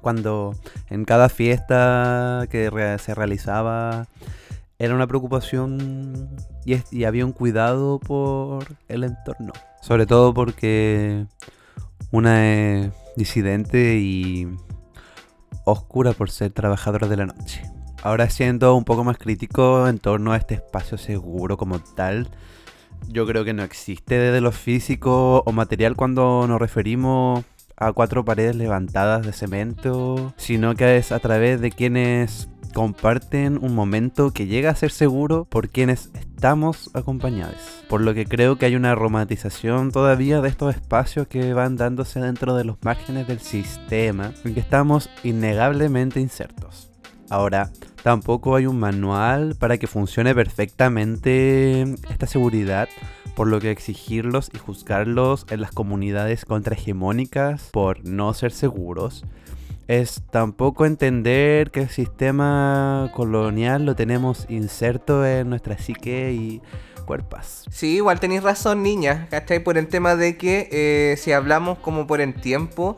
cuando 0.00 0.54
en 0.90 1.04
cada 1.04 1.28
fiesta 1.28 2.46
que 2.50 2.98
se 3.00 3.14
realizaba 3.14 4.06
era 4.78 4.94
una 4.94 5.06
preocupación 5.06 6.28
y, 6.66 6.76
y 6.90 7.04
había 7.04 7.24
un 7.24 7.32
cuidado 7.32 8.00
por 8.00 8.66
el 8.88 9.04
entorno. 9.04 9.52
Sobre 9.80 10.06
todo 10.06 10.34
porque 10.34 11.26
una 12.10 12.46
es 12.46 12.92
disidente 13.16 13.96
y 13.96 14.48
oscura 15.64 16.12
por 16.12 16.30
ser 16.30 16.52
trabajadora 16.52 17.08
de 17.08 17.16
la 17.16 17.26
noche. 17.26 17.62
Ahora 18.02 18.28
siendo 18.28 18.74
un 18.76 18.84
poco 18.84 19.04
más 19.04 19.16
crítico 19.16 19.88
en 19.88 19.98
torno 19.98 20.32
a 20.32 20.36
este 20.36 20.54
espacio 20.54 20.98
seguro 20.98 21.56
como 21.56 21.78
tal, 21.78 22.28
yo 23.08 23.26
creo 23.26 23.44
que 23.44 23.52
no 23.52 23.62
existe 23.62 24.18
desde 24.18 24.40
lo 24.40 24.52
físico 24.52 25.42
o 25.46 25.52
material 25.52 25.96
cuando 25.96 26.46
nos 26.46 26.60
referimos 26.60 27.44
a 27.76 27.92
cuatro 27.92 28.24
paredes 28.24 28.56
levantadas 28.56 29.26
de 29.26 29.32
cemento, 29.32 30.32
sino 30.36 30.74
que 30.74 30.96
es 30.96 31.12
a 31.12 31.18
través 31.18 31.60
de 31.60 31.70
quienes 31.70 32.48
comparten 32.74 33.58
un 33.62 33.74
momento 33.74 34.32
que 34.32 34.46
llega 34.46 34.68
a 34.68 34.74
ser 34.74 34.90
seguro 34.90 35.46
por 35.48 35.70
quienes 35.70 36.10
estamos 36.14 36.90
acompañados. 36.92 37.56
Por 37.88 38.02
lo 38.02 38.12
que 38.12 38.26
creo 38.26 38.58
que 38.58 38.66
hay 38.66 38.76
una 38.76 38.94
romantización 38.94 39.92
todavía 39.92 40.42
de 40.42 40.48
estos 40.50 40.74
espacios 40.74 41.28
que 41.28 41.54
van 41.54 41.76
dándose 41.76 42.20
dentro 42.20 42.54
de 42.56 42.64
los 42.64 42.76
márgenes 42.82 43.26
del 43.28 43.38
sistema 43.38 44.32
en 44.44 44.52
que 44.52 44.60
estamos 44.60 45.08
innegablemente 45.22 46.20
insertos. 46.20 46.90
Ahora, 47.30 47.70
tampoco 48.02 48.56
hay 48.56 48.66
un 48.66 48.78
manual 48.78 49.54
para 49.58 49.78
que 49.78 49.86
funcione 49.86 50.34
perfectamente 50.34 51.82
esta 52.10 52.26
seguridad, 52.26 52.88
por 53.36 53.46
lo 53.46 53.60
que 53.60 53.70
exigirlos 53.70 54.50
y 54.52 54.58
juzgarlos 54.58 55.46
en 55.48 55.60
las 55.60 55.70
comunidades 55.70 56.44
contrahegemónicas 56.44 57.70
por 57.72 58.04
no 58.04 58.34
ser 58.34 58.50
seguros 58.50 59.24
es 59.88 60.22
tampoco 60.30 60.86
entender 60.86 61.70
que 61.70 61.80
el 61.82 61.88
sistema 61.90 63.10
colonial 63.14 63.84
lo 63.84 63.94
tenemos 63.94 64.46
inserto 64.48 65.26
en 65.26 65.50
nuestra 65.50 65.78
psique 65.78 66.32
y 66.32 66.62
cuerpas. 67.04 67.64
Sí, 67.70 67.96
igual 67.96 68.18
tenéis 68.18 68.42
razón, 68.42 68.82
niña, 68.82 69.26
¿cachai? 69.30 69.62
Por 69.62 69.76
el 69.76 69.88
tema 69.88 70.16
de 70.16 70.36
que 70.36 70.68
eh, 70.72 71.16
si 71.18 71.32
hablamos 71.32 71.78
como 71.78 72.06
por 72.06 72.20
el 72.20 72.34
tiempo, 72.34 72.96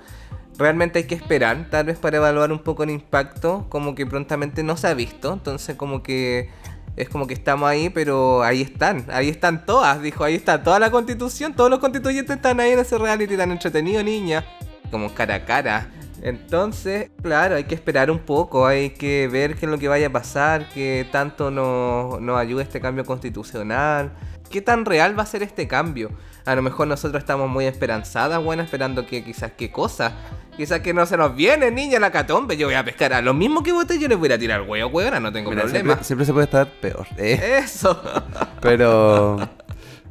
realmente 0.58 1.00
hay 1.00 1.04
que 1.06 1.14
esperar, 1.14 1.68
tal 1.70 1.86
vez 1.86 1.98
para 1.98 2.18
evaluar 2.18 2.52
un 2.52 2.60
poco 2.60 2.84
el 2.84 2.90
impacto, 2.90 3.66
como 3.68 3.94
que 3.94 4.06
prontamente 4.06 4.62
no 4.62 4.76
se 4.76 4.86
ha 4.86 4.94
visto, 4.94 5.32
entonces 5.32 5.76
como 5.76 6.02
que 6.02 6.50
es 6.96 7.10
como 7.10 7.26
que 7.26 7.34
estamos 7.34 7.68
ahí, 7.68 7.90
pero 7.90 8.42
ahí 8.42 8.62
están, 8.62 9.04
ahí 9.10 9.28
están 9.28 9.66
todas, 9.66 10.00
dijo, 10.00 10.24
ahí 10.24 10.34
está 10.34 10.62
toda 10.62 10.78
la 10.78 10.90
constitución, 10.90 11.54
todos 11.54 11.68
los 11.68 11.78
constituyentes 11.78 12.36
están 12.36 12.58
ahí 12.58 12.70
en 12.70 12.78
ese 12.78 12.96
reality 12.96 13.36
tan 13.36 13.52
entretenido, 13.52 14.02
niña, 14.02 14.46
como 14.90 15.12
cara 15.12 15.34
a 15.34 15.44
cara. 15.44 15.90
Entonces, 16.22 17.10
claro, 17.22 17.56
hay 17.56 17.64
que 17.64 17.74
esperar 17.74 18.10
un 18.10 18.20
poco, 18.20 18.66
hay 18.66 18.90
que 18.90 19.28
ver 19.28 19.56
qué 19.56 19.66
es 19.66 19.70
lo 19.70 19.78
que 19.78 19.88
vaya 19.88 20.08
a 20.08 20.12
pasar, 20.12 20.68
qué 20.70 21.06
tanto 21.12 21.50
nos, 21.50 22.20
nos 22.20 22.38
ayuda 22.38 22.62
este 22.62 22.80
cambio 22.80 23.04
constitucional, 23.04 24.12
qué 24.50 24.60
tan 24.60 24.84
real 24.84 25.18
va 25.18 25.22
a 25.22 25.26
ser 25.26 25.42
este 25.42 25.68
cambio. 25.68 26.10
A 26.44 26.54
lo 26.54 26.62
mejor 26.62 26.86
nosotros 26.86 27.20
estamos 27.20 27.48
muy 27.48 27.66
esperanzadas, 27.66 28.42
bueno, 28.42 28.62
esperando 28.62 29.06
que 29.06 29.24
quizás 29.24 29.52
qué 29.56 29.70
cosa. 29.70 30.14
Quizás 30.56 30.80
que 30.80 30.94
no 30.94 31.04
se 31.04 31.18
nos 31.18 31.36
viene, 31.36 31.70
niña, 31.70 31.98
la 31.98 32.10
catombe. 32.10 32.56
Yo 32.56 32.66
voy 32.68 32.76
a 32.76 32.84
pescar 32.84 33.12
a 33.12 33.20
lo 33.20 33.34
mismo 33.34 33.62
que 33.62 33.72
bote, 33.72 33.98
yo 33.98 34.08
les 34.08 34.16
voy 34.16 34.32
a 34.32 34.38
tirar 34.38 34.62
huevo, 34.62 34.88
huevo, 34.90 35.20
no 35.20 35.32
tengo 35.32 35.50
Mira, 35.50 35.62
problema. 35.62 35.86
Siempre, 35.86 36.04
siempre 36.04 36.26
se 36.26 36.32
puede 36.32 36.44
estar 36.44 36.70
peor. 36.80 37.06
¿eh? 37.18 37.58
Eso. 37.62 38.00
Pero 38.62 39.36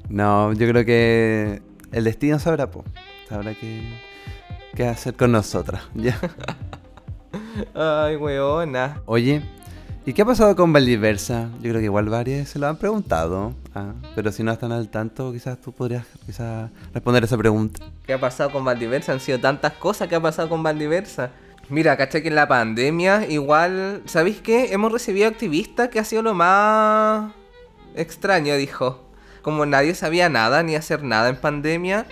no, 0.10 0.54
yo 0.54 0.68
creo 0.68 0.86
que 0.86 1.62
el 1.92 2.04
destino 2.04 2.38
sabrá, 2.38 2.70
po. 2.70 2.84
Sabrá 3.28 3.56
qué, 4.76 4.88
hacer 4.88 5.16
con 5.16 5.32
nosotras. 5.32 5.84
¿ya? 5.96 6.20
Ay, 7.74 8.16
weona. 8.18 9.02
Oye, 9.06 9.42
¿y 10.06 10.14
qué 10.14 10.22
ha 10.22 10.26
pasado 10.26 10.56
con 10.56 10.72
Valdiversa? 10.72 11.50
Yo 11.62 11.70
creo 11.70 11.80
que 11.80 11.86
igual 11.86 12.10
varias 12.10 12.50
se 12.50 12.60
lo 12.60 12.68
han 12.68 12.78
preguntado. 12.78 13.54
ah, 13.74 13.94
pero 14.14 14.32
si 14.32 14.44
no 14.44 14.52
están 14.52 14.72
al 14.72 14.90
tanto, 14.90 15.32
quizás 15.32 15.60
tú 15.60 15.72
podrías 15.72 16.06
quizás 16.26 16.70
responder 16.94 17.24
esa 17.24 17.38
pregunta. 17.38 17.84
¿Qué 18.06 18.14
ha 18.14 18.20
pasado 18.20 18.52
con 18.52 18.64
Valdiversa? 18.64 19.14
Han 19.14 19.20
sido 19.20 19.40
tantas 19.40 19.74
cosas 19.74 20.08
que 20.08 20.16
ha 20.16 20.22
pasado 20.22 20.50
con 20.50 20.62
Valdiversa. 20.62 21.32
Mira, 21.70 21.98
caché 21.98 22.22
que 22.22 22.28
en 22.28 22.36
la 22.36 22.48
pandemia 22.48 23.26
igual, 23.28 24.04
¿sabéis 24.06 24.40
qué? 24.42 24.72
Hemos 24.72 24.92
recibido 24.92 25.28
activistas 25.28 25.90
que 25.90 26.00
ha 26.00 26.04
sido 26.04 26.22
lo 26.22 26.36
más 26.36 27.32
extraño, 27.96 28.56
dijo. 28.56 29.02
Como 29.42 29.66
nadie 29.66 29.96
sabía 29.96 30.30
nada 30.30 30.64
ni 30.64 30.76
hacer 30.76 31.04
nada 31.04 31.30
en 31.30 31.38
pandemia, 31.38 32.06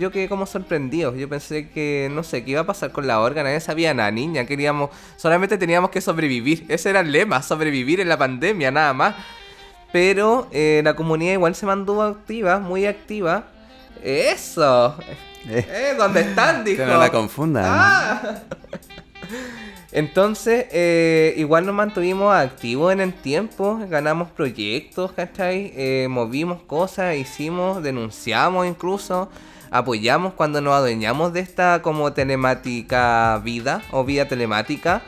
yo 0.00 0.10
quedé 0.10 0.28
como 0.28 0.46
sorprendido. 0.46 1.14
Yo 1.14 1.28
pensé 1.28 1.68
que, 1.68 2.08
no 2.10 2.24
sé, 2.24 2.42
qué 2.42 2.52
iba 2.52 2.62
a 2.62 2.66
pasar 2.66 2.90
con 2.90 3.06
la 3.06 3.20
orga, 3.20 3.42
nadie 3.44 3.60
sabía 3.60 3.94
nada, 3.94 4.10
niña. 4.10 4.46
Queríamos, 4.46 4.90
solamente 5.16 5.58
teníamos 5.58 5.90
que 5.90 6.00
sobrevivir. 6.00 6.64
Ese 6.68 6.90
era 6.90 7.00
el 7.00 7.12
lema, 7.12 7.42
sobrevivir 7.42 8.00
en 8.00 8.08
la 8.08 8.18
pandemia, 8.18 8.70
nada 8.70 8.92
más. 8.94 9.14
Pero 9.92 10.48
eh, 10.52 10.80
la 10.82 10.94
comunidad 10.94 11.34
igual 11.34 11.54
se 11.54 11.66
mantuvo 11.66 12.02
activa, 12.02 12.58
muy 12.58 12.86
activa. 12.86 13.44
Eso. 14.02 14.96
Eh, 15.48 15.66
Eh, 15.68 15.94
¿dónde 15.96 16.20
están? 16.20 16.64
Dijo. 16.64 16.78
que 16.78 16.86
no 16.86 16.98
la 16.98 17.10
confundan. 17.10 17.64
Ah. 17.66 18.42
Entonces, 19.92 20.66
eh, 20.70 21.34
igual 21.36 21.66
nos 21.66 21.74
mantuvimos 21.74 22.32
activos 22.32 22.92
en 22.92 23.00
el 23.00 23.12
tiempo, 23.12 23.80
ganamos 23.88 24.30
proyectos, 24.30 25.12
¿cachai? 25.12 25.72
Eh, 25.74 26.06
movimos 26.08 26.62
cosas, 26.62 27.16
hicimos, 27.16 27.82
denunciamos 27.82 28.66
incluso, 28.68 29.28
apoyamos 29.70 30.34
cuando 30.34 30.60
nos 30.60 30.74
adueñamos 30.74 31.32
de 31.32 31.40
esta 31.40 31.82
como 31.82 32.12
telemática 32.12 33.40
vida 33.44 33.82
o 33.92 34.04
vida 34.04 34.26
telemática. 34.26 35.02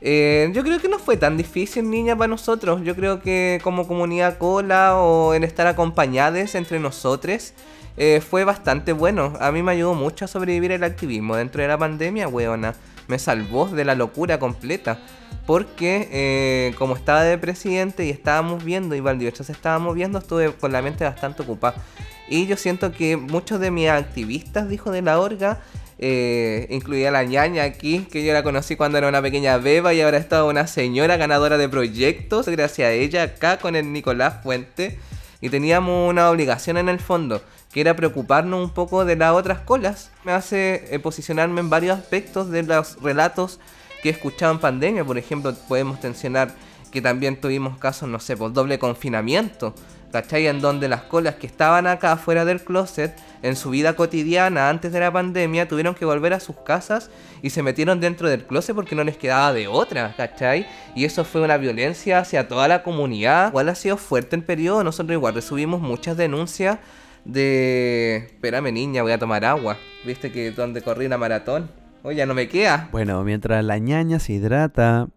Eh, 0.00 0.50
yo 0.52 0.62
creo 0.62 0.78
que 0.80 0.88
no 0.88 0.98
fue 0.98 1.16
tan 1.16 1.36
difícil, 1.36 1.90
niña, 1.90 2.16
para 2.16 2.28
nosotros. 2.28 2.82
Yo 2.84 2.94
creo 2.94 3.20
que 3.20 3.60
como 3.62 3.86
comunidad 3.86 4.38
cola 4.38 4.96
o 4.96 5.34
en 5.34 5.44
estar 5.44 5.66
acompañados 5.66 6.54
entre 6.54 6.78
nosotros, 6.78 7.52
eh, 7.96 8.20
fue 8.20 8.44
bastante 8.44 8.92
bueno. 8.92 9.34
A 9.40 9.50
mí 9.50 9.62
me 9.62 9.72
ayudó 9.72 9.94
mucho 9.94 10.24
a 10.24 10.28
sobrevivir 10.28 10.72
el 10.72 10.84
activismo 10.84 11.36
dentro 11.36 11.62
de 11.62 11.68
la 11.68 11.78
pandemia, 11.78 12.28
weona. 12.28 12.74
Me 13.08 13.18
salvó 13.18 13.66
de 13.66 13.84
la 13.84 13.94
locura 13.94 14.38
completa. 14.38 14.98
Porque 15.46 16.08
eh, 16.12 16.74
como 16.76 16.94
estaba 16.94 17.22
de 17.22 17.38
presidente 17.38 18.04
y 18.04 18.10
estábamos 18.10 18.62
viendo, 18.62 18.94
y 18.94 19.00
Valdiversa 19.00 19.44
se 19.44 19.52
estaba 19.52 19.78
moviendo, 19.78 20.18
estuve 20.18 20.52
con 20.52 20.72
la 20.72 20.82
mente 20.82 21.04
bastante 21.04 21.42
ocupada. 21.42 21.82
Y 22.30 22.46
yo 22.46 22.56
siento 22.56 22.92
que 22.92 23.16
muchos 23.16 23.60
de 23.60 23.70
mis 23.70 23.88
activistas, 23.88 24.68
dijo 24.68 24.90
de 24.90 25.02
la 25.02 25.18
orga, 25.18 25.60
eh, 26.00 26.66
incluida 26.70 27.10
la 27.10 27.24
ñaña 27.24 27.64
aquí, 27.64 28.06
que 28.10 28.24
yo 28.24 28.32
la 28.32 28.42
conocí 28.42 28.76
cuando 28.76 28.98
era 28.98 29.08
una 29.08 29.20
pequeña 29.20 29.58
beba 29.58 29.92
y 29.94 30.00
ahora 30.00 30.18
es 30.18 30.28
toda 30.28 30.44
una 30.44 30.66
señora 30.66 31.16
ganadora 31.16 31.58
de 31.58 31.68
proyectos, 31.68 32.48
gracias 32.48 32.88
a 32.88 32.92
ella 32.92 33.24
acá 33.24 33.58
con 33.58 33.74
el 33.74 33.92
Nicolás 33.92 34.42
Fuente. 34.42 34.98
Y 35.40 35.50
teníamos 35.50 36.10
una 36.10 36.30
obligación 36.30 36.78
en 36.78 36.88
el 36.88 36.98
fondo, 36.98 37.42
que 37.72 37.80
era 37.80 37.94
preocuparnos 37.94 38.62
un 38.62 38.70
poco 38.70 39.04
de 39.04 39.16
las 39.16 39.32
otras 39.32 39.60
colas. 39.60 40.10
Me 40.24 40.32
hace 40.32 40.84
eh, 40.92 40.98
posicionarme 40.98 41.60
en 41.60 41.70
varios 41.70 41.98
aspectos 41.98 42.50
de 42.50 42.64
los 42.64 43.00
relatos 43.00 43.60
que 44.02 44.08
he 44.08 44.12
escuchado 44.12 44.52
en 44.52 44.58
pandemia. 44.58 45.04
Por 45.04 45.16
ejemplo, 45.16 45.54
podemos 45.68 46.02
mencionar 46.02 46.54
que 46.90 47.00
también 47.00 47.40
tuvimos 47.40 47.78
casos, 47.78 48.08
no 48.08 48.18
sé, 48.18 48.36
por 48.36 48.52
doble 48.52 48.78
confinamiento, 48.78 49.74
¿cachai? 50.12 50.46
En 50.46 50.60
donde 50.60 50.88
las 50.88 51.02
colas 51.02 51.36
que 51.36 51.46
estaban 51.46 51.86
acá 51.86 52.16
fuera 52.16 52.44
del 52.44 52.60
closet, 52.62 53.14
en 53.42 53.56
su 53.56 53.70
vida 53.70 53.94
cotidiana 53.94 54.68
antes 54.68 54.92
de 54.92 55.00
la 55.00 55.12
pandemia, 55.12 55.68
tuvieron 55.68 55.94
que 55.94 56.04
volver 56.04 56.32
a 56.32 56.40
sus 56.40 56.56
casas 56.56 57.10
y 57.42 57.50
se 57.50 57.62
metieron 57.62 58.00
dentro 58.00 58.28
del 58.28 58.44
closet 58.44 58.74
porque 58.74 58.94
no 58.94 59.04
les 59.04 59.16
quedaba 59.16 59.52
de 59.52 59.68
otra, 59.68 60.14
¿cachai? 60.16 60.66
Y 60.94 61.04
eso 61.04 61.24
fue 61.24 61.40
una 61.40 61.56
violencia 61.56 62.18
hacia 62.18 62.48
toda 62.48 62.68
la 62.68 62.82
comunidad. 62.82 63.48
Igual 63.48 63.68
ha 63.68 63.74
sido 63.74 63.96
fuerte 63.96 64.36
el 64.36 64.42
periodo, 64.42 64.84
nosotros 64.84 65.12
igual 65.14 65.34
recibimos 65.34 65.80
muchas 65.80 66.16
denuncias 66.16 66.78
de... 67.24 68.28
Espérame 68.32 68.72
niña, 68.72 69.02
voy 69.02 69.12
a 69.12 69.18
tomar 69.18 69.44
agua. 69.44 69.76
Viste 70.04 70.32
que 70.32 70.50
donde 70.50 70.82
corrí 70.82 71.06
una 71.06 71.18
maratón. 71.18 71.70
Oye, 72.02 72.16
ya 72.16 72.26
no 72.26 72.34
me 72.34 72.48
queda. 72.48 72.88
Bueno, 72.92 73.22
mientras 73.24 73.62
la 73.64 73.78
ñaña 73.78 74.18
se 74.18 74.32
hidrata, 74.32 75.08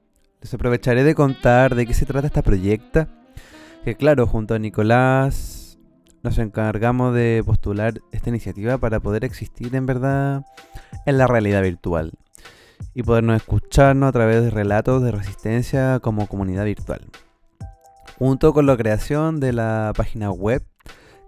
les 0.41 0.53
aprovecharé 0.53 1.03
de 1.03 1.15
contar 1.15 1.75
de 1.75 1.85
qué 1.85 1.93
se 1.93 2.05
trata 2.05 2.27
esta 2.27 2.41
proyecta. 2.41 3.07
Que 3.83 3.95
claro, 3.95 4.27
junto 4.27 4.53
a 4.53 4.59
Nicolás 4.59 5.79
nos 6.21 6.37
encargamos 6.37 7.15
de 7.15 7.41
postular 7.43 7.95
esta 8.11 8.29
iniciativa 8.29 8.77
para 8.77 8.99
poder 8.99 9.25
existir 9.25 9.75
en 9.75 9.87
verdad 9.87 10.45
en 11.07 11.17
la 11.17 11.25
realidad 11.25 11.63
virtual 11.63 12.11
y 12.93 13.01
podernos 13.01 13.37
escucharnos 13.37 14.09
a 14.09 14.11
través 14.11 14.43
de 14.43 14.51
relatos 14.51 15.01
de 15.01 15.11
resistencia 15.11 15.99
como 15.99 16.27
comunidad 16.27 16.65
virtual. 16.65 17.07
Junto 18.19 18.53
con 18.53 18.67
la 18.67 18.77
creación 18.77 19.39
de 19.39 19.53
la 19.53 19.93
página 19.95 20.31
web 20.31 20.63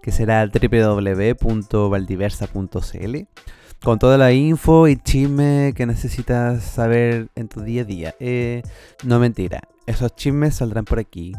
que 0.00 0.12
será 0.12 0.46
www.valdiversa.cl 0.46 3.16
con 3.82 3.98
toda 3.98 4.16
la 4.16 4.32
info 4.32 4.86
y 4.86 4.96
chisme 4.96 5.72
que 5.74 5.86
necesitas 5.86 6.62
saber 6.62 7.30
en 7.34 7.48
tu 7.48 7.62
día 7.62 7.82
a 7.82 7.84
día. 7.84 8.14
Eh, 8.20 8.62
no 9.02 9.18
mentira, 9.18 9.62
esos 9.86 10.14
chismes 10.14 10.54
saldrán 10.54 10.84
por 10.84 11.00
aquí. 11.00 11.32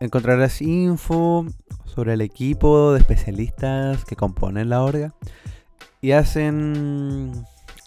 Encontrarás 0.00 0.62
info 0.62 1.46
sobre 1.84 2.12
el 2.14 2.20
equipo 2.20 2.92
de 2.92 3.00
especialistas 3.00 4.04
que 4.04 4.14
componen 4.14 4.68
la 4.68 4.82
orga 4.82 5.14
y 6.00 6.12
hacen 6.12 7.32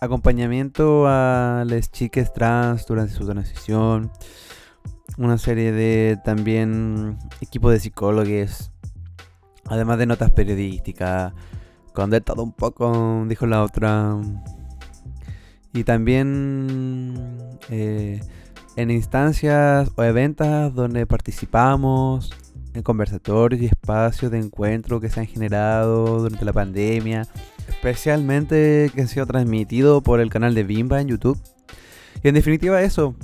acompañamiento 0.01 1.05
a 1.07 1.63
las 1.65 1.91
chicas 1.91 2.33
trans 2.33 2.85
durante 2.85 3.13
su 3.13 3.25
transición. 3.25 4.11
Una 5.17 5.37
serie 5.37 5.71
de 5.71 6.19
también 6.23 7.17
equipo 7.39 7.69
de 7.69 7.79
psicólogos, 7.79 8.71
además 9.65 9.97
de 9.97 10.05
notas 10.05 10.31
periodísticas 10.31 11.33
con 11.93 12.09
de 12.09 12.21
todo 12.21 12.43
un 12.43 12.53
poco, 12.53 13.23
dijo 13.27 13.45
la 13.45 13.63
otra. 13.63 14.17
Y 15.73 15.83
también 15.83 17.57
eh, 17.69 18.19
en 18.75 18.91
instancias 18.91 19.91
o 19.95 20.03
eventos 20.03 20.73
donde 20.73 21.05
participamos, 21.05 22.31
en 22.73 22.83
conversatorios 22.83 23.61
y 23.61 23.65
espacios 23.65 24.31
de 24.31 24.39
encuentro 24.39 25.01
que 25.01 25.09
se 25.09 25.19
han 25.19 25.27
generado 25.27 26.19
durante 26.19 26.45
la 26.45 26.53
pandemia, 26.53 27.27
especialmente 27.67 28.91
que 28.93 29.01
han 29.01 29.07
sido 29.07 29.25
transmitidos 29.25 30.01
por 30.03 30.19
el 30.19 30.29
canal 30.29 30.55
de 30.55 30.63
Bimba 30.63 31.01
en 31.01 31.09
YouTube. 31.09 31.39
Y 32.23 32.29
en 32.29 32.35
definitiva 32.35 32.81
eso, 32.81 33.15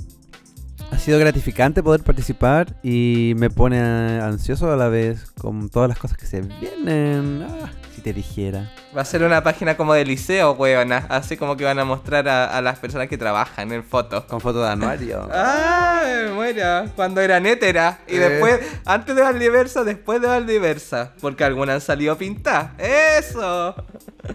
ha 0.90 0.98
sido 0.98 1.18
gratificante 1.18 1.82
poder 1.82 2.02
participar 2.02 2.76
y 2.82 3.34
me 3.36 3.50
pone 3.50 3.78
ansioso 3.78 4.72
a 4.72 4.76
la 4.76 4.88
vez 4.88 5.30
con 5.32 5.68
todas 5.68 5.88
las 5.88 5.98
cosas 5.98 6.18
que 6.18 6.26
se 6.26 6.42
vienen. 6.42 7.46
Ah 7.48 7.70
te 7.98 8.12
dijera. 8.12 8.70
Va 8.96 9.02
a 9.02 9.04
ser 9.04 9.22
una 9.22 9.42
página 9.42 9.76
como 9.76 9.94
de 9.94 10.04
liceo, 10.04 10.52
weona. 10.52 11.06
Así 11.08 11.36
como 11.36 11.56
que 11.56 11.64
van 11.64 11.78
a 11.78 11.84
mostrar 11.84 12.28
a, 12.28 12.60
las 12.60 12.78
personas 12.78 13.08
que 13.08 13.18
trabajan 13.18 13.72
en 13.72 13.84
fotos. 13.84 14.24
Con 14.24 14.40
fotos 14.40 14.64
de 14.64 14.72
anuario. 14.72 15.28
¡Ay, 15.32 16.32
bueno! 16.34 16.90
Cuando 16.96 17.20
era 17.20 17.40
netera. 17.40 18.00
Y 18.08 18.16
eh. 18.16 18.20
después, 18.20 18.60
antes 18.84 19.14
de 19.14 19.22
Valdiversa, 19.22 19.84
después 19.84 20.20
de 20.20 20.28
Valdiversa. 20.28 21.12
Porque 21.20 21.44
algunas 21.44 21.74
han 21.74 21.80
salido 21.80 22.16
pintadas. 22.16 22.72
¡Eso! 22.78 23.74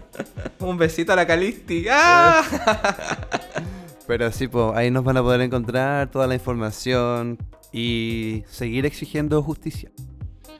Un 0.60 0.78
besito 0.78 1.12
a 1.12 1.16
la 1.16 1.26
Calisti. 1.26 1.86
¡Ah! 1.90 2.42
Pero 4.06 4.30
sí, 4.32 4.48
pues 4.48 4.76
ahí 4.76 4.90
nos 4.90 5.02
van 5.02 5.16
a 5.16 5.22
poder 5.22 5.40
encontrar 5.40 6.10
toda 6.10 6.26
la 6.26 6.34
información 6.34 7.38
y 7.72 8.44
seguir 8.48 8.86
exigiendo 8.86 9.42
justicia. 9.42 9.90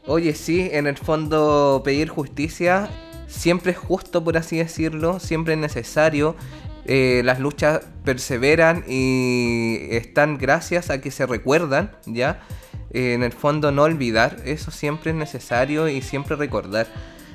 Oye, 0.07 0.35
sí, 0.35 0.69
en 0.71 0.87
el 0.87 0.99
fondo 0.99 1.81
pedir 1.83 2.11
justicia 2.11 2.91
siempre 3.27 3.73
es 3.73 3.79
justo, 3.79 4.23
por 4.23 4.37
así 4.37 4.59
decirlo, 4.59 5.19
siempre 5.19 5.55
es 5.55 5.59
necesario. 5.59 6.37
Eh, 6.85 7.23
las 7.25 7.41
luchas 7.41 7.81
perseveran 8.05 8.85
y 8.87 9.79
están 9.91 10.37
gracias 10.37 10.91
a 10.91 11.01
que 11.01 11.11
se 11.11 11.25
recuerdan, 11.25 11.93
¿ya? 12.05 12.43
Eh, 12.91 13.15
en 13.15 13.23
el 13.23 13.33
fondo 13.33 13.73
no 13.73 13.85
olvidar, 13.85 14.37
eso 14.45 14.71
siempre 14.71 15.13
es 15.13 15.17
necesario 15.17 15.89
y 15.89 16.03
siempre 16.03 16.37
recordar. 16.37 16.87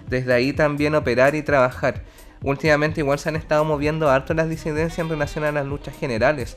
Desde 0.08 0.34
ahí 0.34 0.54
también 0.54 0.94
operar 0.94 1.34
y 1.34 1.42
trabajar. 1.42 2.04
Últimamente 2.44 3.02
igual 3.02 3.18
se 3.18 3.30
han 3.30 3.36
estado 3.36 3.66
moviendo 3.66 4.10
harto 4.10 4.36
las 4.36 4.48
disidencias 4.48 5.00
en 5.00 5.10
relación 5.10 5.44
a 5.44 5.52
las 5.52 5.66
luchas 5.66 5.98
generales. 5.98 6.56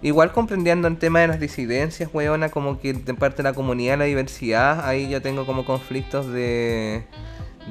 Igual 0.00 0.32
comprendiendo 0.32 0.86
el 0.86 0.96
tema 0.96 1.20
de 1.20 1.28
las 1.28 1.40
disidencias, 1.40 2.08
weona, 2.12 2.50
como 2.50 2.78
que 2.78 2.92
de 2.92 3.14
parte 3.14 3.38
de 3.38 3.42
la 3.44 3.52
comunidad, 3.52 3.98
la 3.98 4.04
diversidad, 4.04 4.86
ahí 4.86 5.08
yo 5.08 5.20
tengo 5.20 5.44
como 5.44 5.64
conflictos 5.64 6.30
de, 6.32 7.04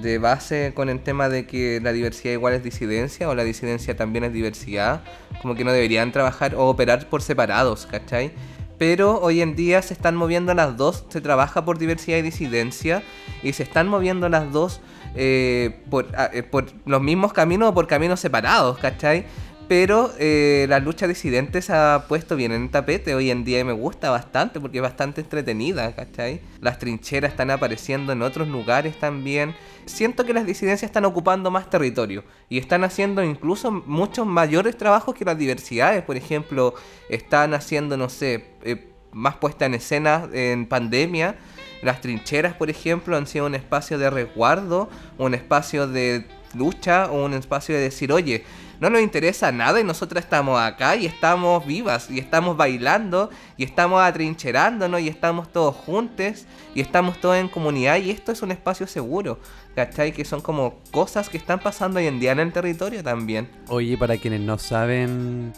de 0.02 0.18
base 0.18 0.74
con 0.76 0.90
el 0.90 1.00
tema 1.00 1.30
de 1.30 1.48
que 1.48 1.80
la 1.82 1.94
diversidad 1.94 2.34
igual 2.34 2.54
es 2.54 2.64
disidencia 2.64 3.30
o 3.30 3.36
la 3.36 3.46
disidencia 3.46 3.96
también 3.96 4.26
es 4.26 4.34
diversidad, 4.34 5.04
como 5.42 5.56
que 5.56 5.64
no 5.64 5.72
deberían 5.72 6.12
trabajar 6.12 6.56
o 6.56 6.68
operar 6.68 7.08
por 7.08 7.22
separados, 7.22 7.86
¿cachai? 7.86 8.34
Pero 8.78 9.20
hoy 9.22 9.42
en 9.42 9.56
día 9.56 9.82
se 9.82 9.94
están 9.94 10.16
moviendo 10.16 10.54
las 10.54 10.78
dos, 10.78 11.06
se 11.10 11.22
trabaja 11.22 11.66
por 11.66 11.80
diversidad 11.80 12.18
y 12.18 12.22
disidencia, 12.22 13.04
y 13.42 13.54
se 13.54 13.64
están 13.64 13.88
moviendo 13.88 14.30
las 14.30 14.52
dos 14.52 14.82
eh, 15.16 15.80
por, 15.90 16.08
eh, 16.34 16.44
por 16.44 16.66
los 16.86 17.02
mismos 17.02 17.34
caminos 17.34 17.70
o 17.70 17.74
por 17.74 17.88
caminos 17.88 18.20
separados, 18.20 18.78
¿cachai? 18.78 19.26
Pero 19.68 20.14
eh, 20.18 20.66
la 20.70 20.80
lucha 20.80 21.08
disidente 21.08 21.62
se 21.62 21.74
ha 21.74 22.06
puesto 22.08 22.38
bien 22.38 22.54
en 22.54 22.70
tapete 22.70 23.16
hoy 23.16 23.32
en 23.32 23.44
día 23.44 23.60
y 23.60 23.66
me 23.66 23.74
gusta 23.74 24.10
bastante 24.10 24.62
porque 24.62 24.78
es 24.78 24.82
bastante 24.82 25.20
entretenida, 25.22 25.94
¿cachai? 25.94 26.40
Las 26.62 26.80
trincheras 26.80 27.32
están 27.32 27.52
apareciendo 27.52 28.14
en 28.14 28.22
otros 28.22 28.48
lugares 28.48 28.98
también. 28.98 29.56
Siento 29.86 30.26
que 30.26 30.34
las 30.34 30.46
disidencias 30.46 30.88
están 30.88 31.04
ocupando 31.04 31.52
más 31.52 31.70
territorio 31.70 32.24
y 32.48 32.60
están 32.60 32.86
haciendo 32.86 33.22
incluso 33.24 33.70
muchos 33.72 34.26
mayores 34.26 34.78
trabajos 34.78 35.14
que 35.16 35.26
las 35.26 35.38
diversidades. 35.38 36.02
Por 36.04 36.16
ejemplo, 36.16 36.74
están 37.10 37.54
haciendo, 37.54 37.98
no 37.98 38.08
sé, 38.08 38.46
eh, 38.64 38.88
más 39.12 39.36
puesta 39.36 39.66
en 39.66 39.74
escena 39.74 40.30
en 40.32 40.66
pandemia. 40.66 41.36
Las 41.82 42.00
trincheras, 42.00 42.54
por 42.54 42.70
ejemplo, 42.70 43.18
han 43.18 43.28
sido 43.28 43.46
un 43.48 43.56
espacio 43.56 43.98
de 43.98 44.10
resguardo, 44.10 44.90
un 45.18 45.34
espacio 45.34 45.88
de 45.88 46.26
lucha 46.56 47.12
o 47.12 47.26
un 47.26 47.34
espacio 47.34 47.76
de 47.76 47.82
decir, 47.82 48.12
oye, 48.12 48.44
no 48.80 48.90
nos 48.90 49.02
interesa 49.02 49.52
nada 49.52 49.80
y 49.80 49.84
nosotros 49.84 50.24
estamos 50.24 50.60
acá 50.60 50.96
y 50.96 51.06
estamos 51.06 51.66
vivas 51.66 52.10
y 52.10 52.20
estamos 52.20 52.58
bailando 52.58 53.30
y 53.58 53.64
estamos 53.64 54.02
atrincherándonos 54.02 55.02
y 55.02 55.08
estamos 55.08 55.52
todos 55.52 55.76
juntos 55.76 56.46
y 56.76 56.82
estamos 56.82 57.20
todos 57.20 57.38
en 57.38 57.48
comunidad 57.48 57.98
y 57.98 58.12
esto 58.12 58.32
es 58.32 58.42
un 58.42 58.52
espacio 58.52 58.88
seguro, 58.88 59.40
¿cachai? 59.76 60.12
Que 60.12 60.26
son 60.26 60.42
como 60.42 60.76
cosas 60.92 61.30
que 61.30 61.38
están 61.38 61.60
pasando 61.60 62.00
hoy 62.00 62.08
en 62.08 62.20
día 62.20 62.32
en 62.32 62.40
el 62.40 62.52
territorio 62.52 63.04
también. 63.04 63.50
Oye, 63.68 63.98
para 63.98 64.18
quienes 64.18 64.42
no 64.42 64.58
saben... 64.58 65.54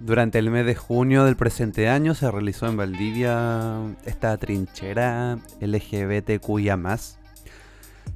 Durante 0.00 0.40
el 0.40 0.50
mes 0.50 0.66
de 0.66 0.74
junio 0.74 1.24
del 1.24 1.36
presente 1.36 1.88
año 1.88 2.16
se 2.16 2.28
realizó 2.28 2.66
en 2.66 2.76
Valdivia 2.76 3.78
esta 4.04 4.36
trinchera 4.36 5.38
LGBTQIA, 5.60 6.76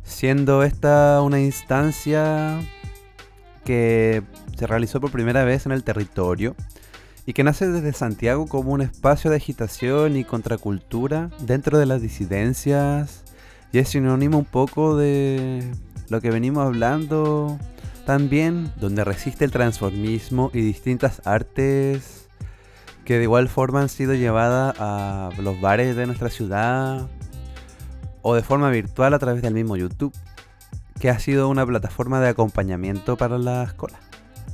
siendo 0.03 0.64
esta 0.64 1.22
una 1.22 1.38
instancia 1.38 2.59
que 3.67 4.23
se 4.57 4.67
realizó 4.67 5.01
por 5.01 5.11
primera 5.11 5.45
vez 5.45 5.67
en 5.67 5.73
el 5.73 5.85
territorio 5.85 6.57
y 7.27 7.35
que 7.35 7.45
nace 7.45 7.69
desde 7.69 7.93
Santiago 7.93 8.47
como 8.47 8.73
un 8.73 8.81
espacio 8.81 9.31
de 9.31 9.37
agitación 9.37 10.17
y 10.17 10.25
contracultura 10.25 11.31
dentro 11.41 11.77
de 11.77 11.85
las 11.85 12.01
disidencias 12.01 13.25
y 13.73 13.79
es 13.79 13.89
sinónimo 13.91 14.39
un 14.39 14.45
poco 14.45 14.97
de 14.97 15.71
lo 16.09 16.21
que 16.21 16.31
venimos 16.31 16.64
hablando 16.64 17.59
también, 18.07 18.73
donde 18.81 19.03
resiste 19.03 19.45
el 19.45 19.51
transformismo 19.51 20.51
y 20.55 20.61
distintas 20.61 21.21
artes 21.27 22.29
que 23.05 23.19
de 23.19 23.25
igual 23.25 23.49
forma 23.49 23.83
han 23.83 23.89
sido 23.89 24.14
llevadas 24.14 24.77
a 24.79 25.31
los 25.43 25.61
bares 25.61 25.97
de 25.97 26.07
nuestra 26.07 26.31
ciudad 26.31 27.09
o 28.23 28.35
de 28.35 28.43
forma 28.43 28.71
virtual 28.71 29.12
a 29.14 29.19
través 29.19 29.43
del 29.43 29.55
mismo 29.55 29.77
YouTube 29.77 30.14
que 31.01 31.11
ha 31.11 31.18
sido 31.18 31.49
una 31.49 31.66
plataforma 31.66 32.20
de 32.20 32.28
acompañamiento 32.28 33.16
para 33.16 33.38
la 33.38 33.64
escuela. 33.64 33.99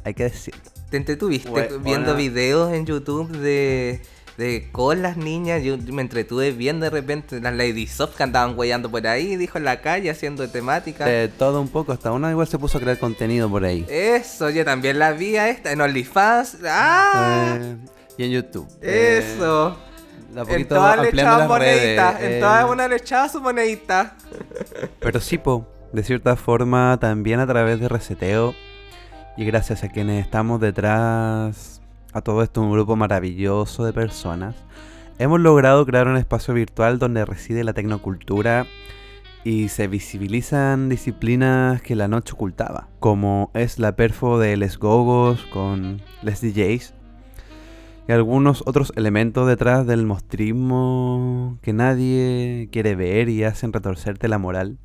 Hay 0.04 0.14
que 0.14 0.24
decirlo. 0.24 0.60
¿Te 0.90 0.96
entretuviste 0.96 1.78
viendo 1.78 2.14
videos 2.14 2.72
en 2.72 2.84
YouTube 2.86 3.30
de 3.30 4.02
de 4.36 4.68
con 4.72 5.02
las 5.02 5.16
niñas. 5.16 5.62
Yo 5.62 5.76
me 5.78 6.02
entretuve 6.02 6.52
bien 6.52 6.80
de 6.80 6.90
repente 6.90 7.40
las 7.40 7.54
Lady 7.54 7.86
Soft 7.86 8.16
que 8.16 8.22
andaban 8.22 8.54
guayando 8.54 8.90
por 8.90 9.06
ahí, 9.06 9.36
dijo 9.36 9.58
en 9.58 9.64
la 9.64 9.80
calle 9.80 10.10
haciendo 10.10 10.48
temática. 10.48 11.04
De 11.04 11.28
todo 11.28 11.60
un 11.60 11.68
poco, 11.68 11.92
hasta 11.92 12.12
una 12.12 12.30
igual 12.30 12.46
se 12.46 12.58
puso 12.58 12.78
a 12.78 12.80
crear 12.80 12.98
contenido 12.98 13.48
por 13.48 13.64
ahí. 13.64 13.86
Eso, 13.88 14.50
yo 14.50 14.64
también 14.64 14.98
la 14.98 15.12
vi 15.12 15.36
a 15.36 15.48
esta 15.48 15.72
en 15.72 15.80
OnlyFans. 15.80 16.58
¡Ah! 16.66 17.58
Eh, 17.60 17.76
y 18.18 18.24
en 18.24 18.30
YouTube. 18.30 18.68
Eh, 18.80 19.24
Eso. 19.34 19.76
a 20.36 20.40
En 20.48 20.68
todas 20.68 21.00
le 21.02 21.12
las 21.12 21.36
redes, 21.36 21.48
moneditas. 21.48 22.22
En 22.22 22.32
eh. 22.32 22.40
todas 22.40 22.70
una 22.70 22.88
le 22.88 22.96
echaba 22.96 23.28
su 23.28 23.40
monedita. 23.40 24.16
Pero 24.98 25.20
sí, 25.20 25.38
po, 25.38 25.66
de 25.92 26.02
cierta 26.02 26.36
forma, 26.36 26.98
también 27.00 27.40
a 27.40 27.46
través 27.46 27.78
de 27.80 27.88
Reseteo 27.88 28.54
y 29.36 29.44
gracias 29.44 29.84
a 29.84 29.88
quienes 29.88 30.24
estamos 30.24 30.60
detrás 30.60 31.82
a 32.12 32.20
todo 32.20 32.42
esto, 32.42 32.60
un 32.60 32.72
grupo 32.72 32.96
maravilloso 32.96 33.84
de 33.84 33.92
personas, 33.92 34.54
hemos 35.18 35.40
logrado 35.40 35.84
crear 35.86 36.08
un 36.08 36.16
espacio 36.16 36.54
virtual 36.54 36.98
donde 36.98 37.24
reside 37.24 37.64
la 37.64 37.72
tecnocultura 37.72 38.66
y 39.44 39.68
se 39.68 39.88
visibilizan 39.88 40.88
disciplinas 40.88 41.82
que 41.82 41.96
la 41.96 42.08
noche 42.08 42.34
ocultaba, 42.34 42.88
como 43.00 43.50
es 43.54 43.78
la 43.78 43.96
perfo 43.96 44.38
de 44.38 44.56
Les 44.56 44.78
Gogos 44.78 45.44
con 45.52 46.00
Les 46.22 46.40
DJs 46.40 46.94
y 48.08 48.12
algunos 48.12 48.62
otros 48.66 48.92
elementos 48.96 49.46
detrás 49.46 49.86
del 49.86 50.06
mostrismo 50.06 51.58
que 51.62 51.72
nadie 51.72 52.68
quiere 52.72 52.94
ver 52.94 53.28
y 53.28 53.44
hacen 53.44 53.72
retorcerte 53.72 54.28
la 54.28 54.38
moral. 54.38 54.78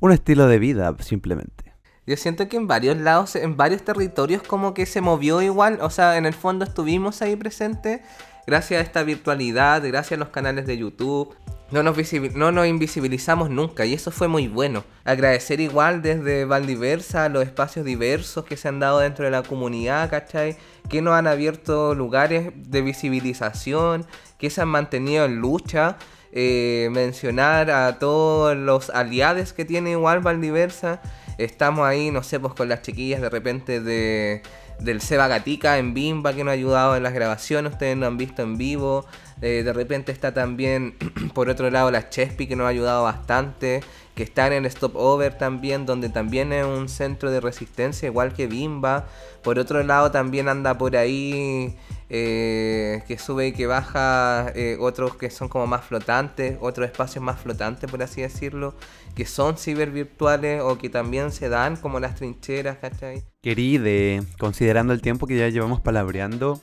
Un 0.00 0.12
estilo 0.12 0.46
de 0.46 0.58
vida, 0.58 0.94
simplemente. 1.00 1.72
Yo 2.06 2.16
siento 2.16 2.48
que 2.48 2.56
en 2.56 2.68
varios 2.68 2.96
lados, 2.98 3.34
en 3.34 3.56
varios 3.56 3.82
territorios 3.82 4.42
como 4.42 4.74
que 4.74 4.86
se 4.86 5.00
movió 5.00 5.42
igual, 5.42 5.78
o 5.80 5.90
sea, 5.90 6.16
en 6.16 6.26
el 6.26 6.34
fondo 6.34 6.64
estuvimos 6.64 7.20
ahí 7.22 7.34
presentes 7.34 8.00
gracias 8.46 8.80
a 8.80 8.84
esta 8.84 9.02
virtualidad, 9.02 9.82
gracias 9.84 10.18
a 10.18 10.20
los 10.20 10.28
canales 10.28 10.66
de 10.66 10.78
YouTube. 10.78 11.34
No 11.72 11.82
nos, 11.82 11.96
no 12.36 12.52
nos 12.52 12.66
invisibilizamos 12.68 13.50
nunca 13.50 13.84
y 13.86 13.94
eso 13.94 14.12
fue 14.12 14.28
muy 14.28 14.46
bueno. 14.46 14.84
Agradecer 15.04 15.60
igual 15.60 16.00
desde 16.00 16.44
Valdiversa 16.44 17.28
los 17.28 17.42
espacios 17.42 17.84
diversos 17.84 18.44
que 18.44 18.56
se 18.56 18.68
han 18.68 18.78
dado 18.78 19.00
dentro 19.00 19.24
de 19.24 19.32
la 19.32 19.42
comunidad, 19.42 20.08
¿cachai? 20.08 20.56
Que 20.88 21.02
nos 21.02 21.14
han 21.14 21.26
abierto 21.26 21.96
lugares 21.96 22.52
de 22.54 22.82
visibilización, 22.82 24.06
que 24.38 24.48
se 24.48 24.60
han 24.60 24.68
mantenido 24.68 25.24
en 25.24 25.40
lucha. 25.40 25.96
Eh, 26.38 26.90
mencionar 26.92 27.70
a 27.70 27.98
todos 27.98 28.54
los 28.54 28.90
aliados 28.90 29.54
que 29.54 29.64
tiene 29.64 29.92
igual 29.92 30.20
Valdiversa. 30.20 31.00
Estamos 31.38 31.86
ahí, 31.86 32.10
no 32.10 32.22
sé, 32.22 32.38
pues 32.38 32.52
con 32.52 32.68
las 32.68 32.82
chiquillas 32.82 33.22
de 33.22 33.30
repente 33.30 33.80
de, 33.80 34.42
del 34.78 35.00
Seba 35.00 35.28
Gatica 35.28 35.78
en 35.78 35.94
Bimba 35.94 36.34
que 36.34 36.44
nos 36.44 36.50
ha 36.50 36.52
ayudado 36.52 36.94
en 36.94 37.04
las 37.04 37.14
grabaciones, 37.14 37.72
ustedes 37.72 37.96
nos 37.96 38.08
han 38.08 38.18
visto 38.18 38.42
en 38.42 38.58
vivo. 38.58 39.06
Eh, 39.40 39.62
de 39.64 39.72
repente 39.72 40.12
está 40.12 40.34
también, 40.34 40.96
por 41.34 41.48
otro 41.48 41.70
lado, 41.70 41.90
la 41.90 42.10
Chespi 42.10 42.46
que 42.46 42.54
nos 42.54 42.66
ha 42.66 42.68
ayudado 42.68 43.04
bastante. 43.04 43.80
Que 44.16 44.24
están 44.24 44.52
en 44.52 44.66
Stop 44.66 44.96
Over 44.96 45.38
también, 45.38 45.86
donde 45.86 46.08
también 46.08 46.52
es 46.52 46.66
un 46.66 46.88
centro 46.88 47.30
de 47.30 47.40
resistencia, 47.40 48.08
igual 48.08 48.32
que 48.32 48.48
Bimba. 48.48 49.06
Por 49.42 49.60
otro 49.60 49.84
lado, 49.84 50.10
también 50.10 50.48
anda 50.48 50.76
por 50.76 50.96
ahí 50.96 51.76
eh, 52.08 53.02
que 53.08 53.18
sube 53.18 53.48
y 53.48 53.52
que 53.52 53.66
baja, 53.66 54.52
eh, 54.54 54.76
otros 54.80 55.16
que 55.16 55.28
son 55.28 55.48
como 55.48 55.66
más 55.66 55.84
flotantes, 55.84 56.56
otros 56.60 56.86
espacios 56.86 57.22
más 57.22 57.40
flotantes, 57.40 57.90
por 57.90 58.02
así 58.02 58.22
decirlo, 58.22 58.74
que 59.14 59.26
son 59.26 59.56
cibervirtuales 59.56 60.62
o 60.62 60.78
que 60.78 60.88
también 60.88 61.32
se 61.32 61.48
dan, 61.48 61.76
como 61.76 62.00
las 62.00 62.14
trincheras, 62.14 62.78
¿cachai? 62.78 63.24
Queride, 63.42 64.22
considerando 64.38 64.92
el 64.92 65.02
tiempo 65.02 65.26
que 65.26 65.36
ya 65.36 65.48
llevamos 65.48 65.80
palabreando, 65.80 66.60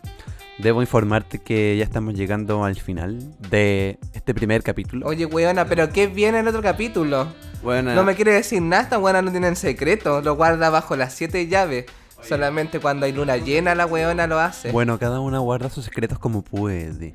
debo 0.59 0.81
informarte 0.81 1.39
que 1.39 1.75
ya 1.77 1.83
estamos 1.83 2.13
llegando 2.13 2.63
al 2.63 2.75
final 2.75 3.19
de 3.49 3.97
este 4.13 4.33
primer 4.33 4.63
capítulo. 4.63 5.07
Oye, 5.07 5.25
weona, 5.25 5.65
pero 5.65 5.89
¿qué 5.89 6.07
viene 6.07 6.39
el 6.39 6.47
otro 6.47 6.61
capítulo? 6.61 7.27
Bueno, 7.63 7.93
No 7.95 8.03
me 8.03 8.15
quiere 8.15 8.33
decir 8.33 8.61
nada, 8.61 8.83
esta 8.83 8.99
weona 8.99 9.21
no 9.21 9.31
tiene 9.31 9.47
en 9.47 9.55
secreto, 9.55 10.21
lo 10.21 10.35
guarda 10.35 10.69
bajo 10.69 10.95
las 10.95 11.13
siete 11.13 11.47
llaves. 11.47 11.85
Solamente 12.21 12.79
cuando 12.79 13.05
hay 13.05 13.11
luna 13.11 13.35
llena 13.37 13.75
la 13.75 13.85
weona 13.85 14.27
lo 14.27 14.39
hace. 14.39 14.71
bueno, 14.71 14.97
cada 14.97 15.19
una 15.19 15.39
guarda 15.39 15.69
sus 15.69 15.85
secretos 15.85 16.19
como 16.19 16.41
puede. 16.41 17.11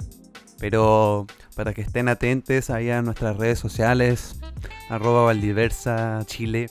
Pero 0.59 1.27
para 1.55 1.73
que 1.73 1.81
estén 1.81 2.09
atentos 2.09 2.69
ahí 2.69 2.91
a 2.91 3.01
nuestras 3.01 3.37
redes 3.37 3.59
sociales, 3.59 4.39
arroba 4.91 5.25
Valdiversa 5.25 6.21
Chile. 6.27 6.67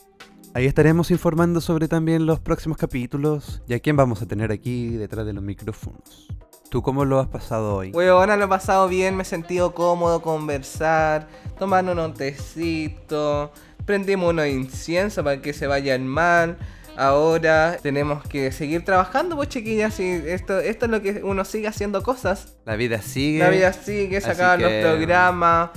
Ahí 0.53 0.65
estaremos 0.65 1.11
informando 1.11 1.61
sobre 1.61 1.87
también 1.87 2.25
los 2.25 2.39
próximos 2.39 2.77
capítulos 2.77 3.61
y 3.67 3.73
a 3.73 3.79
quién 3.79 3.95
vamos 3.95 4.21
a 4.21 4.25
tener 4.25 4.51
aquí 4.51 4.89
detrás 4.89 5.25
de 5.25 5.33
los 5.33 5.43
micrófonos. 5.43 6.27
¿Tú 6.69 6.81
cómo 6.81 7.05
lo 7.05 7.19
has 7.19 7.27
pasado 7.27 7.75
hoy? 7.75 7.91
Weona, 7.91 8.35
lo 8.35 8.45
he 8.45 8.47
pasado 8.47 8.87
bien, 8.89 9.15
me 9.15 9.23
he 9.23 9.25
sentido 9.25 9.73
cómodo 9.73 10.21
conversar, 10.21 11.27
tomando 11.57 11.93
unos 11.93 12.13
tecitos, 12.15 13.51
prendimos 13.85 14.31
unos 14.31 14.47
inciensos 14.47 15.23
para 15.23 15.41
que 15.41 15.53
se 15.53 15.65
vayan 15.67 16.05
mal. 16.07 16.57
Ahora 16.97 17.77
tenemos 17.81 18.23
que 18.27 18.51
seguir 18.51 18.83
trabajando, 18.83 19.35
pues 19.35 19.49
chiquillas, 19.49 19.99
y 19.99 20.09
esto, 20.09 20.59
esto 20.59 20.85
es 20.85 20.91
lo 20.91 21.01
que 21.01 21.21
uno 21.23 21.45
sigue 21.45 21.67
haciendo 21.67 22.01
cosas. 22.03 22.55
La 22.65 22.75
vida 22.75 23.01
sigue. 23.01 23.39
La 23.39 23.49
vida 23.49 23.71
sigue, 23.71 24.19
sacaban 24.19 24.59
que- 24.59 24.81
los 24.81 24.91
programas. 24.97 25.69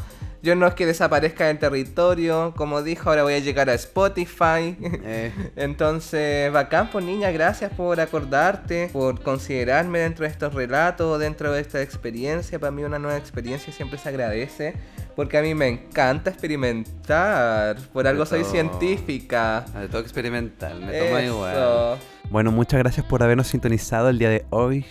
Yo 0.43 0.55
no 0.55 0.66
es 0.66 0.74
que 0.74 0.86
desaparezca 0.86 1.47
del 1.47 1.59
territorio, 1.59 2.55
como 2.57 2.82
dijo, 2.82 3.11
ahora 3.11 3.24
voy 3.24 3.34
a 3.34 3.38
llegar 3.41 3.68
a 3.68 3.74
Spotify. 3.74 4.76
Eh, 4.80 5.32
Entonces, 5.57 6.51
bacán, 6.51 6.91
pues 6.91 7.05
niña, 7.05 7.30
gracias 7.30 7.70
por 7.72 8.01
acordarte, 8.01 8.88
por 8.91 9.20
considerarme 9.22 9.99
dentro 9.99 10.24
de 10.24 10.30
estos 10.30 10.55
relatos, 10.55 11.20
dentro 11.20 11.53
de 11.53 11.61
esta 11.61 11.82
experiencia. 11.82 12.59
Para 12.59 12.70
mí 12.70 12.82
una 12.82 12.99
nueva 12.99 13.18
experiencia 13.18 13.70
siempre 13.70 13.99
se 13.99 14.09
agradece, 14.09 14.76
porque 15.14 15.36
a 15.36 15.43
mí 15.43 15.55
me 15.55 15.68
encanta 15.68 16.30
experimentar. 16.30 17.76
Por 17.93 18.07
algo 18.07 18.24
soy 18.24 18.45
científica. 18.45 19.66
de 19.78 19.88
todo 19.88 20.01
experimental, 20.01 20.80
me 20.80 20.99
toma 20.99 21.22
igual. 21.22 21.53
Eso. 21.53 21.99
Bueno, 22.30 22.51
muchas 22.51 22.78
gracias 22.80 23.05
por 23.05 23.22
habernos 23.22 23.49
sintonizado 23.49 24.09
el 24.09 24.18
día 24.18 24.30
de 24.30 24.47
hoy 24.49 24.86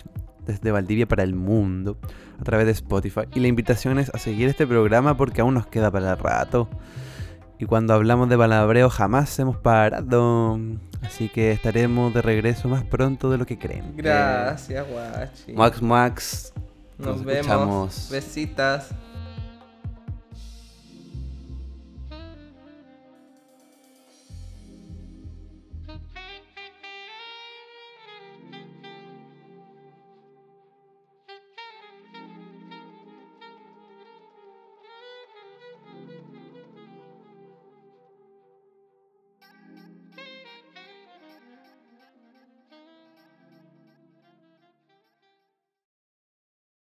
desde 0.46 0.70
Valdivia 0.70 1.06
para 1.06 1.24
el 1.24 1.34
mundo 1.34 1.98
a 2.40 2.44
través 2.44 2.66
de 2.66 2.72
Spotify. 2.72 3.22
Y 3.34 3.40
la 3.40 3.48
invitación 3.48 3.98
es 3.98 4.10
a 4.14 4.18
seguir 4.18 4.48
este 4.48 4.66
programa 4.66 5.16
porque 5.16 5.40
aún 5.40 5.54
nos 5.54 5.66
queda 5.66 5.90
para 5.90 6.12
el 6.12 6.18
rato. 6.18 6.68
Y 7.58 7.66
cuando 7.66 7.92
hablamos 7.92 8.28
de 8.30 8.38
palabreo 8.38 8.88
jamás 8.88 9.38
hemos 9.38 9.56
parado. 9.56 10.58
Así 11.02 11.28
que 11.28 11.52
estaremos 11.52 12.12
de 12.14 12.22
regreso 12.22 12.68
más 12.68 12.84
pronto 12.84 13.30
de 13.30 13.38
lo 13.38 13.46
que 13.46 13.58
creen. 13.58 13.94
Gracias, 13.96 14.86
guachi. 14.88 15.52
Max 15.52 15.82
Max. 15.82 16.52
Nos, 16.98 17.16
nos 17.16 17.24
vemos. 17.24 17.46
escuchamos. 17.46 18.08
Besitas. 18.10 18.90